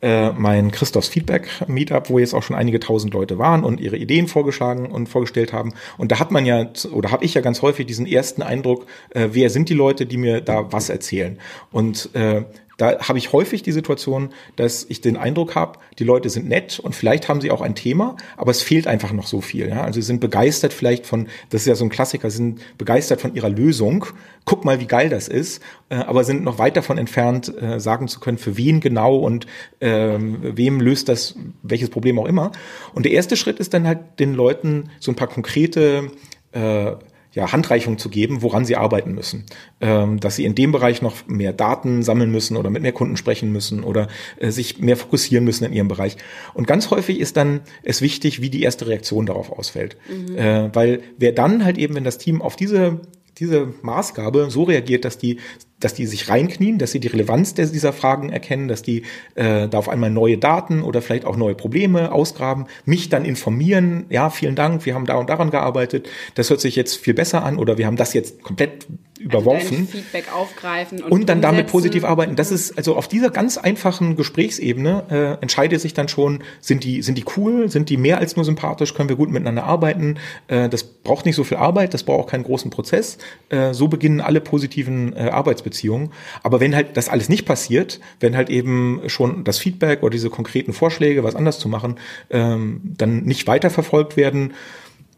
äh, 0.01 0.31
mein 0.31 0.71
Christophs 0.71 1.07
Feedback 1.07 1.47
Meetup, 1.67 2.09
wo 2.09 2.19
jetzt 2.19 2.33
auch 2.33 2.43
schon 2.43 2.55
einige 2.55 2.79
tausend 2.79 3.13
Leute 3.13 3.37
waren 3.37 3.63
und 3.63 3.79
ihre 3.79 3.97
Ideen 3.97 4.27
vorgeschlagen 4.27 4.87
und 4.87 5.07
vorgestellt 5.07 5.53
haben. 5.53 5.73
Und 5.97 6.11
da 6.11 6.19
hat 6.19 6.31
man 6.31 6.45
ja, 6.45 6.67
oder 6.91 7.11
habe 7.11 7.23
ich 7.23 7.33
ja 7.33 7.41
ganz 7.41 7.61
häufig 7.61 7.85
diesen 7.85 8.05
ersten 8.05 8.41
Eindruck, 8.41 8.87
äh, 9.11 9.29
wer 9.31 9.49
sind 9.49 9.69
die 9.69 9.73
Leute, 9.73 10.05
die 10.05 10.17
mir 10.17 10.41
da 10.41 10.71
was 10.71 10.89
erzählen. 10.89 11.39
Und 11.71 12.09
äh, 12.13 12.43
da 12.77 12.99
habe 12.99 13.17
ich 13.17 13.31
häufig 13.31 13.63
die 13.63 13.71
Situation, 13.71 14.29
dass 14.55 14.85
ich 14.87 15.01
den 15.01 15.17
Eindruck 15.17 15.55
habe, 15.55 15.79
die 15.99 16.03
Leute 16.03 16.29
sind 16.29 16.47
nett 16.47 16.79
und 16.79 16.95
vielleicht 16.95 17.29
haben 17.29 17.41
sie 17.41 17.51
auch 17.51 17.61
ein 17.61 17.75
Thema, 17.75 18.17
aber 18.37 18.51
es 18.51 18.61
fehlt 18.61 18.87
einfach 18.87 19.11
noch 19.13 19.27
so 19.27 19.41
viel. 19.41 19.69
Ja? 19.69 19.83
Also 19.83 20.01
sie 20.01 20.05
sind 20.05 20.19
begeistert 20.19 20.73
vielleicht 20.73 21.05
von, 21.05 21.27
das 21.49 21.61
ist 21.61 21.67
ja 21.67 21.75
so 21.75 21.85
ein 21.85 21.89
Klassiker, 21.89 22.29
sie 22.29 22.37
sind 22.37 22.77
begeistert 22.77 23.21
von 23.21 23.33
ihrer 23.35 23.49
Lösung. 23.49 24.05
Guck 24.43 24.63
mal, 24.63 24.79
wie 24.79 24.85
geil 24.85 25.09
das 25.09 25.27
ist, 25.27 25.61
äh, 25.89 25.95
aber 25.95 26.23
sind 26.23 26.43
noch 26.43 26.59
weit 26.59 26.77
davon 26.77 26.97
entfernt, 26.97 27.51
äh, 27.61 27.79
sagen 27.79 28.07
zu 28.07 28.19
können, 28.19 28.37
für 28.37 28.57
wen 28.57 28.79
genau 28.79 29.17
und 29.17 29.47
äh, 29.79 30.17
wem 30.19 30.79
löst 30.81 31.09
das 31.09 31.35
welches 31.63 31.89
Problem 31.89 32.19
auch 32.19 32.27
immer. 32.27 32.51
Und 32.93 33.05
der 33.05 33.13
erste 33.13 33.37
Schritt 33.37 33.59
ist 33.59 33.73
dann 33.73 33.87
halt 33.87 34.19
den 34.19 34.33
Leuten 34.33 34.89
so 34.99 35.11
ein 35.11 35.15
paar 35.15 35.27
konkrete 35.27 36.11
äh, 36.51 36.91
ja, 37.35 37.51
Handreichung 37.51 37.97
zu 37.97 38.09
geben, 38.09 38.41
woran 38.41 38.65
sie 38.65 38.77
arbeiten 38.77 39.13
müssen. 39.13 39.45
Ähm, 39.81 40.19
dass 40.21 40.37
sie 40.37 40.45
in 40.45 40.55
dem 40.55 40.71
Bereich 40.71 41.01
noch 41.01 41.27
mehr 41.27 41.51
Daten 41.53 42.01
sammeln 42.01 42.31
müssen 42.31 42.55
oder 42.55 42.69
mit 42.69 42.81
mehr 42.81 42.93
Kunden 42.93 43.17
sprechen 43.17 43.51
müssen 43.51 43.83
oder 43.83 44.07
äh, 44.39 44.51
sich 44.51 44.79
mehr 44.79 44.95
fokussieren 44.95 45.43
müssen 45.43 45.65
in 45.65 45.73
ihrem 45.73 45.89
Bereich. 45.89 46.15
Und 46.53 46.65
ganz 46.65 46.89
häufig 46.89 47.19
ist 47.19 47.35
dann 47.35 47.61
es 47.83 48.01
wichtig, 48.01 48.41
wie 48.41 48.49
die 48.49 48.63
erste 48.63 48.87
Reaktion 48.87 49.25
darauf 49.25 49.51
ausfällt. 49.51 49.97
Mhm. 50.09 50.37
Äh, 50.37 50.73
weil 50.73 51.01
wer 51.17 51.33
dann 51.33 51.65
halt 51.65 51.77
eben, 51.77 51.93
wenn 51.95 52.05
das 52.05 52.17
Team 52.17 52.41
auf 52.41 52.55
diese 52.55 53.01
diese 53.37 53.73
Maßgabe 53.81 54.49
so 54.49 54.63
reagiert, 54.63 55.03
dass 55.03 55.17
die 55.17 55.39
dass 55.85 55.93
die 55.93 56.07
sich 56.07 56.29
reinknien, 56.29 56.79
dass 56.79 56.91
sie 56.91 56.99
die 56.99 57.09
Relevanz 57.09 57.53
dieser 57.53 57.93
Fragen 57.93 58.31
erkennen, 58.31 58.67
dass 58.67 58.81
die 58.81 59.03
äh, 59.35 59.67
da 59.67 59.77
auf 59.77 59.87
einmal 59.87 60.09
neue 60.09 60.39
Daten 60.39 60.81
oder 60.81 60.99
vielleicht 60.99 61.25
auch 61.25 61.37
neue 61.37 61.53
Probleme 61.53 62.11
ausgraben, 62.11 62.65
mich 62.85 63.09
dann 63.09 63.23
informieren, 63.23 64.05
ja, 64.09 64.31
vielen 64.31 64.55
Dank, 64.55 64.83
wir 64.87 64.95
haben 64.95 65.05
da 65.05 65.13
und 65.13 65.29
daran 65.29 65.51
gearbeitet, 65.51 66.09
das 66.33 66.49
hört 66.49 66.59
sich 66.59 66.75
jetzt 66.75 66.95
viel 66.95 67.13
besser 67.13 67.43
an 67.43 67.59
oder 67.59 67.77
wir 67.77 67.85
haben 67.85 67.97
das 67.97 68.15
jetzt 68.15 68.41
komplett 68.41 68.87
überworfen. 69.25 69.77
Also 69.79 69.91
Feedback 69.91 70.31
aufgreifen 70.31 71.01
und, 71.01 71.11
und 71.11 71.29
dann 71.29 71.39
umsetzen. 71.39 71.41
damit 71.41 71.67
positiv 71.67 72.03
arbeiten. 72.03 72.35
Das 72.35 72.51
ist 72.51 72.77
also 72.77 72.95
auf 72.95 73.07
dieser 73.07 73.31
ganz 73.31 73.57
einfachen 73.57 74.15
Gesprächsebene 74.15 75.03
äh, 75.09 75.41
entscheidet 75.41 75.81
sich 75.81 75.95
dann 75.95 76.07
schon, 76.07 76.43
sind 76.61 76.83
die 76.83 77.01
sind 77.01 77.17
die 77.17 77.25
cool, 77.35 77.69
sind 77.69 77.89
die 77.89 77.97
mehr 77.97 78.19
als 78.19 78.35
nur 78.35 78.45
sympathisch, 78.45 78.93
können 78.93 79.09
wir 79.09 79.15
gut 79.15 79.31
miteinander 79.31 79.63
arbeiten. 79.63 80.17
Äh, 80.47 80.69
das 80.69 80.83
braucht 80.83 81.25
nicht 81.25 81.35
so 81.35 81.43
viel 81.43 81.57
Arbeit, 81.57 81.95
das 81.95 82.03
braucht 82.03 82.19
auch 82.19 82.29
keinen 82.29 82.43
großen 82.43 82.69
Prozess. 82.69 83.17
Äh, 83.49 83.73
so 83.73 83.87
beginnen 83.87 84.21
alle 84.21 84.41
positiven 84.41 85.13
äh, 85.13 85.29
Arbeitsbeziehungen. 85.31 86.11
Aber 86.43 86.59
wenn 86.59 86.75
halt 86.75 86.95
das 86.95 87.09
alles 87.09 87.27
nicht 87.27 87.45
passiert, 87.45 87.99
wenn 88.19 88.37
halt 88.37 88.51
eben 88.51 89.01
schon 89.07 89.43
das 89.43 89.57
Feedback 89.57 90.03
oder 90.03 90.11
diese 90.11 90.29
konkreten 90.29 90.71
Vorschläge, 90.71 91.23
was 91.23 91.35
anders 91.35 91.57
zu 91.57 91.67
machen, 91.67 91.95
ähm, 92.29 92.81
dann 92.83 93.23
nicht 93.23 93.47
weiterverfolgt 93.47 94.17
werden, 94.17 94.53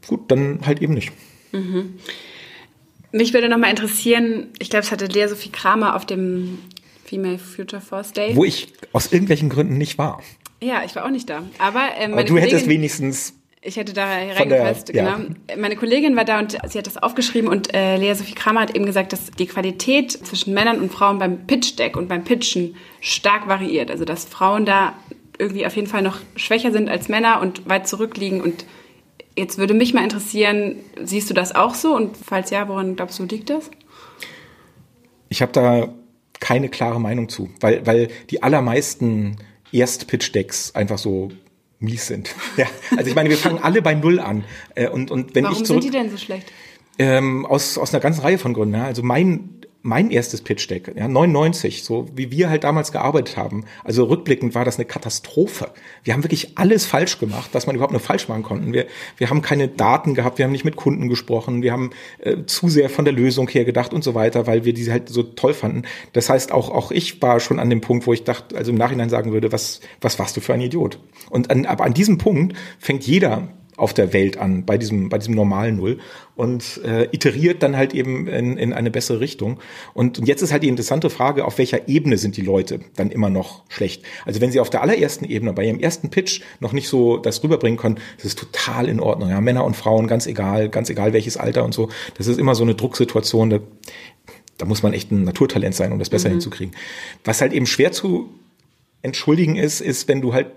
gut, 0.08 0.32
dann 0.32 0.62
halt 0.65 0.82
eben 0.82 0.93
nicht. 0.93 1.12
Mhm. 1.52 1.96
Mich 3.12 3.34
würde 3.34 3.50
noch 3.50 3.58
mal 3.58 3.70
interessieren, 3.70 4.48
ich 4.60 4.70
glaube, 4.70 4.86
es 4.86 4.91
hatte 4.91 5.06
Lea 5.06 5.28
Sophie 5.28 5.50
Kramer 5.50 5.96
auf 5.96 6.06
dem 6.06 6.60
Female 7.06 7.38
Future 7.38 7.82
Force 7.82 8.12
Day. 8.12 8.36
Wo 8.36 8.43
ich 8.43 8.74
aus 8.91 9.12
irgendwelchen 9.12 9.50
Gründen 9.50 9.78
nicht 9.78 9.98
war. 9.98 10.22
Ja, 10.62 10.84
ich 10.86 10.96
war 10.96 11.06
auch 11.06 11.10
nicht 11.10 11.30
da. 11.30 11.43
Aber, 11.60 11.88
äh, 11.98 12.06
Aber 12.06 12.24
du 12.24 12.34
Kollegin, 12.34 12.38
hättest 12.38 12.67
wenigstens. 12.67 13.34
Ich 13.62 13.76
hätte 13.76 13.93
da 13.93 14.06
reingepasst, 14.06 14.93
genau. 14.93 15.10
Ja. 15.10 15.58
Meine 15.58 15.76
Kollegin 15.76 16.15
war 16.15 16.26
da 16.26 16.39
und 16.39 16.58
sie 16.67 16.78
hat 16.78 16.88
das 16.88 16.98
aufgeschrieben 16.98 17.50
und 17.50 17.74
äh, 17.74 17.98
Lea 17.98 18.13
Sophie 18.13 18.34
Kramer 18.34 18.62
hat 18.62 18.76
eben 18.76 18.86
gesagt, 18.86 19.13
dass 19.13 19.32
die 19.32 19.48
Qualität 19.48 20.12
zwischen 20.12 20.54
Männern 20.54 20.80
und 20.80 20.91
Frauen 20.91 21.20
beim 21.20 21.48
Pitch 21.48 21.78
Deck 21.78 21.98
und 21.98 22.08
beim 22.08 22.24
Pitchen 22.24 22.76
stark 23.02 23.48
variiert. 23.48 23.91
Also 23.91 24.06
dass 24.06 24.26
Frauen 24.26 24.65
da 24.65 24.93
irgendwie 25.38 25.65
auf 25.65 25.76
jeden 25.76 25.88
Fall 25.88 26.02
noch 26.02 26.17
schwächer 26.36 26.72
sind 26.72 26.89
als 26.89 27.10
Männer 27.10 27.41
und 27.41 27.67
weit 27.67 27.88
zurückliegen 27.88 28.41
und 28.41 28.65
Jetzt 29.38 29.60
würde 29.60 29.76
mich 29.76 29.93
mal 29.93 30.04
interessieren, 30.04 30.78
siehst 31.00 31.30
du 31.30 31.36
das 31.36 31.54
auch 31.54 31.76
so? 31.76 31.95
Und 31.95 32.17
falls 32.17 32.50
ja, 32.50 32.67
woran 32.67 32.95
glaubst 32.95 33.19
du, 33.19 33.26
liegt 33.26 33.52
das? 33.52 33.69
Ich 35.30 35.43
habe 35.43 35.52
da 35.52 35.93
keine 36.39 36.69
klare 36.69 37.00
Meinung 37.00 37.30
zu, 37.30 37.50
weil, 37.60 37.86
weil 37.86 38.08
die 38.32 38.41
allermeisten 38.41 39.38
Erst-Pitch-Decks 39.71 40.73
einfach 40.73 40.97
so 40.97 41.30
mies 41.80 42.08
sind. 42.08 42.34
Ja, 42.58 42.65
also 42.95 43.08
ich 43.08 43.15
meine, 43.15 43.30
wir 43.30 43.38
fangen 43.38 43.60
alle 43.60 43.84
bei 43.84 43.93
Null 43.93 44.19
an. 44.19 44.43
Äh, 44.73 44.89
und, 44.89 45.12
und 45.12 45.36
wenn 45.36 45.43
Warum 45.43 45.58
ich 45.58 45.65
zurück, 45.65 45.84
sind 45.84 45.93
die 45.93 45.97
denn 45.97 46.10
so 46.10 46.17
schlecht? 46.17 46.52
Ähm, 46.97 47.45
aus, 47.45 47.78
aus 47.78 47.93
einer 47.93 48.02
ganzen 48.02 48.21
Reihe 48.21 48.39
von 48.39 48.56
Gründen. 48.56 48.73
Ja. 48.73 48.86
Also 48.86 49.04
mein 49.04 49.62
mein 49.82 50.12
erstes 50.12 50.42
Pitch 50.42 50.70
Deck, 50.70 50.94
ja, 50.96 51.08
99, 51.08 51.84
so 51.84 52.08
wie 52.13 52.32
wir 52.32 52.50
halt 52.50 52.63
damals 52.63 52.92
gearbeitet 52.92 53.38
haben. 53.38 53.66
Also 53.84 54.06
rückblickend 54.06 54.56
war 54.56 54.66
das 54.66 54.78
eine 54.78 54.86
Katastrophe. 54.86 55.70
Wir 56.04 56.13
haben 56.13 56.24
wirklich 56.24 56.58
alles 56.58 56.86
falsch 56.86 57.20
gemacht, 57.20 57.52
was 57.54 57.68
man 57.68 57.76
überhaupt 57.76 57.94
nur 57.94 58.02
falsch 58.02 58.28
machen 58.28 58.44
konnten. 58.44 58.74
Wir, 58.74 58.88
wir 59.18 59.30
haben 59.30 59.42
keine 59.42 59.68
Daten 59.68 60.13
gehabt, 60.13 60.38
wir 60.38 60.46
haben 60.46 60.52
nicht 60.52 60.66
mit 60.66 60.76
Kunden 60.76 61.08
gesprochen, 61.10 61.62
wir 61.62 61.72
haben 61.72 61.92
äh, 62.20 62.44
zu 62.46 62.70
sehr 62.70 62.90
von 62.90 63.06
der 63.06 63.13
Lösung 63.13 63.48
her 63.48 63.66
gedacht 63.66 63.94
und 63.94 64.04
so 64.04 64.13
weiter, 64.13 64.48
weil 64.48 64.66
wir 64.66 64.74
diese 64.74 64.92
halt 64.92 65.10
so 65.10 65.24
toll 65.24 65.54
fanden. 65.54 65.84
Das 66.13 66.30
heißt, 66.30 66.52
auch, 66.52 66.70
auch 66.70 66.92
ich 66.92 67.22
war 67.22 67.40
schon 67.40 67.60
an 67.60 67.70
dem 67.70 67.82
Punkt, 67.82 68.08
wo 68.08 68.13
ich 68.13 68.24
dachte, 68.24 68.58
also 68.58 68.72
im 68.72 68.78
Nachhinein 68.78 69.10
sagen 69.10 69.32
würde, 69.32 69.52
was, 69.52 69.80
was 70.02 70.20
warst 70.20 70.36
du 70.36 70.42
für 70.42 70.54
ein 70.54 70.62
Idiot? 70.62 71.00
Und 71.30 71.50
an, 71.50 71.66
aber 71.66 71.86
an 71.86 71.94
diesem 71.94 72.18
Punkt 72.18 72.58
fängt 72.80 73.06
jeder 73.06 73.48
auf 73.78 73.94
der 73.94 74.12
Welt 74.12 74.38
an, 74.38 74.66
bei 74.66 74.78
diesem, 74.78 75.10
bei 75.10 75.20
diesem 75.20 75.36
normalen 75.36 75.78
Null 75.78 76.00
und 76.36 76.82
äh, 76.84 77.08
iteriert 77.12 77.62
dann 77.63 77.78
halt 77.78 77.94
eben 77.94 78.28
in, 78.28 78.58
in 78.58 78.74
eine 78.74 78.92
bessere 78.92 79.20
Richtung. 79.20 79.60
Und, 79.94 80.20
und 80.20 80.28
jetzt 80.28 80.42
ist 80.42 80.52
halt 80.52 80.63
die 80.63 80.68
interessante 80.68 81.10
Frage, 81.12 81.46
auf 81.46 81.60
welcher 81.60 81.88
Ebene 81.88 82.18
sind 82.18 82.38
die 82.38 82.42
Leute 82.42 82.80
dann 82.96 83.12
immer 83.12 83.30
noch 83.30 83.63
schlecht? 83.70 84.04
Also 84.26 84.42
wenn 84.42 84.52
sie 84.52 84.60
auf 84.60 84.72
der 84.72 84.82
allerersten 84.82 85.26
Ebene, 85.26 85.54
bei 85.54 85.63
ihrem 85.63 85.80
ersten 85.80 86.10
Pitch 86.10 86.42
noch 86.60 86.74
nicht 86.74 86.90
so 86.90 87.18
das 87.18 87.44
rüberbringen 87.44 87.78
können, 87.78 88.00
das 88.18 88.26
ist 88.26 88.40
total 88.40 88.90
in 88.90 89.00
Ordnung. 89.00 89.30
Ja, 89.30 89.40
Männer 89.42 89.63
und 89.63 89.76
Frauen, 89.76 90.08
ganz 90.08 90.26
egal, 90.26 90.70
ganz 90.70 90.90
egal 90.90 91.13
welches 91.13 91.38
Alter 91.38 91.63
und 91.63 91.74
so. 91.74 91.90
Das 92.18 92.26
ist 92.26 92.40
immer 92.40 92.56
so 92.56 92.63
eine 92.63 92.74
Drucksituation, 92.74 93.52
da, 93.52 93.60
da 94.58 94.66
muss 94.66 94.82
man 94.82 94.94
echt 94.94 95.12
ein 95.12 95.24
Naturtalent 95.24 95.76
sein, 95.76 95.92
um 95.92 96.00
das 96.00 96.10
besser 96.10 96.30
mhm. 96.30 96.34
hinzukriegen. 96.34 96.76
Was 97.24 97.42
halt 97.42 97.54
eben 97.54 97.68
schwer 97.68 97.92
zu 97.92 98.30
entschuldigen 99.04 99.56
ist, 99.56 99.82
ist, 99.82 100.08
wenn 100.08 100.22
du 100.22 100.34
halt 100.34 100.48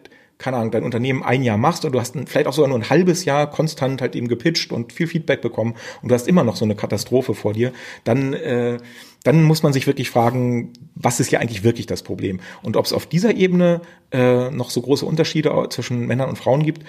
keine 0.40 0.56
Ahnung, 0.56 0.72
dein 0.72 0.82
Unternehmen 0.82 1.22
ein 1.22 1.42
Jahr 1.42 1.58
machst 1.58 1.84
oder 1.84 1.92
du 1.92 2.00
hast 2.00 2.16
ein, 2.16 2.26
vielleicht 2.26 2.48
auch 2.48 2.52
sogar 2.52 2.68
nur 2.68 2.78
ein 2.78 2.90
halbes 2.90 3.24
Jahr 3.24 3.48
konstant 3.48 4.00
halt 4.00 4.16
eben 4.16 4.26
gepitcht 4.26 4.72
und 4.72 4.92
viel 4.92 5.06
Feedback 5.06 5.42
bekommen 5.42 5.74
und 6.02 6.08
du 6.08 6.14
hast 6.14 6.26
immer 6.26 6.42
noch 6.42 6.56
so 6.56 6.64
eine 6.64 6.74
Katastrophe 6.74 7.34
vor 7.34 7.52
dir, 7.52 7.72
dann 8.04 8.32
äh, 8.32 8.78
dann 9.22 9.42
muss 9.42 9.62
man 9.62 9.74
sich 9.74 9.86
wirklich 9.86 10.08
fragen, 10.08 10.72
was 10.94 11.20
ist 11.20 11.28
hier 11.28 11.40
eigentlich 11.40 11.62
wirklich 11.62 11.86
das 11.86 12.02
Problem? 12.02 12.40
Und 12.62 12.78
ob 12.78 12.86
es 12.86 12.92
auf 12.94 13.06
dieser 13.06 13.34
Ebene 13.36 13.82
äh, 14.12 14.50
noch 14.50 14.70
so 14.70 14.80
große 14.80 15.04
Unterschiede 15.04 15.52
zwischen 15.68 16.06
Männern 16.06 16.30
und 16.30 16.36
Frauen 16.36 16.62
gibt, 16.62 16.84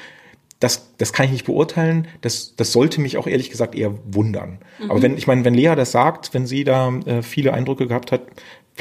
das, 0.61 0.95
das 0.97 1.11
kann 1.11 1.25
ich 1.25 1.31
nicht 1.31 1.45
beurteilen. 1.45 2.07
Das, 2.21 2.55
das 2.55 2.71
sollte 2.71 3.01
mich 3.01 3.17
auch 3.17 3.25
ehrlich 3.25 3.49
gesagt 3.49 3.75
eher 3.75 3.95
wundern. 4.05 4.59
Mhm. 4.79 4.91
Aber 4.91 5.01
wenn, 5.01 5.17
ich 5.17 5.25
meine, 5.27 5.43
wenn 5.43 5.55
Lea 5.55 5.73
das 5.75 5.91
sagt, 5.91 6.33
wenn 6.33 6.45
sie 6.45 6.63
da 6.63 6.93
äh, 7.05 7.23
viele 7.23 7.53
Eindrücke 7.53 7.87
gehabt 7.87 8.11
hat, 8.11 8.21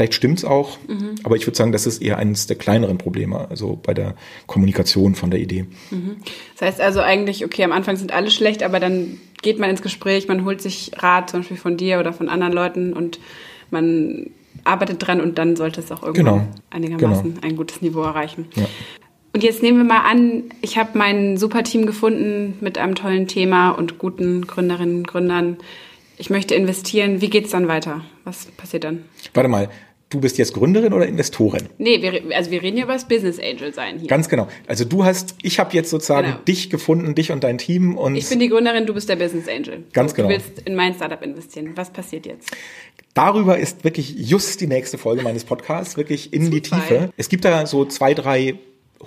vielleicht 0.00 0.14
stimmt's 0.14 0.46
auch. 0.46 0.78
Mhm. 0.88 1.16
Aber 1.24 1.36
ich 1.36 1.46
würde 1.46 1.58
sagen, 1.58 1.72
das 1.72 1.86
ist 1.86 2.00
eher 2.00 2.16
eines 2.16 2.46
der 2.46 2.56
kleineren 2.56 2.96
Probleme, 2.96 3.50
also 3.50 3.78
bei 3.82 3.92
der 3.92 4.14
Kommunikation 4.46 5.14
von 5.14 5.30
der 5.30 5.40
Idee. 5.40 5.66
Mhm. 5.90 6.16
Das 6.58 6.68
heißt 6.68 6.80
also 6.80 7.00
eigentlich, 7.00 7.44
okay, 7.44 7.64
am 7.64 7.72
Anfang 7.72 7.96
sind 7.96 8.10
alle 8.10 8.30
schlecht, 8.30 8.62
aber 8.62 8.80
dann 8.80 9.18
geht 9.42 9.58
man 9.58 9.68
ins 9.68 9.82
Gespräch, 9.82 10.26
man 10.26 10.46
holt 10.46 10.62
sich 10.62 10.92
Rat, 10.96 11.28
zum 11.28 11.40
Beispiel 11.40 11.58
von 11.58 11.76
dir 11.76 12.00
oder 12.00 12.14
von 12.14 12.30
anderen 12.30 12.54
Leuten 12.54 12.94
und 12.94 13.20
man 13.70 14.30
arbeitet 14.64 15.06
dran 15.06 15.20
und 15.20 15.36
dann 15.36 15.54
sollte 15.54 15.80
es 15.80 15.92
auch 15.92 16.02
irgendwann 16.02 16.38
genau. 16.38 16.48
einigermaßen 16.70 17.34
genau. 17.34 17.46
ein 17.46 17.56
gutes 17.56 17.82
Niveau 17.82 18.00
erreichen. 18.00 18.46
Ja. 18.54 18.66
Und 19.34 19.44
jetzt 19.44 19.62
nehmen 19.62 19.78
wir 19.78 19.84
mal 19.84 20.10
an, 20.10 20.44
ich 20.62 20.78
habe 20.78 20.96
mein 20.96 21.36
super 21.36 21.62
Team 21.62 21.84
gefunden 21.84 22.56
mit 22.62 22.78
einem 22.78 22.94
tollen 22.94 23.28
Thema 23.28 23.70
und 23.70 23.98
guten 23.98 24.46
Gründerinnen 24.46 24.96
und 24.98 25.08
Gründern. 25.08 25.58
Ich 26.16 26.30
möchte 26.30 26.54
investieren. 26.54 27.20
Wie 27.20 27.30
geht's 27.30 27.50
dann 27.50 27.68
weiter? 27.68 28.02
Was 28.24 28.46
passiert 28.46 28.84
dann? 28.84 29.04
Warte 29.32 29.48
mal, 29.48 29.70
du 30.10 30.20
bist 30.20 30.38
jetzt 30.38 30.52
Gründerin 30.52 30.92
oder 30.92 31.06
Investorin? 31.06 31.68
Nee, 31.78 32.02
wir, 32.02 32.36
also 32.36 32.50
wir 32.50 32.62
reden 32.62 32.76
hier 32.76 32.84
über 32.84 32.94
das 32.94 33.08
Business 33.08 33.38
Angel 33.38 33.72
sein 33.72 33.98
hier. 33.98 34.08
Ganz 34.08 34.28
genau. 34.28 34.48
Also 34.66 34.84
du 34.84 35.04
hast, 35.04 35.36
ich 35.42 35.58
habe 35.58 35.72
jetzt 35.74 35.90
sozusagen 35.90 36.26
genau. 36.26 36.40
dich 36.46 36.68
gefunden, 36.68 37.14
dich 37.14 37.32
und 37.32 37.44
dein 37.44 37.58
Team 37.58 37.96
und 37.96 38.16
ich 38.16 38.28
bin 38.28 38.40
die 38.40 38.48
Gründerin, 38.48 38.86
du 38.86 38.92
bist 38.92 39.08
der 39.08 39.16
Business 39.16 39.48
Angel. 39.48 39.84
Ganz 39.92 40.14
genau. 40.14 40.28
Du 40.28 40.34
willst 40.34 40.60
in 40.64 40.74
mein 40.74 40.94
Startup 40.94 41.22
investieren. 41.22 41.72
Was 41.76 41.90
passiert 41.90 42.26
jetzt? 42.26 42.50
Darüber 43.14 43.58
ist 43.58 43.82
wirklich 43.84 44.14
just 44.16 44.60
die 44.60 44.66
nächste 44.66 44.98
Folge 44.98 45.22
meines 45.22 45.44
Podcasts, 45.44 45.96
wirklich 45.96 46.32
in 46.32 46.44
Zufall. 46.44 46.60
die 46.60 46.62
Tiefe. 46.62 47.12
Es 47.16 47.28
gibt 47.28 47.44
da 47.44 47.66
so 47.66 47.84
zwei, 47.84 48.14
drei 48.14 48.58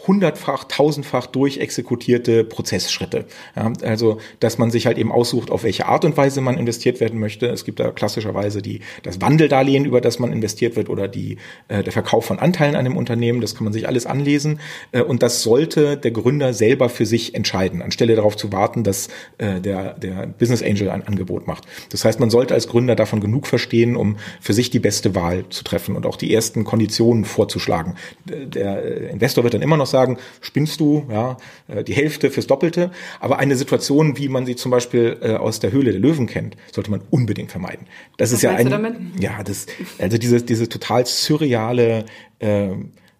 hundertfach, 0.08 0.64
tausendfach 0.64 1.28
durchexekutierte 1.28 2.44
Prozessschritte. 2.44 3.26
Ja, 3.56 3.72
also, 3.84 4.18
dass 4.40 4.58
man 4.58 4.72
sich 4.72 4.88
halt 4.88 4.98
eben 4.98 5.12
aussucht, 5.12 5.52
auf 5.52 5.64
welche 5.64 5.86
Art 5.86 6.04
und 6.04 6.18
Weise 6.18 6.42
man 6.42 6.58
investiert 6.58 7.00
werden 7.00 7.20
möchte. 7.20 7.48
Es 7.48 7.64
gibt 7.64 7.80
da 7.80 7.92
klassischerweise 7.92 8.62
die, 8.62 8.80
das 9.04 9.22
Wandeldarlehen, 9.22 9.86
über 9.86 10.02
das 10.02 10.18
man 10.18 10.32
investiert 10.32 10.76
wird 10.76 10.90
oder 10.90 11.08
die, 11.08 11.38
äh, 11.68 11.84
der 11.84 11.94
Verkauf 11.94 12.26
von 12.26 12.40
Anteilen 12.40 12.76
an 12.76 12.86
dem 12.86 12.98
Unternehmen. 12.98 13.40
Das 13.40 13.54
kann 13.54 13.66
man 13.66 13.74
sich 13.74 13.88
alles 13.88 14.08
anlesen. 14.08 14.60
Äh, 14.92 15.02
und 15.02 15.22
das 15.22 15.44
sollte 15.44 15.96
der 15.96 16.12
Gründer 16.12 16.54
selber 16.54 16.90
für 16.90 17.06
sich 17.06 17.36
entscheiden, 17.36 17.84
anstelle 17.84 18.16
darauf 18.16 18.36
zu 18.36 18.52
warten, 18.52 18.84
dass 18.84 19.10
äh, 19.38 19.62
der, 19.62 19.94
der 19.94 20.28
Business 20.28 20.64
Angel 20.64 20.90
ein 20.90 21.06
Angebot 21.06 21.46
macht. 21.46 21.66
Das 21.92 22.04
heißt, 22.04 22.20
man 22.20 22.32
sollte 22.32 22.56
als 22.56 22.68
Gründer 22.68 22.96
davon 22.96 23.20
genug 23.20 23.46
verstehen, 23.46 23.96
um 23.96 24.18
für 24.42 24.54
sich 24.54 24.72
die 24.72 24.80
beste 24.80 25.14
Wahl 25.14 25.46
zu 25.50 25.64
treffen 25.64 25.96
und 25.96 26.08
auch 26.08 26.16
die 26.16 26.34
ersten 26.34 26.64
Konditionen 26.64 27.26
vorzuschlagen. 27.26 27.96
Der 28.26 28.84
äh, 28.84 29.12
Investor 29.12 29.44
wird 29.44 29.54
dann 29.54 29.62
immer 29.62 29.78
noch 29.78 29.83
noch 29.84 29.88
sagen, 29.88 30.18
spinnst 30.42 30.80
du, 30.80 31.06
ja, 31.10 31.38
äh, 31.68 31.84
die 31.84 31.94
Hälfte 31.94 32.32
fürs 32.32 32.48
Doppelte. 32.48 32.92
Aber 33.20 33.40
eine 33.40 33.56
Situation, 33.56 34.18
wie 34.18 34.30
man 34.30 34.46
sie 34.46 34.56
zum 34.56 34.72
Beispiel 34.72 35.18
äh, 35.22 35.34
aus 35.34 35.60
der 35.60 35.72
Höhle 35.72 35.92
der 35.92 36.00
Löwen 36.00 36.28
kennt, 36.28 36.56
sollte 36.72 36.92
man 36.92 37.02
unbedingt 37.10 37.52
vermeiden. 37.52 37.88
Das 38.18 38.32
Was 38.32 38.38
ist 38.38 38.42
ja 38.44 38.52
ein, 38.52 39.12
ja, 39.20 39.44
das, 39.44 39.68
also 40.00 40.18
diese, 40.18 40.42
diese 40.42 40.70
total 40.70 41.06
surreale, 41.06 42.06
äh, 42.40 42.70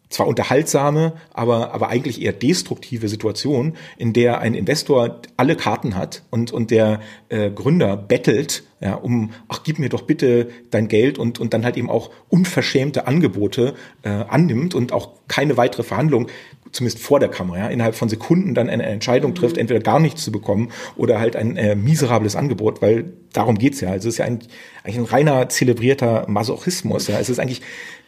zwar 0.10 0.28
unterhaltsame, 0.28 1.14
aber, 1.34 1.74
aber 1.74 1.90
eigentlich 1.90 2.22
eher 2.22 2.34
destruktive 2.34 3.10
Situation, 3.10 3.76
in 3.98 4.14
der 4.14 4.40
ein 4.40 4.54
Investor 4.54 5.22
alle 5.38 5.56
Karten 5.56 5.96
hat 5.96 6.24
und, 6.30 6.52
und 6.52 6.72
der 6.72 7.02
äh, 7.30 7.50
Gründer 7.50 7.98
bettelt, 7.98 8.64
ja, 8.84 8.96
um, 8.96 9.32
ach, 9.48 9.64
gib 9.64 9.80
mir 9.80 9.88
doch 9.88 10.02
bitte 10.02 10.50
dein 10.70 10.90
Geld 10.90 11.18
und, 11.18 11.40
und 11.40 11.54
dann 11.54 11.64
halt 11.64 11.78
eben 11.78 11.90
auch 11.90 12.12
unverschämte 12.28 13.08
Angebote 13.08 13.76
äh, 14.02 14.10
annimmt 14.10 14.76
und 14.76 14.92
auch 14.92 15.12
keine 15.30 15.56
weitere 15.56 15.84
Verhandlung 15.84 16.28
zumindest 16.74 17.02
vor 17.02 17.20
der 17.20 17.30
Kamera, 17.30 17.60
ja, 17.60 17.68
innerhalb 17.68 17.96
von 17.96 18.10
Sekunden 18.10 18.54
dann 18.56 18.68
eine 18.68 18.84
Entscheidung 18.84 19.32
mhm. 19.32 19.36
trifft, 19.36 19.58
entweder 19.58 19.80
gar 19.80 20.00
nichts 20.00 20.24
zu 20.24 20.32
bekommen 20.34 20.72
oder 20.98 21.20
halt 21.20 21.38
ein 21.38 21.56
äh, 21.56 21.76
miserables 21.76 22.36
Angebot, 22.36 22.82
weil 22.82 23.14
darum 23.32 23.58
geht's 23.58 23.80
ja. 23.80 23.92
Also 23.92 24.10
es 24.10 24.16
ist 24.16 24.18
ja 24.18 24.26
ein, 24.26 24.40
eigentlich 24.84 24.98
ein 24.98 25.06
reiner 25.06 25.48
zelebrierter 25.48 26.26
Masochismus. 26.28 27.08
Ja. 27.08 27.20
Es 27.20 27.30
ist 27.30 27.40
eigentlich 27.40 27.62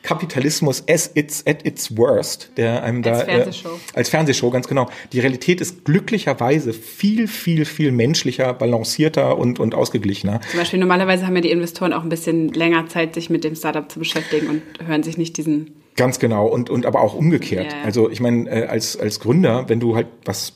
Kapitalismus 0.06 0.84
as 0.88 1.12
it's 1.16 1.46
at 1.48 1.66
its 1.66 1.98
worst, 1.98 2.52
der 2.58 2.84
einem 2.84 3.04
als 3.04 3.20
da 3.20 3.26
Fernsehshow. 3.26 3.70
Äh, 3.70 3.98
als 3.98 4.10
Fernsehshow 4.10 4.52
ganz 4.52 4.68
genau. 4.68 4.88
Die 5.12 5.20
Realität 5.20 5.62
ist 5.62 5.84
glücklicherweise 5.84 6.74
viel, 6.74 7.28
viel, 7.28 7.66
viel 7.66 7.92
menschlicher, 7.92 8.54
balancierter 8.54 9.38
und 9.38 9.60
und 9.60 9.74
ausgeglichener. 9.74 10.42
Zum 10.50 10.60
Beispiel 10.60 10.80
normalerweise 10.80 11.26
haben 11.26 11.36
ja 11.36 11.42
die 11.42 11.52
Investoren 11.52 11.92
auch 11.92 12.04
ein 12.04 12.10
bisschen 12.10 12.50
länger 12.50 12.88
Zeit, 12.88 13.16
sich 13.16 13.30
mit 13.30 13.44
dem 13.44 13.56
Startup 13.56 13.92
zu 13.92 14.00
beschäftigen 14.00 14.48
und 14.48 14.62
hören 14.88 15.04
sich 15.04 15.18
nicht 15.18 15.38
diesen 15.38 15.82
Ganz 15.98 16.20
genau 16.20 16.46
und 16.48 16.70
und 16.70 16.86
aber 16.86 17.02
auch 17.02 17.16
umgekehrt. 17.16 17.72
Ja, 17.72 17.80
ja. 17.80 17.84
Also 17.86 18.10
ich 18.10 18.20
meine 18.20 18.50
äh, 18.50 18.68
als 18.68 19.00
als 19.00 19.22
Gründer, 19.22 19.70
wenn 19.70 19.80
du 19.80 19.96
halt 19.96 20.08
was 20.26 20.54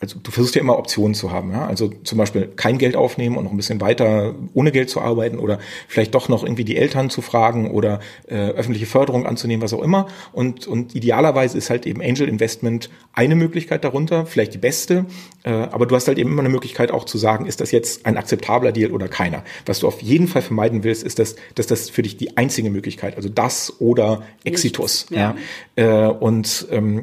also 0.00 0.16
du 0.22 0.30
versuchst 0.30 0.54
ja 0.54 0.60
immer 0.60 0.78
Optionen 0.78 1.14
zu 1.14 1.32
haben, 1.32 1.50
ja. 1.50 1.66
Also 1.66 1.88
zum 2.04 2.18
Beispiel 2.18 2.48
kein 2.54 2.78
Geld 2.78 2.94
aufnehmen 2.94 3.36
und 3.36 3.44
noch 3.44 3.50
ein 3.50 3.56
bisschen 3.56 3.80
weiter 3.80 4.34
ohne 4.54 4.70
Geld 4.70 4.90
zu 4.90 5.00
arbeiten 5.00 5.40
oder 5.40 5.58
vielleicht 5.88 6.14
doch 6.14 6.28
noch 6.28 6.44
irgendwie 6.44 6.64
die 6.64 6.76
Eltern 6.76 7.10
zu 7.10 7.20
fragen 7.20 7.72
oder 7.72 7.98
äh, 8.28 8.50
öffentliche 8.50 8.86
Förderung 8.86 9.26
anzunehmen, 9.26 9.60
was 9.60 9.72
auch 9.72 9.82
immer. 9.82 10.06
Und, 10.32 10.68
und 10.68 10.94
idealerweise 10.94 11.58
ist 11.58 11.68
halt 11.68 11.84
eben 11.84 12.00
Angel 12.00 12.28
Investment 12.28 12.90
eine 13.12 13.34
Möglichkeit 13.34 13.82
darunter, 13.82 14.24
vielleicht 14.24 14.54
die 14.54 14.58
beste. 14.58 15.06
Äh, 15.42 15.50
aber 15.50 15.86
du 15.86 15.96
hast 15.96 16.06
halt 16.06 16.18
eben 16.18 16.30
immer 16.30 16.42
eine 16.42 16.48
Möglichkeit 16.48 16.92
auch 16.92 17.04
zu 17.04 17.18
sagen, 17.18 17.46
ist 17.46 17.60
das 17.60 17.72
jetzt 17.72 18.06
ein 18.06 18.16
akzeptabler 18.16 18.70
Deal 18.70 18.92
oder 18.92 19.08
keiner. 19.08 19.42
Was 19.66 19.80
du 19.80 19.88
auf 19.88 20.00
jeden 20.00 20.28
Fall 20.28 20.42
vermeiden 20.42 20.84
willst, 20.84 21.02
ist, 21.02 21.18
dass, 21.18 21.34
dass 21.56 21.66
das 21.66 21.90
für 21.90 22.02
dich 22.02 22.16
die 22.16 22.36
einzige 22.36 22.70
Möglichkeit, 22.70 23.16
also 23.16 23.28
das 23.28 23.80
oder 23.80 24.22
Exitus. 24.44 25.06
Ja. 25.10 25.34
ja. 25.76 26.06
Äh, 26.06 26.12
und 26.12 26.68
ähm, 26.70 27.02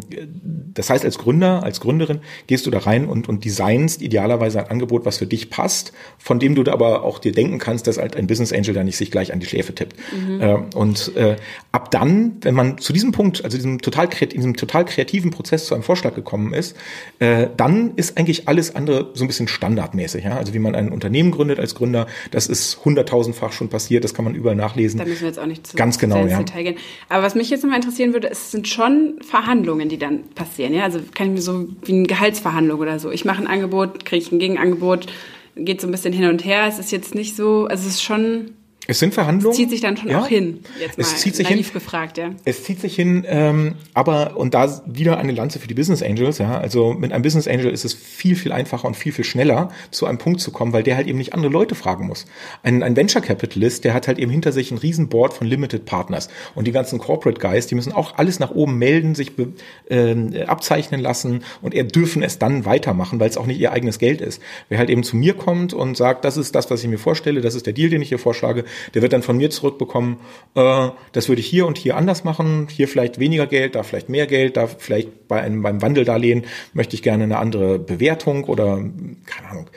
das 0.73 0.89
heißt, 0.89 1.03
als 1.03 1.17
Gründer, 1.17 1.63
als 1.63 1.81
Gründerin 1.81 2.21
gehst 2.47 2.65
du 2.65 2.71
da 2.71 2.84
rein 2.85 3.05
und, 3.05 3.29
und 3.29 3.45
designst 3.45 4.01
idealerweise 4.01 4.59
ein 4.59 4.69
Angebot, 4.69 5.05
was 5.05 5.17
für 5.17 5.27
dich 5.27 5.49
passt, 5.49 5.93
von 6.17 6.39
dem 6.39 6.55
du 6.55 6.63
da 6.63 6.73
aber 6.73 7.03
auch 7.03 7.19
dir 7.19 7.31
denken 7.31 7.59
kannst, 7.59 7.87
dass 7.87 7.97
halt 7.97 8.15
ein 8.15 8.27
Business 8.27 8.51
Angel 8.51 8.73
da 8.73 8.83
nicht 8.83 8.97
sich 8.97 9.11
gleich 9.11 9.33
an 9.33 9.39
die 9.39 9.45
Schläfe 9.45 9.73
tippt. 9.73 9.95
Mhm. 10.13 10.41
Äh, 10.41 10.57
und 10.75 11.15
äh, 11.15 11.37
ab 11.71 11.91
dann, 11.91 12.37
wenn 12.41 12.55
man 12.55 12.77
zu 12.77 12.93
diesem 12.93 13.11
Punkt, 13.11 13.43
also 13.43 13.57
diesem 13.57 13.81
total, 13.81 14.07
diesem 14.07 14.55
total 14.55 14.85
kreativen 14.85 15.31
Prozess 15.31 15.65
zu 15.65 15.73
einem 15.73 15.83
Vorschlag 15.83 16.15
gekommen 16.15 16.53
ist, 16.53 16.75
äh, 17.19 17.47
dann 17.55 17.93
ist 17.95 18.17
eigentlich 18.17 18.47
alles 18.47 18.75
andere 18.75 19.11
so 19.13 19.23
ein 19.23 19.27
bisschen 19.27 19.47
standardmäßig. 19.47 20.23
Ja? 20.25 20.37
Also 20.37 20.53
wie 20.53 20.59
man 20.59 20.75
ein 20.75 20.91
Unternehmen 20.91 21.31
gründet 21.31 21.59
als 21.59 21.75
Gründer, 21.75 22.07
das 22.31 22.47
ist 22.47 22.83
hunderttausendfach 22.85 23.51
schon 23.51 23.69
passiert, 23.69 24.03
das 24.03 24.13
kann 24.13 24.25
man 24.25 24.35
überall 24.35 24.55
nachlesen. 24.55 24.99
Da 24.99 25.05
müssen 25.05 25.21
wir 25.21 25.27
jetzt 25.27 25.39
auch 25.39 25.45
nicht 25.45 25.67
zu 25.67 25.75
Ganz 25.75 25.97
genau, 25.99 26.21
ins 26.21 26.31
ja. 26.31 26.39
Detail 26.39 26.63
gehen. 26.63 26.75
Aber 27.09 27.23
was 27.23 27.35
mich 27.35 27.49
jetzt 27.49 27.63
nochmal 27.63 27.79
interessieren 27.79 28.13
würde, 28.13 28.29
es 28.29 28.51
sind 28.51 28.67
schon 28.67 29.19
Verhandlungen, 29.21 29.89
die 29.89 29.97
dann 29.97 30.23
passieren. 30.35 30.73
Ja? 30.73 30.83
Also 30.83 30.99
kann 31.13 31.27
ich 31.27 31.33
mir 31.33 31.41
so 31.41 31.67
wie 31.83 31.93
eine 31.93 32.03
Gehaltsverhandlung 32.03 32.74
oder 32.79 32.99
so. 32.99 33.11
Ich 33.11 33.25
mache 33.25 33.41
ein 33.41 33.47
Angebot, 33.47 34.05
kriege 34.05 34.23
ich 34.23 34.31
ein 34.31 34.39
Gegenangebot, 34.39 35.07
geht 35.55 35.81
so 35.81 35.87
ein 35.87 35.91
bisschen 35.91 36.13
hin 36.13 36.29
und 36.29 36.45
her. 36.45 36.65
Es 36.67 36.79
ist 36.79 36.91
jetzt 36.91 37.15
nicht 37.15 37.35
so, 37.35 37.65
also 37.65 37.87
es 37.87 37.95
ist 37.95 38.03
schon 38.03 38.51
es 38.87 38.99
sind 38.99 39.13
Verhandlungen. 39.13 39.51
Es 39.51 39.57
zieht 39.57 39.69
sich 39.69 39.81
dann 39.81 39.97
schon 39.97 40.09
ja. 40.09 40.21
auch 40.21 40.27
hin. 40.27 40.59
Jetzt 40.79 40.97
es 40.97 41.17
zieht 41.17 41.35
sich 41.35 41.47
hin. 41.47 41.63
gefragt, 41.73 42.17
ja. 42.17 42.31
Es 42.45 42.63
zieht 42.63 42.79
sich 42.79 42.95
hin, 42.95 43.25
ähm, 43.27 43.75
aber 43.93 44.37
und 44.37 44.53
da 44.53 44.81
wieder 44.85 45.17
eine 45.17 45.31
Lanze 45.31 45.59
für 45.59 45.67
die 45.67 45.73
Business 45.73 46.03
Angels. 46.03 46.37
Ja, 46.37 46.59
also 46.59 46.93
mit 46.93 47.11
einem 47.11 47.23
Business 47.23 47.47
Angel 47.47 47.71
ist 47.71 47.85
es 47.85 47.93
viel 47.93 48.35
viel 48.35 48.51
einfacher 48.51 48.87
und 48.87 48.95
viel 48.95 49.11
viel 49.11 49.25
schneller 49.25 49.69
zu 49.91 50.05
einem 50.05 50.17
Punkt 50.17 50.41
zu 50.41 50.51
kommen, 50.51 50.73
weil 50.73 50.83
der 50.83 50.95
halt 50.95 51.07
eben 51.07 51.17
nicht 51.17 51.33
andere 51.33 51.51
Leute 51.51 51.75
fragen 51.75 52.07
muss. 52.07 52.25
Ein, 52.63 52.83
ein 52.83 52.95
Venture 52.95 53.21
Capitalist, 53.21 53.83
der 53.83 53.93
hat 53.93 54.07
halt 54.07 54.19
eben 54.19 54.31
hinter 54.31 54.51
sich 54.51 54.71
ein 54.71 54.77
riesen 54.77 55.09
Board 55.09 55.33
von 55.33 55.47
Limited 55.47 55.85
Partners 55.85 56.29
und 56.53 56.67
die 56.67 56.71
ganzen 56.71 56.99
Corporate 56.99 57.39
Guys, 57.39 57.67
die 57.67 57.75
müssen 57.75 57.91
auch 57.91 58.17
alles 58.17 58.39
nach 58.39 58.51
oben 58.51 58.77
melden, 58.77 59.15
sich 59.15 59.35
be, 59.35 59.53
äh, 59.89 60.43
abzeichnen 60.43 61.01
lassen 61.01 61.43
und 61.61 61.73
er 61.73 61.83
dürfen 61.83 62.23
es 62.23 62.39
dann 62.39 62.65
weitermachen, 62.65 63.19
weil 63.19 63.29
es 63.29 63.37
auch 63.37 63.45
nicht 63.47 63.59
ihr 63.59 63.71
eigenes 63.71 63.99
Geld 63.99 64.21
ist. 64.21 64.41
Wer 64.69 64.77
halt 64.77 64.89
eben 64.89 65.03
zu 65.03 65.15
mir 65.15 65.33
kommt 65.33 65.73
und 65.73 65.97
sagt, 65.97 66.25
das 66.25 66.37
ist 66.37 66.53
das, 66.55 66.69
was 66.69 66.83
ich 66.83 66.89
mir 66.89 66.99
vorstelle, 66.99 67.41
das 67.41 67.55
ist 67.55 67.65
der 67.65 67.73
Deal, 67.73 67.89
den 67.89 68.01
ich 68.01 68.09
hier 68.09 68.19
vorschlage 68.19 68.65
der 68.93 69.01
wird 69.01 69.13
dann 69.13 69.21
von 69.21 69.37
mir 69.37 69.49
zurückbekommen, 69.49 70.17
äh, 70.55 70.89
das 71.11 71.29
würde 71.29 71.41
ich 71.41 71.47
hier 71.47 71.65
und 71.65 71.77
hier 71.77 71.97
anders 71.97 72.23
machen, 72.23 72.67
hier 72.69 72.87
vielleicht 72.87 73.19
weniger 73.19 73.47
Geld, 73.47 73.75
da 73.75 73.83
vielleicht 73.83 74.09
mehr 74.09 74.27
Geld, 74.27 74.57
da 74.57 74.67
vielleicht 74.67 75.27
bei 75.27 75.41
einem 75.41 75.61
beim 75.61 75.81
Wandeldarlehen 75.81 76.45
möchte 76.73 76.95
ich 76.95 77.01
gerne 77.01 77.23
eine 77.23 77.37
andere 77.37 77.79
Bewertung 77.79 78.45
oder 78.45 78.77
keine 79.25 79.49
Ahnung. 79.49 79.69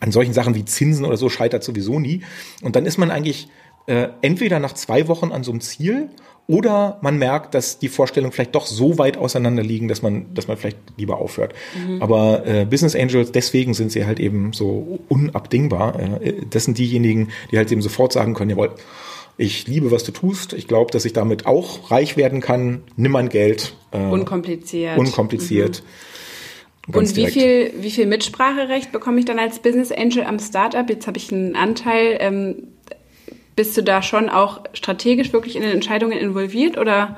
An 0.00 0.12
solchen 0.12 0.32
Sachen 0.32 0.54
wie 0.54 0.64
Zinsen 0.64 1.04
oder 1.04 1.16
so 1.16 1.28
scheitert 1.28 1.62
sowieso 1.62 1.98
nie. 1.98 2.22
Und 2.62 2.74
dann 2.74 2.86
ist 2.86 2.98
man 2.98 3.10
eigentlich 3.10 3.48
äh, 3.86 4.08
entweder 4.22 4.58
nach 4.58 4.74
zwei 4.74 5.08
Wochen 5.08 5.32
an 5.32 5.44
so 5.44 5.50
einem 5.50 5.60
Ziel 5.60 6.08
oder 6.48 6.98
man 7.02 7.18
merkt, 7.18 7.54
dass 7.54 7.78
die 7.78 7.88
Vorstellungen 7.88 8.32
vielleicht 8.32 8.54
doch 8.54 8.66
so 8.66 8.98
weit 8.98 9.16
auseinander 9.16 9.62
liegen, 9.62 9.88
dass 9.88 10.02
man, 10.02 10.26
dass 10.34 10.48
man 10.48 10.56
vielleicht 10.56 10.78
lieber 10.96 11.18
aufhört. 11.18 11.54
Mhm. 11.86 12.02
Aber 12.02 12.46
äh, 12.46 12.64
Business 12.64 12.96
Angels, 12.96 13.32
deswegen 13.32 13.74
sind 13.74 13.92
sie 13.92 14.04
halt 14.06 14.18
eben 14.18 14.52
so 14.52 14.98
unabdingbar. 15.08 15.98
Äh, 15.98 16.34
das 16.50 16.64
sind 16.64 16.78
diejenigen, 16.78 17.28
die 17.50 17.58
halt 17.58 17.70
eben 17.70 17.80
sofort 17.80 18.12
sagen 18.12 18.34
können, 18.34 18.50
jawohl, 18.50 18.70
ich 19.38 19.66
liebe, 19.66 19.90
was 19.90 20.04
du 20.04 20.12
tust, 20.12 20.52
ich 20.52 20.68
glaube, 20.68 20.90
dass 20.90 21.04
ich 21.04 21.12
damit 21.12 21.46
auch 21.46 21.90
reich 21.90 22.16
werden 22.16 22.40
kann, 22.40 22.82
nimm 22.96 23.12
mein 23.12 23.28
Geld. 23.28 23.74
Äh, 23.92 23.98
unkompliziert. 23.98 24.98
Unkompliziert. 24.98 25.82
Mhm. 26.86 26.94
Und 26.94 27.16
wie 27.16 27.28
viel, 27.28 27.72
wie 27.78 27.90
viel 27.90 28.06
Mitspracherecht 28.06 28.90
bekomme 28.90 29.20
ich 29.20 29.24
dann 29.24 29.38
als 29.38 29.60
Business 29.60 29.92
Angel 29.92 30.24
am 30.24 30.38
Startup? 30.38 30.88
Jetzt 30.88 31.06
habe 31.06 31.16
ich 31.16 31.32
einen 31.32 31.54
Anteil. 31.54 32.16
Ähm, 32.20 32.71
bist 33.56 33.76
du 33.76 33.82
da 33.82 34.02
schon 34.02 34.28
auch 34.28 34.60
strategisch 34.72 35.32
wirklich 35.32 35.56
in 35.56 35.62
den 35.62 35.72
Entscheidungen 35.72 36.18
involviert 36.18 36.78
oder 36.78 37.16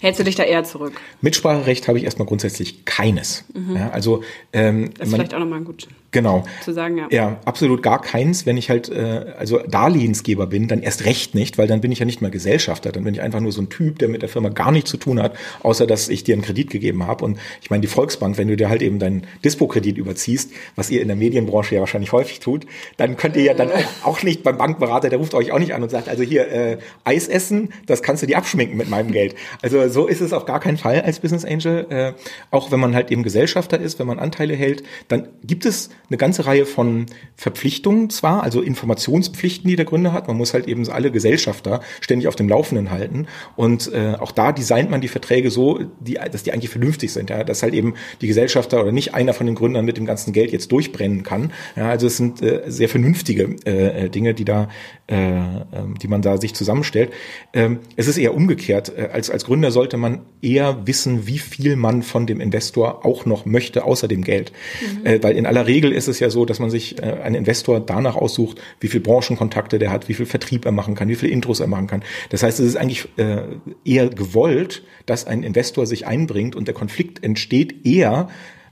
hältst 0.00 0.20
du 0.20 0.24
dich 0.24 0.34
da 0.34 0.44
eher 0.44 0.64
zurück? 0.64 1.00
Mitspracherecht 1.20 1.88
habe 1.88 1.98
ich 1.98 2.04
erstmal 2.04 2.26
grundsätzlich 2.26 2.84
keines. 2.84 3.44
Mhm. 3.54 3.76
Ja, 3.76 3.90
also 3.90 4.22
ähm, 4.52 4.90
das 4.94 5.06
ist 5.06 5.12
man, 5.12 5.20
vielleicht 5.20 5.34
auch 5.34 5.40
nochmal 5.40 5.62
gut. 5.62 5.88
Genau. 6.12 6.44
Zu 6.62 6.74
sagen, 6.74 6.98
ja. 6.98 7.06
Ja, 7.10 7.40
absolut 7.46 7.82
gar 7.82 8.02
keins. 8.02 8.44
Wenn 8.44 8.58
ich 8.58 8.68
halt 8.68 8.90
äh, 8.90 9.32
also 9.38 9.58
Darlehensgeber 9.66 10.46
bin, 10.46 10.68
dann 10.68 10.82
erst 10.82 11.06
recht 11.06 11.34
nicht, 11.34 11.56
weil 11.56 11.66
dann 11.66 11.80
bin 11.80 11.90
ich 11.90 12.00
ja 12.00 12.04
nicht 12.04 12.20
mehr 12.20 12.30
Gesellschafter. 12.30 12.92
Dann 12.92 13.04
bin 13.04 13.14
ich 13.14 13.22
einfach 13.22 13.40
nur 13.40 13.50
so 13.50 13.62
ein 13.62 13.70
Typ, 13.70 13.98
der 13.98 14.08
mit 14.08 14.20
der 14.20 14.28
Firma 14.28 14.50
gar 14.50 14.72
nichts 14.72 14.90
zu 14.90 14.98
tun 14.98 15.22
hat, 15.22 15.34
außer 15.62 15.86
dass 15.86 16.10
ich 16.10 16.22
dir 16.22 16.34
einen 16.34 16.42
Kredit 16.42 16.68
gegeben 16.68 17.06
habe. 17.06 17.24
Und 17.24 17.38
ich 17.62 17.70
meine, 17.70 17.80
die 17.80 17.88
Volksbank, 17.88 18.36
wenn 18.36 18.48
du 18.48 18.56
dir 18.56 18.68
halt 18.68 18.82
eben 18.82 18.98
deinen 18.98 19.26
Dispo-Kredit 19.42 19.96
überziehst, 19.96 20.50
was 20.76 20.90
ihr 20.90 21.00
in 21.00 21.08
der 21.08 21.16
Medienbranche 21.16 21.74
ja 21.76 21.80
wahrscheinlich 21.80 22.12
häufig 22.12 22.40
tut, 22.40 22.66
dann 22.98 23.16
könnt 23.16 23.36
ihr 23.36 23.44
ja 23.44 23.54
dann 23.54 23.70
auch 24.04 24.22
nicht 24.22 24.42
beim 24.42 24.58
Bankberater, 24.58 25.08
der 25.08 25.18
ruft 25.18 25.32
euch 25.32 25.50
auch 25.50 25.58
nicht 25.58 25.72
an 25.72 25.82
und 25.82 25.90
sagt, 25.90 26.10
also 26.10 26.22
hier 26.22 26.46
äh, 26.48 26.78
Eis 27.04 27.26
essen, 27.26 27.72
das 27.86 28.02
kannst 28.02 28.22
du 28.22 28.26
dir 28.26 28.36
abschminken 28.36 28.76
mit 28.76 28.90
meinem 28.90 29.12
Geld. 29.12 29.34
Also 29.62 29.88
so 29.88 30.06
ist 30.06 30.20
es 30.20 30.34
auf 30.34 30.44
gar 30.44 30.60
keinen 30.60 30.76
Fall 30.76 31.00
als 31.00 31.20
Business 31.20 31.46
Angel. 31.46 31.86
Äh, 31.88 32.12
auch 32.50 32.70
wenn 32.70 32.80
man 32.80 32.94
halt 32.94 33.10
eben 33.10 33.22
Gesellschafter 33.22 33.80
ist, 33.80 33.98
wenn 33.98 34.06
man 34.06 34.18
Anteile 34.18 34.54
hält, 34.54 34.82
dann 35.08 35.28
gibt 35.42 35.64
es 35.64 35.88
eine 36.08 36.18
ganze 36.18 36.46
Reihe 36.46 36.66
von 36.66 37.06
Verpflichtungen 37.36 38.10
zwar, 38.10 38.42
also 38.42 38.60
Informationspflichten, 38.60 39.68
die 39.68 39.76
der 39.76 39.84
Gründer 39.84 40.12
hat. 40.12 40.28
Man 40.28 40.36
muss 40.36 40.54
halt 40.54 40.68
eben 40.68 40.88
alle 40.90 41.10
Gesellschafter 41.10 41.80
ständig 42.00 42.28
auf 42.28 42.36
dem 42.36 42.48
Laufenden 42.48 42.90
halten. 42.90 43.26
Und 43.56 43.92
äh, 43.92 44.14
auch 44.18 44.32
da 44.32 44.52
designt 44.52 44.90
man 44.90 45.00
die 45.00 45.08
Verträge 45.08 45.50
so, 45.50 45.80
die, 46.00 46.14
dass 46.14 46.42
die 46.42 46.52
eigentlich 46.52 46.70
vernünftig 46.70 47.12
sind. 47.12 47.30
Ja? 47.30 47.44
Dass 47.44 47.62
halt 47.62 47.74
eben 47.74 47.94
die 48.20 48.26
Gesellschafter 48.26 48.82
oder 48.82 48.92
nicht 48.92 49.14
einer 49.14 49.32
von 49.32 49.46
den 49.46 49.54
Gründern 49.54 49.84
mit 49.84 49.96
dem 49.96 50.06
ganzen 50.06 50.32
Geld 50.32 50.52
jetzt 50.52 50.70
durchbrennen 50.72 51.22
kann. 51.22 51.52
Ja, 51.76 51.88
also 51.88 52.06
es 52.06 52.16
sind 52.16 52.42
äh, 52.42 52.62
sehr 52.66 52.88
vernünftige 52.88 53.56
äh, 53.64 54.08
Dinge, 54.08 54.34
die 54.34 54.44
da, 54.44 54.68
äh, 55.06 55.16
ähm, 55.16 55.94
die 56.00 56.08
man 56.08 56.22
da 56.22 56.38
sich 56.38 56.54
zusammenstellt. 56.54 57.12
Ähm, 57.52 57.78
es 57.96 58.08
ist 58.08 58.18
eher 58.18 58.34
umgekehrt. 58.34 58.92
Äh, 58.96 59.08
als, 59.12 59.30
als 59.30 59.44
Gründer 59.44 59.70
sollte 59.70 59.96
man 59.96 60.22
eher 60.40 60.86
wissen, 60.86 61.26
wie 61.26 61.38
viel 61.38 61.76
man 61.76 62.02
von 62.02 62.26
dem 62.26 62.40
Investor 62.40 63.04
auch 63.06 63.26
noch 63.26 63.46
möchte, 63.46 63.84
außer 63.84 64.08
dem 64.08 64.22
Geld. 64.22 64.52
Mhm. 64.80 65.06
Äh, 65.06 65.22
weil 65.22 65.36
in 65.36 65.46
aller 65.46 65.66
Regel 65.66 65.91
ist 65.94 66.08
es 66.08 66.20
ja 66.20 66.30
so, 66.30 66.44
dass 66.44 66.58
man 66.58 66.70
sich 66.70 66.98
äh, 66.98 67.20
einen 67.22 67.34
Investor 67.34 67.80
danach 67.80 68.16
aussucht, 68.16 68.60
wie 68.80 68.88
viel 68.88 69.00
Branchenkontakte 69.00 69.78
der 69.78 69.90
hat, 69.90 70.08
wie 70.08 70.14
viel 70.14 70.26
Vertrieb 70.26 70.64
er 70.64 70.72
machen 70.72 70.94
kann, 70.94 71.08
wie 71.08 71.14
viel 71.14 71.30
Intros 71.30 71.60
er 71.60 71.66
machen 71.66 71.86
kann. 71.86 72.02
Das 72.30 72.42
heißt, 72.42 72.60
es 72.60 72.66
ist 72.66 72.76
eigentlich 72.76 73.08
äh, 73.16 73.42
eher 73.84 74.08
gewollt, 74.08 74.82
dass 75.06 75.26
ein 75.26 75.42
Investor 75.42 75.86
sich 75.86 76.06
einbringt 76.06 76.56
und 76.56 76.68
der 76.68 76.74
Konflikt 76.74 77.22
entsteht 77.22 77.86
eher 77.86 78.28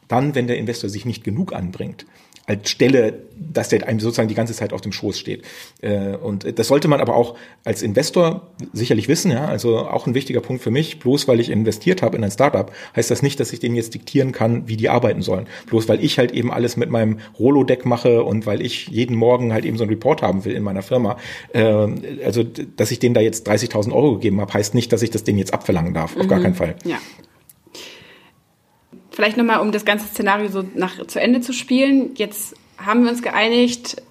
dann, 0.09 0.35
wenn 0.35 0.47
der 0.47 0.59
Investor 0.59 0.91
sich 0.91 1.05
nicht 1.05 1.23
genug 1.25 1.53
anbringt 1.53 2.07
als 2.51 2.69
Stelle, 2.69 3.15
dass 3.37 3.69
der 3.69 3.87
einem 3.87 4.01
sozusagen 4.01 4.29
die 4.29 4.35
ganze 4.35 4.55
Zeit 4.55 4.73
auf 4.73 4.81
dem 4.81 4.91
Schoß 4.91 5.17
steht. 5.17 5.45
Äh, 5.83 6.17
und 6.17 6.59
das 6.59 6.67
sollte 6.67 6.89
man 6.89 7.01
aber 7.01 7.15
auch 7.15 7.37
als 7.65 7.81
Investor 7.81 8.49
sicherlich 8.73 9.07
wissen, 9.07 9.31
ja, 9.31 9.47
also 9.47 9.79
auch 9.79 10.09
ein 10.09 10.15
wichtiger 10.15 10.41
Punkt 10.41 10.61
für 10.61 10.73
mich, 10.73 10.99
bloß 10.99 11.29
weil 11.29 11.39
ich 11.39 11.49
investiert 11.49 12.03
habe 12.03 12.17
in 12.17 12.25
ein 12.25 12.31
Startup, 12.33 12.73
heißt 12.97 13.09
das 13.09 13.23
nicht, 13.23 13.39
dass 13.39 13.53
ich 13.53 13.61
denen 13.61 13.77
jetzt 13.77 13.95
diktieren 13.95 14.33
kann, 14.33 14.67
wie 14.67 14.77
die 14.77 14.89
arbeiten 14.89 15.23
sollen. 15.23 15.47
Bloß 15.67 15.89
weil 15.89 16.05
ich 16.05 16.19
halt 16.19 16.33
eben 16.33 16.53
alles 16.53 16.77
mit 16.77 16.91
meinem 16.91 17.21
Rolo-Deck 17.39 17.87
mache 17.87 18.25
und 18.25 18.47
weil 18.47 18.61
ich 18.61 18.89
jeden 18.89 19.15
Morgen 19.15 19.53
halt 19.53 19.65
eben 19.65 19.77
so 19.77 19.85
einen 19.85 19.91
Report 19.91 20.23
haben 20.23 20.45
will 20.45 20.55
in 20.55 20.65
meiner 20.65 20.83
Firma, 20.83 21.17
äh, 21.53 21.63
also 22.25 22.43
dass 22.43 22.91
ich 22.91 22.99
denen 22.99 23.15
da 23.15 23.21
jetzt 23.21 23.49
30.000 23.49 23.93
Euro 23.93 24.15
gegeben 24.15 24.41
habe, 24.41 24.53
heißt 24.53 24.75
nicht, 24.75 24.93
dass 24.93 25.03
ich 25.03 25.11
das 25.11 25.23
denen 25.23 25.39
jetzt 25.39 25.55
abverlangen 25.55 25.95
darf, 25.95 26.17
auf 26.17 26.25
mhm. 26.25 26.29
gar 26.29 26.41
keinen 26.41 26.57
Fall. 26.57 26.75
Ja. 26.85 26.99
Vielleicht 29.11 29.37
nochmal, 29.37 29.61
um 29.61 29.73
das 29.73 29.85
ganze 29.85 30.07
Szenario 30.07 30.49
so 30.49 30.65
nach, 30.75 31.07
zu 31.07 31.21
Ende 31.21 31.41
zu 31.41 31.53
spielen. 31.53 32.11
Jetzt 32.15 32.55
haben 32.79 33.05
wir 33.05 33.11
uns 33.11 33.23
geeinigt, 33.23 34.03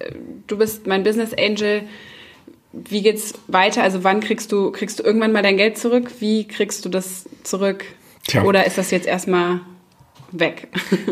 du 0.46 0.58
bist 0.58 0.86
mein 0.86 1.02
Business 1.02 1.34
Angel. 1.34 1.82
Wie 2.72 3.02
geht's 3.02 3.34
weiter? 3.48 3.82
Also 3.82 4.04
wann 4.04 4.20
kriegst 4.20 4.52
du, 4.52 4.70
kriegst 4.70 4.98
du 5.00 5.02
irgendwann 5.02 5.32
mal 5.32 5.42
dein 5.42 5.56
Geld 5.56 5.76
zurück? 5.78 6.10
Wie 6.20 6.46
kriegst 6.46 6.84
du 6.84 6.88
das 6.88 7.28
zurück? 7.42 7.84
Tja. 8.28 8.44
Oder 8.44 8.66
ist 8.66 8.78
das 8.78 8.90
jetzt 8.90 9.06
erstmal 9.06 9.60
weg? 10.30 10.68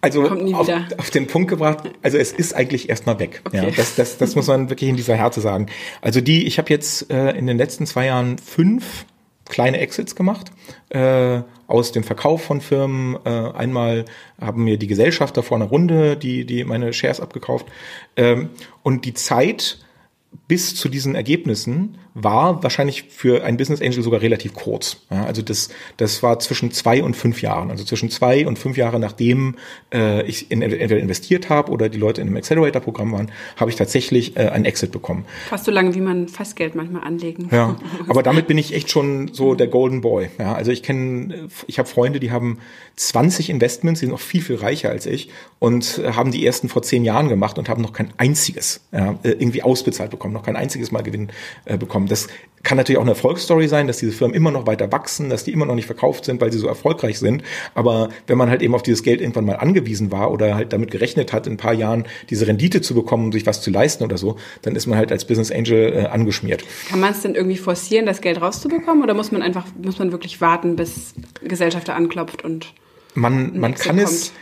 Also 0.00 0.22
auf, 0.22 0.68
auf, 0.96 1.10
den 1.10 1.26
Punkt 1.26 1.50
gebracht, 1.50 1.90
also 2.02 2.18
es 2.18 2.30
ist 2.30 2.54
eigentlich 2.54 2.88
erstmal 2.88 3.18
weg. 3.18 3.40
Okay. 3.44 3.56
Ja, 3.56 3.70
das, 3.72 3.96
das, 3.96 4.16
das 4.16 4.36
muss 4.36 4.46
man 4.46 4.70
wirklich 4.70 4.88
in 4.88 4.94
dieser 4.94 5.16
Härte 5.16 5.40
sagen. 5.40 5.66
Also 6.00 6.20
die, 6.20 6.46
ich 6.46 6.58
habe 6.58 6.70
jetzt 6.70 7.10
äh, 7.10 7.32
in 7.32 7.48
den 7.48 7.58
letzten 7.58 7.84
zwei 7.84 8.06
Jahren 8.06 8.38
fünf 8.38 9.06
kleine 9.48 9.78
Exits 9.80 10.14
gemacht 10.14 10.50
äh, 10.90 11.42
aus 11.66 11.92
dem 11.92 12.04
Verkauf 12.04 12.42
von 12.42 12.60
Firmen. 12.60 13.16
Äh, 13.24 13.28
einmal 13.28 14.04
haben 14.40 14.64
mir 14.64 14.78
die 14.78 14.86
Gesellschafter 14.86 15.42
vor 15.42 15.56
einer 15.56 15.66
Runde 15.66 16.16
die, 16.16 16.44
die 16.44 16.64
meine 16.64 16.92
Shares 16.92 17.20
abgekauft. 17.20 17.66
Ähm, 18.16 18.50
und 18.82 19.04
die 19.04 19.14
Zeit 19.14 19.78
bis 20.46 20.74
zu 20.74 20.88
diesen 20.88 21.14
Ergebnissen 21.14 21.98
war 22.22 22.62
wahrscheinlich 22.62 23.04
für 23.04 23.44
ein 23.44 23.56
Business 23.56 23.80
Angel 23.80 24.02
sogar 24.02 24.20
relativ 24.20 24.54
kurz. 24.54 24.98
Ja, 25.10 25.24
also 25.24 25.42
das, 25.42 25.68
das 25.96 26.22
war 26.22 26.38
zwischen 26.40 26.72
zwei 26.72 27.02
und 27.02 27.16
fünf 27.16 27.42
Jahren. 27.42 27.70
Also 27.70 27.84
zwischen 27.84 28.10
zwei 28.10 28.46
und 28.46 28.58
fünf 28.58 28.76
Jahre 28.76 28.98
nachdem 28.98 29.56
äh, 29.92 30.22
ich 30.26 30.50
in, 30.50 30.62
entweder 30.62 30.98
investiert 30.98 31.48
habe 31.48 31.70
oder 31.70 31.88
die 31.88 31.98
Leute 31.98 32.20
in 32.20 32.28
einem 32.28 32.36
Accelerator-Programm 32.36 33.12
waren, 33.12 33.30
habe 33.56 33.70
ich 33.70 33.76
tatsächlich 33.76 34.36
äh, 34.36 34.48
einen 34.48 34.64
Exit 34.64 34.90
bekommen. 34.90 35.24
Fast 35.48 35.64
so 35.64 35.70
lange, 35.70 35.94
wie 35.94 36.00
man 36.00 36.28
Festgeld 36.28 36.74
manchmal 36.74 37.04
anlegen. 37.04 37.48
Ja, 37.52 37.76
aber 38.08 38.22
damit 38.22 38.46
bin 38.46 38.58
ich 38.58 38.74
echt 38.74 38.90
schon 38.90 39.28
so 39.32 39.54
der 39.54 39.68
Golden 39.68 40.00
Boy. 40.00 40.28
Ja, 40.38 40.54
also 40.54 40.70
ich 40.70 40.82
kenne, 40.82 41.48
ich 41.66 41.78
habe 41.78 41.88
Freunde, 41.88 42.20
die 42.20 42.32
haben 42.32 42.58
20 42.96 43.50
Investments, 43.50 44.00
die 44.00 44.06
sind 44.06 44.12
noch 44.12 44.20
viel, 44.20 44.42
viel 44.42 44.56
reicher 44.56 44.90
als 44.90 45.06
ich 45.06 45.30
und 45.58 46.02
haben 46.04 46.32
die 46.32 46.44
ersten 46.44 46.68
vor 46.68 46.82
zehn 46.82 47.04
Jahren 47.04 47.28
gemacht 47.28 47.58
und 47.58 47.68
haben 47.68 47.82
noch 47.82 47.92
kein 47.92 48.12
einziges 48.16 48.80
ja, 48.92 49.18
irgendwie 49.22 49.62
ausbezahlt 49.62 50.10
bekommen, 50.10 50.34
noch 50.34 50.42
kein 50.42 50.56
einziges 50.56 50.90
Mal 50.90 51.02
Gewinn 51.02 51.28
äh, 51.64 51.76
bekommen. 51.76 52.07
Das 52.08 52.28
kann 52.62 52.76
natürlich 52.76 52.98
auch 52.98 53.02
eine 53.02 53.12
Erfolgsstory 53.12 53.68
sein, 53.68 53.86
dass 53.86 53.98
diese 53.98 54.12
Firmen 54.12 54.34
immer 54.34 54.50
noch 54.50 54.66
weiter 54.66 54.90
wachsen, 54.92 55.30
dass 55.30 55.44
die 55.44 55.52
immer 55.52 55.66
noch 55.66 55.74
nicht 55.74 55.86
verkauft 55.86 56.24
sind, 56.24 56.40
weil 56.40 56.52
sie 56.52 56.58
so 56.58 56.66
erfolgreich 56.66 57.18
sind. 57.18 57.42
Aber 57.74 58.08
wenn 58.26 58.38
man 58.38 58.50
halt 58.50 58.62
eben 58.62 58.74
auf 58.74 58.82
dieses 58.82 59.02
Geld 59.02 59.20
irgendwann 59.20 59.44
mal 59.44 59.56
angewiesen 59.56 60.10
war 60.10 60.30
oder 60.30 60.54
halt 60.54 60.72
damit 60.72 60.90
gerechnet 60.90 61.32
hat, 61.32 61.46
in 61.46 61.54
ein 61.54 61.56
paar 61.56 61.72
Jahren 61.72 62.06
diese 62.30 62.46
Rendite 62.46 62.80
zu 62.80 62.94
bekommen, 62.94 63.26
um 63.26 63.32
sich 63.32 63.46
was 63.46 63.62
zu 63.62 63.70
leisten 63.70 64.04
oder 64.04 64.18
so, 64.18 64.36
dann 64.62 64.76
ist 64.76 64.86
man 64.86 64.98
halt 64.98 65.12
als 65.12 65.24
Business 65.24 65.50
Angel 65.50 65.92
äh, 65.94 66.06
angeschmiert. 66.06 66.64
Kann 66.88 67.00
man 67.00 67.12
es 67.12 67.22
denn 67.22 67.34
irgendwie 67.34 67.58
forcieren, 67.58 68.06
das 68.06 68.20
Geld 68.20 68.40
rauszubekommen 68.40 69.02
oder 69.02 69.14
muss 69.14 69.32
man 69.32 69.42
einfach, 69.42 69.66
muss 69.80 69.98
man 69.98 70.12
wirklich 70.12 70.40
warten, 70.40 70.76
bis 70.76 71.14
Gesellschafter 71.42 71.94
anklopft 71.94 72.44
und 72.44 72.74
man, 73.14 73.58
man 73.58 73.74
kann 73.74 73.96
kommt? 73.96 74.08
es, 74.08 74.32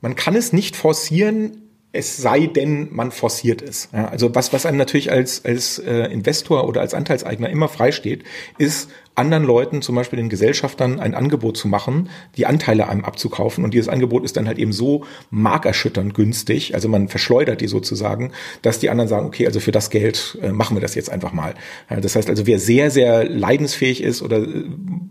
man 0.00 0.14
kann 0.14 0.36
es 0.36 0.52
nicht 0.52 0.76
forcieren, 0.76 1.63
es 1.94 2.16
sei 2.16 2.46
denn, 2.46 2.88
man 2.90 3.12
forciert 3.12 3.62
es. 3.62 3.88
Ja, 3.92 4.08
also 4.08 4.34
was, 4.34 4.52
was 4.52 4.66
einem 4.66 4.78
natürlich 4.78 5.12
als, 5.12 5.44
als 5.44 5.78
äh, 5.78 6.12
Investor 6.12 6.68
oder 6.68 6.80
als 6.80 6.92
Anteilseigner 6.92 7.48
immer 7.48 7.68
freisteht, 7.68 8.24
ist 8.58 8.90
anderen 9.14 9.44
Leuten, 9.44 9.80
zum 9.82 9.94
Beispiel 9.94 10.16
den 10.16 10.28
Gesellschaftern, 10.28 10.98
ein 10.98 11.14
Angebot 11.14 11.56
zu 11.56 11.68
machen, 11.68 12.08
die 12.36 12.46
Anteile 12.46 12.88
einem 12.88 13.04
abzukaufen. 13.04 13.64
Und 13.64 13.72
dieses 13.72 13.88
Angebot 13.88 14.24
ist 14.24 14.36
dann 14.36 14.48
halt 14.48 14.58
eben 14.58 14.72
so 14.72 15.04
markerschütternd 15.30 16.14
günstig, 16.14 16.74
also 16.74 16.88
man 16.88 17.08
verschleudert 17.08 17.60
die 17.60 17.68
sozusagen, 17.68 18.32
dass 18.62 18.80
die 18.80 18.90
anderen 18.90 19.08
sagen, 19.08 19.26
okay, 19.26 19.46
also 19.46 19.60
für 19.60 19.72
das 19.72 19.90
Geld 19.90 20.38
äh, 20.42 20.50
machen 20.50 20.76
wir 20.76 20.80
das 20.80 20.94
jetzt 20.94 21.10
einfach 21.10 21.32
mal. 21.32 21.54
Das 21.88 22.16
heißt 22.16 22.28
also, 22.28 22.46
wer 22.46 22.58
sehr, 22.58 22.90
sehr 22.90 23.24
leidensfähig 23.24 24.02
ist 24.02 24.22
oder 24.22 24.38
äh, 24.38 24.64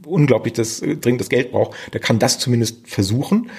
unglaublich 0.06 0.54
das, 0.54 0.82
äh, 0.82 0.98
dringend 0.98 1.22
das 1.22 1.30
Geld 1.30 1.52
braucht, 1.52 1.78
der 1.94 2.02
kann 2.02 2.20
das 2.20 2.40
zumindest 2.40 2.88
versuchen. 2.88 3.50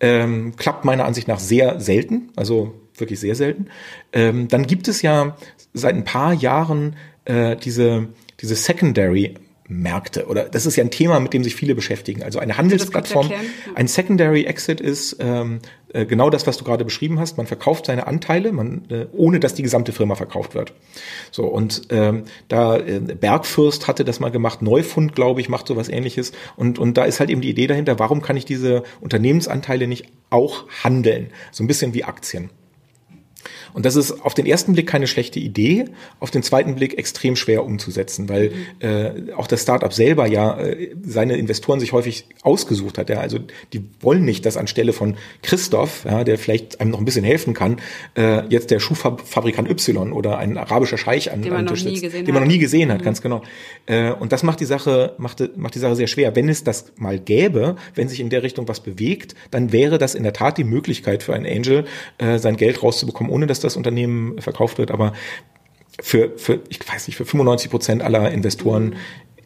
Ähm, 0.00 0.54
klappt 0.56 0.84
meiner 0.84 1.06
Ansicht 1.06 1.28
nach 1.28 1.40
sehr 1.40 1.80
selten, 1.80 2.30
also 2.36 2.74
wirklich 2.96 3.20
sehr 3.20 3.34
selten. 3.34 3.66
Ähm, 4.12 4.48
dann 4.48 4.66
gibt 4.66 4.86
es 4.88 5.02
ja 5.02 5.36
seit 5.72 5.94
ein 5.94 6.04
paar 6.04 6.32
Jahren 6.34 6.96
äh, 7.24 7.56
diese, 7.56 8.08
diese 8.40 8.54
Secondary 8.54 9.34
Märkte 9.66 10.26
oder 10.26 10.44
das 10.44 10.66
ist 10.66 10.76
ja 10.76 10.84
ein 10.84 10.90
Thema, 10.90 11.20
mit 11.20 11.32
dem 11.32 11.42
sich 11.42 11.54
viele 11.54 11.74
beschäftigen. 11.74 12.22
Also 12.22 12.38
eine 12.38 12.58
Handelsplattform, 12.58 13.30
ein 13.74 13.88
Secondary 13.88 14.44
Exit 14.44 14.80
ist 14.80 15.16
ähm, 15.20 15.60
äh, 15.94 16.04
genau 16.04 16.28
das, 16.28 16.46
was 16.46 16.58
du 16.58 16.64
gerade 16.64 16.84
beschrieben 16.84 17.18
hast. 17.18 17.38
Man 17.38 17.46
verkauft 17.46 17.86
seine 17.86 18.06
Anteile, 18.06 18.52
man, 18.52 18.84
äh, 18.90 19.06
ohne 19.12 19.40
dass 19.40 19.54
die 19.54 19.62
gesamte 19.62 19.92
Firma 19.92 20.16
verkauft 20.16 20.54
wird. 20.54 20.74
So 21.30 21.44
und 21.44 21.82
ähm, 21.90 22.24
da 22.48 22.76
äh, 22.76 23.00
Bergfürst 23.00 23.88
hatte 23.88 24.04
das 24.04 24.20
mal 24.20 24.30
gemacht, 24.30 24.60
Neufund, 24.60 25.14
glaube 25.14 25.40
ich, 25.40 25.48
macht 25.48 25.66
sowas 25.66 25.88
Ähnliches. 25.88 26.32
Und 26.56 26.78
und 26.78 26.98
da 26.98 27.04
ist 27.04 27.20
halt 27.20 27.30
eben 27.30 27.40
die 27.40 27.50
Idee 27.50 27.66
dahinter: 27.66 27.98
Warum 27.98 28.20
kann 28.20 28.36
ich 28.36 28.44
diese 28.44 28.82
Unternehmensanteile 29.00 29.86
nicht 29.86 30.06
auch 30.28 30.66
handeln? 30.82 31.30
So 31.52 31.64
ein 31.64 31.68
bisschen 31.68 31.94
wie 31.94 32.04
Aktien. 32.04 32.50
Und 33.74 33.84
das 33.84 33.96
ist 33.96 34.24
auf 34.24 34.34
den 34.34 34.46
ersten 34.46 34.72
Blick 34.72 34.86
keine 34.86 35.08
schlechte 35.08 35.40
Idee, 35.40 35.86
auf 36.20 36.30
den 36.30 36.44
zweiten 36.44 36.76
Blick 36.76 36.96
extrem 36.96 37.34
schwer 37.34 37.64
umzusetzen, 37.64 38.28
weil 38.28 38.52
äh, 38.78 39.32
auch 39.32 39.48
das 39.48 39.62
Startup 39.62 39.92
selber 39.92 40.26
ja 40.26 40.58
äh, 40.60 40.94
seine 41.04 41.36
Investoren 41.36 41.80
sich 41.80 41.92
häufig 41.92 42.26
ausgesucht 42.42 42.98
hat. 42.98 43.10
Ja? 43.10 43.18
Also 43.18 43.38
die 43.72 43.84
wollen 44.00 44.24
nicht, 44.24 44.46
dass 44.46 44.56
anstelle 44.56 44.92
von 44.92 45.16
Christoph, 45.42 46.04
ja, 46.04 46.22
der 46.22 46.38
vielleicht 46.38 46.80
einem 46.80 46.92
noch 46.92 47.00
ein 47.00 47.04
bisschen 47.04 47.24
helfen 47.24 47.52
kann, 47.52 47.78
äh, 48.16 48.46
jetzt 48.46 48.70
der 48.70 48.78
Schuhfabrikant 48.78 49.68
Y 49.68 50.12
oder 50.12 50.38
ein 50.38 50.56
arabischer 50.56 50.96
Scheich 50.96 51.32
an, 51.32 51.42
den 51.42 51.52
man, 51.52 51.64
noch 51.64 51.76
nie, 51.76 52.00
gesehen 52.00 52.24
den 52.24 52.32
man 52.32 52.44
noch 52.44 52.50
nie 52.50 52.58
gesehen 52.58 52.92
hat, 52.92 53.00
mhm. 53.00 53.04
ganz 53.04 53.22
genau. 53.22 53.42
Äh, 53.86 54.12
und 54.12 54.30
das 54.30 54.44
macht 54.44 54.60
die 54.60 54.66
Sache, 54.66 55.14
macht, 55.18 55.56
macht 55.56 55.74
die 55.74 55.80
Sache 55.80 55.96
sehr 55.96 56.06
schwer. 56.06 56.36
Wenn 56.36 56.48
es 56.48 56.62
das 56.62 56.92
mal 56.96 57.18
gäbe, 57.18 57.74
wenn 57.96 58.08
sich 58.08 58.20
in 58.20 58.30
der 58.30 58.44
Richtung 58.44 58.68
was 58.68 58.78
bewegt, 58.78 59.34
dann 59.50 59.72
wäre 59.72 59.98
das 59.98 60.14
in 60.14 60.22
der 60.22 60.32
Tat 60.32 60.58
die 60.58 60.64
Möglichkeit 60.64 61.24
für 61.24 61.34
einen 61.34 61.46
Angel, 61.46 61.86
äh, 62.18 62.38
sein 62.38 62.56
Geld 62.56 62.80
rauszubekommen, 62.80 63.32
ohne 63.32 63.48
dass 63.48 63.63
das 63.64 63.76
Unternehmen 63.76 64.40
verkauft 64.40 64.78
wird. 64.78 64.90
Aber 64.90 65.12
für, 66.00 66.32
für, 66.36 66.60
ich 66.68 66.80
weiß 66.86 67.06
nicht, 67.06 67.16
für 67.16 67.24
95 67.24 67.70
Prozent 67.70 68.02
aller 68.02 68.30
Investoren 68.30 68.96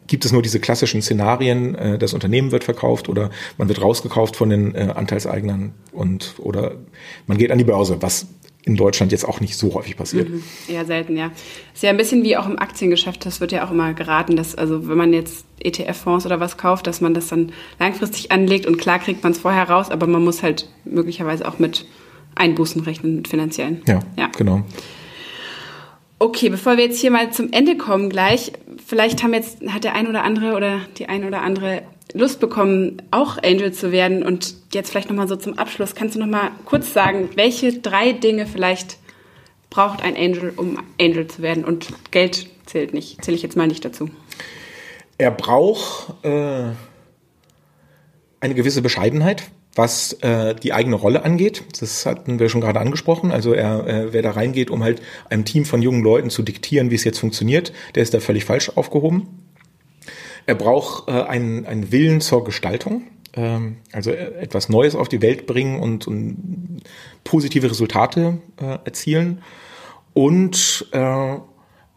gibt 0.07 0.25
es 0.25 0.31
nur 0.31 0.41
diese 0.41 0.59
klassischen 0.59 1.01
Szenarien, 1.01 1.75
äh, 1.75 1.97
das 1.97 2.13
Unternehmen 2.13 2.51
wird 2.51 2.63
verkauft 2.63 3.07
oder 3.07 3.29
man 3.57 3.69
wird 3.69 3.81
rausgekauft 3.81 4.35
von 4.35 4.49
den 4.49 4.75
äh, 4.75 4.93
Anteilseignern 4.95 5.73
und 5.91 6.35
oder 6.39 6.73
man 7.27 7.37
geht 7.37 7.51
an 7.51 7.57
die 7.57 7.63
Börse, 7.63 8.01
was 8.01 8.27
in 8.63 8.75
Deutschland 8.75 9.11
jetzt 9.11 9.25
auch 9.25 9.39
nicht 9.39 9.57
so 9.57 9.73
häufig 9.73 9.95
passiert. 9.95 10.29
Mhm. 10.29 10.43
Eher 10.67 10.85
selten, 10.85 11.15
ja. 11.15 11.31
Ist 11.73 11.83
ja 11.83 11.89
ein 11.89 11.97
bisschen 11.97 12.23
wie 12.23 12.35
auch 12.35 12.45
im 12.45 12.59
Aktiengeschäft, 12.59 13.25
das 13.25 13.39
wird 13.39 13.51
ja 13.51 13.65
auch 13.65 13.71
immer 13.71 13.93
geraten, 13.93 14.35
dass, 14.35 14.53
also 14.55 14.87
wenn 14.89 14.97
man 14.97 15.13
jetzt 15.13 15.45
ETF-Fonds 15.63 16.25
oder 16.25 16.39
was 16.39 16.57
kauft, 16.57 16.85
dass 16.87 16.99
man 16.99 17.13
das 17.13 17.29
dann 17.29 17.53
langfristig 17.79 18.31
anlegt 18.31 18.65
und 18.65 18.77
klar 18.77 18.99
kriegt 18.99 19.23
man 19.23 19.31
es 19.31 19.39
vorher 19.39 19.69
raus, 19.69 19.89
aber 19.89 20.07
man 20.07 20.23
muss 20.23 20.43
halt 20.43 20.67
möglicherweise 20.83 21.47
auch 21.47 21.57
mit 21.59 21.85
Einbußen 22.39 22.81
rechnen, 22.81 23.17
mit 23.17 23.27
finanziellen. 23.27 23.81
Ja, 23.87 23.99
ja. 24.17 24.29
genau. 24.37 24.63
Okay, 26.17 26.49
bevor 26.49 26.77
wir 26.77 26.85
jetzt 26.85 26.99
hier 26.99 27.11
mal 27.11 27.31
zum 27.31 27.51
Ende 27.53 27.77
kommen 27.77 28.09
gleich, 28.09 28.51
vielleicht 28.85 29.23
haben 29.23 29.33
jetzt, 29.33 29.61
hat 29.67 29.83
der 29.83 29.95
ein 29.95 30.07
oder 30.07 30.23
andere 30.23 30.55
oder 30.55 30.81
die 30.97 31.07
ein 31.07 31.23
oder 31.23 31.41
andere 31.41 31.83
Lust 32.13 32.39
bekommen, 32.39 33.01
auch 33.11 33.37
Angel 33.41 33.71
zu 33.71 33.91
werden. 33.91 34.23
Und 34.23 34.55
jetzt 34.73 34.89
vielleicht 34.89 35.09
nochmal 35.09 35.27
so 35.27 35.35
zum 35.35 35.57
Abschluss, 35.57 35.95
kannst 35.95 36.15
du 36.15 36.19
nochmal 36.19 36.51
kurz 36.65 36.93
sagen, 36.93 37.29
welche 37.35 37.79
drei 37.79 38.11
Dinge 38.11 38.47
vielleicht 38.47 38.97
braucht 39.69 40.01
ein 40.01 40.15
Angel, 40.15 40.51
um 40.55 40.79
Angel 40.99 41.27
zu 41.27 41.41
werden? 41.41 41.63
Und 41.63 41.87
Geld 42.11 42.47
zählt 42.65 42.93
nicht, 42.93 43.23
zähle 43.23 43.37
ich 43.37 43.43
jetzt 43.43 43.55
mal 43.55 43.67
nicht 43.67 43.85
dazu. 43.85 44.09
Er 45.17 45.31
braucht 45.31 46.13
äh, 46.25 46.71
eine 48.39 48.55
gewisse 48.55 48.81
Bescheidenheit, 48.81 49.43
was 49.79 50.11
äh, 50.21 50.55
die 50.55 50.73
eigene 50.73 50.97
Rolle 50.97 51.23
angeht. 51.23 51.63
Das 51.79 52.05
hatten 52.05 52.37
wir 52.37 52.49
schon 52.49 52.59
gerade 52.59 52.81
angesprochen. 52.81 53.31
Also 53.31 53.53
er, 53.53 53.87
äh, 53.87 54.13
wer 54.13 54.21
da 54.21 54.31
reingeht, 54.31 54.69
um 54.69 54.83
halt 54.83 55.01
einem 55.29 55.45
Team 55.45 55.63
von 55.63 55.81
jungen 55.81 56.03
Leuten 56.03 56.29
zu 56.29 56.43
diktieren, 56.43 56.91
wie 56.91 56.95
es 56.95 57.05
jetzt 57.05 57.19
funktioniert, 57.19 57.71
der 57.95 58.03
ist 58.03 58.13
da 58.13 58.19
völlig 58.19 58.43
falsch 58.43 58.69
aufgehoben. 58.75 59.27
Er 60.45 60.55
braucht 60.55 61.07
äh, 61.07 61.11
einen, 61.11 61.65
einen 61.65 61.93
Willen 61.93 62.19
zur 62.19 62.43
Gestaltung, 62.43 63.03
ähm, 63.33 63.77
also 63.93 64.11
äh, 64.11 64.33
etwas 64.41 64.67
Neues 64.67 64.95
auf 64.95 65.07
die 65.07 65.21
Welt 65.21 65.47
bringen 65.47 65.79
und, 65.79 66.07
und 66.07 66.81
positive 67.23 67.71
Resultate 67.71 68.39
äh, 68.59 68.79
erzielen. 68.83 69.41
Und 70.13 70.87
äh, 70.91 71.37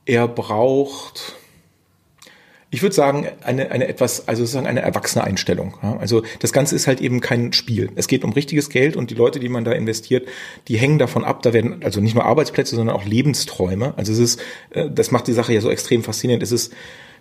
er 0.05 0.29
braucht 0.29 1.35
ich 2.73 2.81
würde 2.81 2.95
sagen, 2.95 3.29
eine, 3.45 3.71
eine 3.71 3.87
etwas, 3.87 4.27
also 4.29 4.45
sozusagen 4.45 4.67
eine 4.67 4.81
erwachsene 4.81 5.23
Einstellung. 5.23 5.75
Also 6.01 6.23
das 6.39 6.55
Ganze 6.55 6.75
ist 6.75 6.87
halt 6.87 7.03
eben 7.03 7.21
kein 7.21 7.53
Spiel. 7.53 7.91
Es 7.97 8.09
geht 8.09 8.25
um 8.25 8.33
richtiges 8.33 8.71
Geld 8.71 8.97
und 8.97 9.11
die 9.11 9.15
Leute, 9.15 9.41
die 9.41 9.51
man 9.51 9.63
da 9.63 9.73
investiert, 9.73 10.27
die 10.69 10.79
hängen 10.79 10.99
davon 10.99 11.23
ab. 11.23 11.43
Da 11.43 11.53
werden 11.53 11.83
also 11.85 12.01
nicht 12.01 12.15
nur 12.15 12.25
Arbeitsplätze, 12.25 12.75
sondern 12.75 12.97
auch 12.97 13.05
Lebensträume. 13.05 13.93
Also 13.99 14.13
es 14.15 14.19
ist, 14.19 14.41
äh, 14.71 14.89
das 14.91 15.11
macht 15.11 15.27
die 15.27 15.35
Sache 15.35 15.53
ja 15.53 15.61
so 15.61 15.69
extrem 15.69 16.03
faszinierend. 16.03 16.43
Es 16.43 16.51
ist 16.51 16.73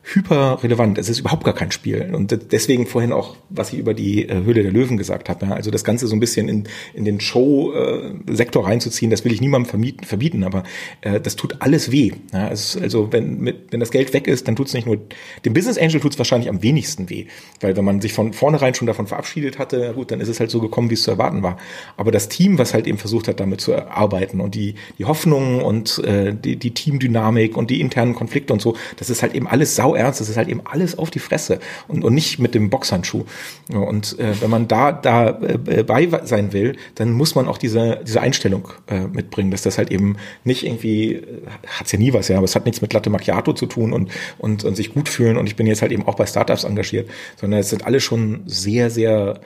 hyper 0.03 0.63
relevant. 0.63 0.97
Es 0.97 1.09
ist 1.09 1.19
überhaupt 1.19 1.43
gar 1.43 1.53
kein 1.53 1.71
Spiel. 1.71 2.11
Und 2.13 2.51
deswegen 2.51 2.87
vorhin 2.87 3.13
auch, 3.13 3.35
was 3.49 3.71
ich 3.71 3.79
über 3.79 3.93
die 3.93 4.27
äh, 4.27 4.43
Höhle 4.43 4.63
der 4.63 4.71
Löwen 4.71 4.97
gesagt 4.97 5.29
habe. 5.29 5.45
Ja, 5.45 5.51
also 5.53 5.69
das 5.69 5.83
Ganze 5.83 6.07
so 6.07 6.15
ein 6.15 6.19
bisschen 6.19 6.49
in, 6.49 6.63
in 6.93 7.05
den 7.05 7.19
Show-Sektor 7.19 8.65
reinzuziehen, 8.65 9.11
das 9.11 9.23
will 9.23 9.31
ich 9.31 9.41
niemandem 9.41 9.69
vermieten, 9.69 10.05
verbieten, 10.05 10.43
aber 10.43 10.63
äh, 11.01 11.19
das 11.19 11.35
tut 11.35 11.57
alles 11.59 11.91
weh. 11.91 12.11
Ja, 12.33 12.49
es, 12.49 12.75
also 12.75 13.11
wenn, 13.11 13.39
mit, 13.39 13.71
wenn 13.71 13.79
das 13.79 13.91
Geld 13.91 14.13
weg 14.13 14.27
ist, 14.27 14.47
dann 14.47 14.55
tut 14.55 14.67
es 14.67 14.73
nicht 14.73 14.87
nur, 14.87 14.97
dem 15.45 15.53
Business 15.53 15.77
Angel 15.77 15.99
tut 15.99 16.13
es 16.13 16.17
wahrscheinlich 16.17 16.49
am 16.49 16.63
wenigsten 16.63 17.09
weh. 17.09 17.27
Weil 17.59 17.77
wenn 17.77 17.85
man 17.85 18.01
sich 18.01 18.13
von 18.13 18.33
vornherein 18.33 18.73
schon 18.73 18.87
davon 18.87 19.07
verabschiedet 19.07 19.59
hatte, 19.59 19.93
gut, 19.93 20.11
dann 20.11 20.19
ist 20.19 20.29
es 20.29 20.39
halt 20.39 20.49
so 20.49 20.59
gekommen, 20.59 20.89
wie 20.89 20.95
es 20.95 21.03
zu 21.03 21.11
erwarten 21.11 21.43
war. 21.43 21.57
Aber 21.95 22.11
das 22.11 22.27
Team, 22.27 22.57
was 22.57 22.73
halt 22.73 22.87
eben 22.87 22.97
versucht 22.97 23.27
hat, 23.27 23.39
damit 23.39 23.61
zu 23.61 23.75
arbeiten 23.75 24.41
und 24.41 24.55
die, 24.55 24.75
die 24.97 25.05
Hoffnungen 25.05 25.61
und 25.61 25.99
äh, 25.99 26.33
die, 26.33 26.55
die 26.55 26.71
Teamdynamik 26.71 27.55
und 27.55 27.69
die 27.69 27.81
internen 27.81 28.15
Konflikte 28.15 28.51
und 28.53 28.61
so, 28.61 28.75
das 28.97 29.09
ist 29.09 29.21
halt 29.21 29.35
eben 29.35 29.47
alles 29.47 29.75
sau 29.75 29.90
ernst. 29.95 30.21
Das 30.21 30.29
ist 30.29 30.37
halt 30.37 30.47
eben 30.47 30.61
alles 30.65 30.97
auf 30.97 31.09
die 31.09 31.19
Fresse 31.19 31.59
und, 31.87 32.03
und 32.03 32.13
nicht 32.13 32.39
mit 32.39 32.55
dem 32.55 32.69
Boxhandschuh. 32.69 33.25
Und 33.69 34.19
äh, 34.19 34.39
wenn 34.41 34.49
man 34.49 34.67
da 34.67 34.91
da 34.91 35.39
äh, 35.39 36.07
sein 36.23 36.53
will, 36.53 36.75
dann 36.95 37.11
muss 37.11 37.35
man 37.35 37.47
auch 37.47 37.57
diese 37.57 38.01
diese 38.05 38.21
Einstellung 38.21 38.69
äh, 38.87 39.01
mitbringen, 39.01 39.51
dass 39.51 39.61
das 39.61 39.77
halt 39.77 39.91
eben 39.91 40.17
nicht 40.43 40.65
irgendwie 40.65 41.13
äh, 41.13 41.23
hat's 41.67 41.91
ja 41.91 41.99
nie 41.99 42.13
was, 42.13 42.27
ja, 42.27 42.37
aber 42.37 42.45
es 42.45 42.55
hat 42.55 42.65
nichts 42.65 42.81
mit 42.81 42.93
Latte 42.93 43.09
Macchiato 43.09 43.53
zu 43.53 43.65
tun 43.65 43.93
und 43.93 44.11
und, 44.37 44.63
und 44.63 44.75
sich 44.75 44.93
gut 44.93 45.09
fühlen. 45.09 45.37
Und 45.37 45.47
ich 45.47 45.55
bin 45.55 45.67
jetzt 45.67 45.81
halt 45.81 45.91
eben 45.91 46.07
auch 46.07 46.15
bei 46.15 46.25
Startups 46.25 46.63
engagiert, 46.63 47.09
sondern 47.39 47.59
es 47.59 47.69
sind 47.69 47.85
alle 47.85 47.99
schon 47.99 48.43
sehr 48.45 48.89
sehr 48.89 49.39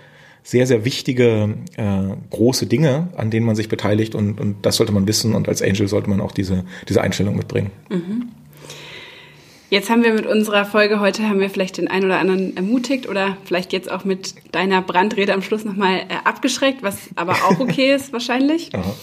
sehr, 0.46 0.68
sehr 0.68 0.86
wichtige 0.86 1.56
äh, 1.76 2.16
große 2.30 2.68
Dinge, 2.68 3.08
an 3.18 3.32
denen 3.32 3.48
man 3.48 3.56
sich 3.56 3.68
beteiligt 3.68 4.14
und, 4.14 4.40
und 4.40 4.64
das 4.64 4.76
sollte 4.76 4.92
man 4.94 5.08
wissen 5.08 5.34
und 5.34 5.50
als 5.50 5.64
Angel 5.64 5.88
sollte 5.88 6.08
man 6.08 6.22
auch 6.22 6.32
diese, 6.32 6.66
diese 6.88 7.02
Einstellung 7.02 7.36
mitbringen. 7.36 7.72
Mhm. 7.90 8.30
Jetzt 9.70 9.90
haben 9.90 10.04
wir 10.04 10.14
mit 10.14 10.28
unserer 10.28 10.66
Folge 10.66 11.00
heute, 11.00 11.28
haben 11.28 11.40
wir 11.40 11.50
vielleicht 11.50 11.78
den 11.78 11.88
einen 11.88 12.06
oder 12.06 12.20
anderen 12.20 12.56
ermutigt 12.56 13.10
oder 13.10 13.38
vielleicht 13.46 13.74
jetzt 13.74 13.92
auch 13.92 14.06
mit 14.06 14.36
deiner 14.52 14.82
Brandrede 14.82 15.34
am 15.34 15.42
Schluss 15.42 15.66
nochmal 15.66 16.02
äh, 16.02 16.04
abgeschreckt, 16.24 16.84
was 16.84 17.10
aber 17.16 17.34
auch 17.34 17.60
okay 17.60 17.94
ist 17.94 18.14
wahrscheinlich. 18.14 18.70
Aha. 18.76 18.94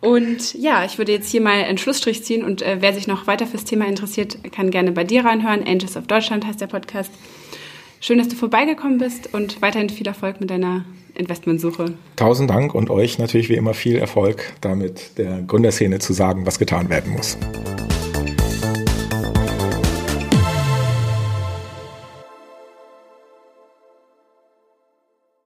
Und 0.00 0.54
ja, 0.54 0.84
ich 0.86 0.96
würde 0.96 1.12
jetzt 1.12 1.30
hier 1.30 1.42
mal 1.42 1.62
einen 1.64 1.76
Schlussstrich 1.76 2.24
ziehen 2.24 2.42
und 2.42 2.62
äh, 2.62 2.78
wer 2.80 2.94
sich 2.94 3.06
noch 3.06 3.26
weiter 3.26 3.46
fürs 3.46 3.64
Thema 3.64 3.86
interessiert, 3.86 4.38
kann 4.52 4.70
gerne 4.70 4.92
bei 4.92 5.04
dir 5.04 5.24
reinhören. 5.26 5.62
Angels 5.66 5.96
of 5.96 6.06
Deutschland 6.06 6.46
heißt 6.46 6.60
der 6.60 6.68
Podcast. 6.68 7.10
Schön, 8.00 8.16
dass 8.16 8.28
du 8.28 8.36
vorbeigekommen 8.36 8.96
bist 8.96 9.34
und 9.34 9.60
weiterhin 9.60 9.90
viel 9.90 10.06
Erfolg 10.06 10.40
mit 10.40 10.48
deiner 10.48 10.86
Investmentsuche. 11.14 11.92
Tausend 12.16 12.48
Dank 12.48 12.74
und 12.74 12.88
euch 12.88 13.18
natürlich 13.18 13.50
wie 13.50 13.56
immer 13.56 13.74
viel 13.74 13.96
Erfolg 13.96 14.54
damit, 14.62 15.18
der 15.18 15.42
Gründerszene 15.42 15.98
zu 15.98 16.14
sagen, 16.14 16.46
was 16.46 16.58
getan 16.58 16.88
werden 16.88 17.12
muss. 17.12 17.36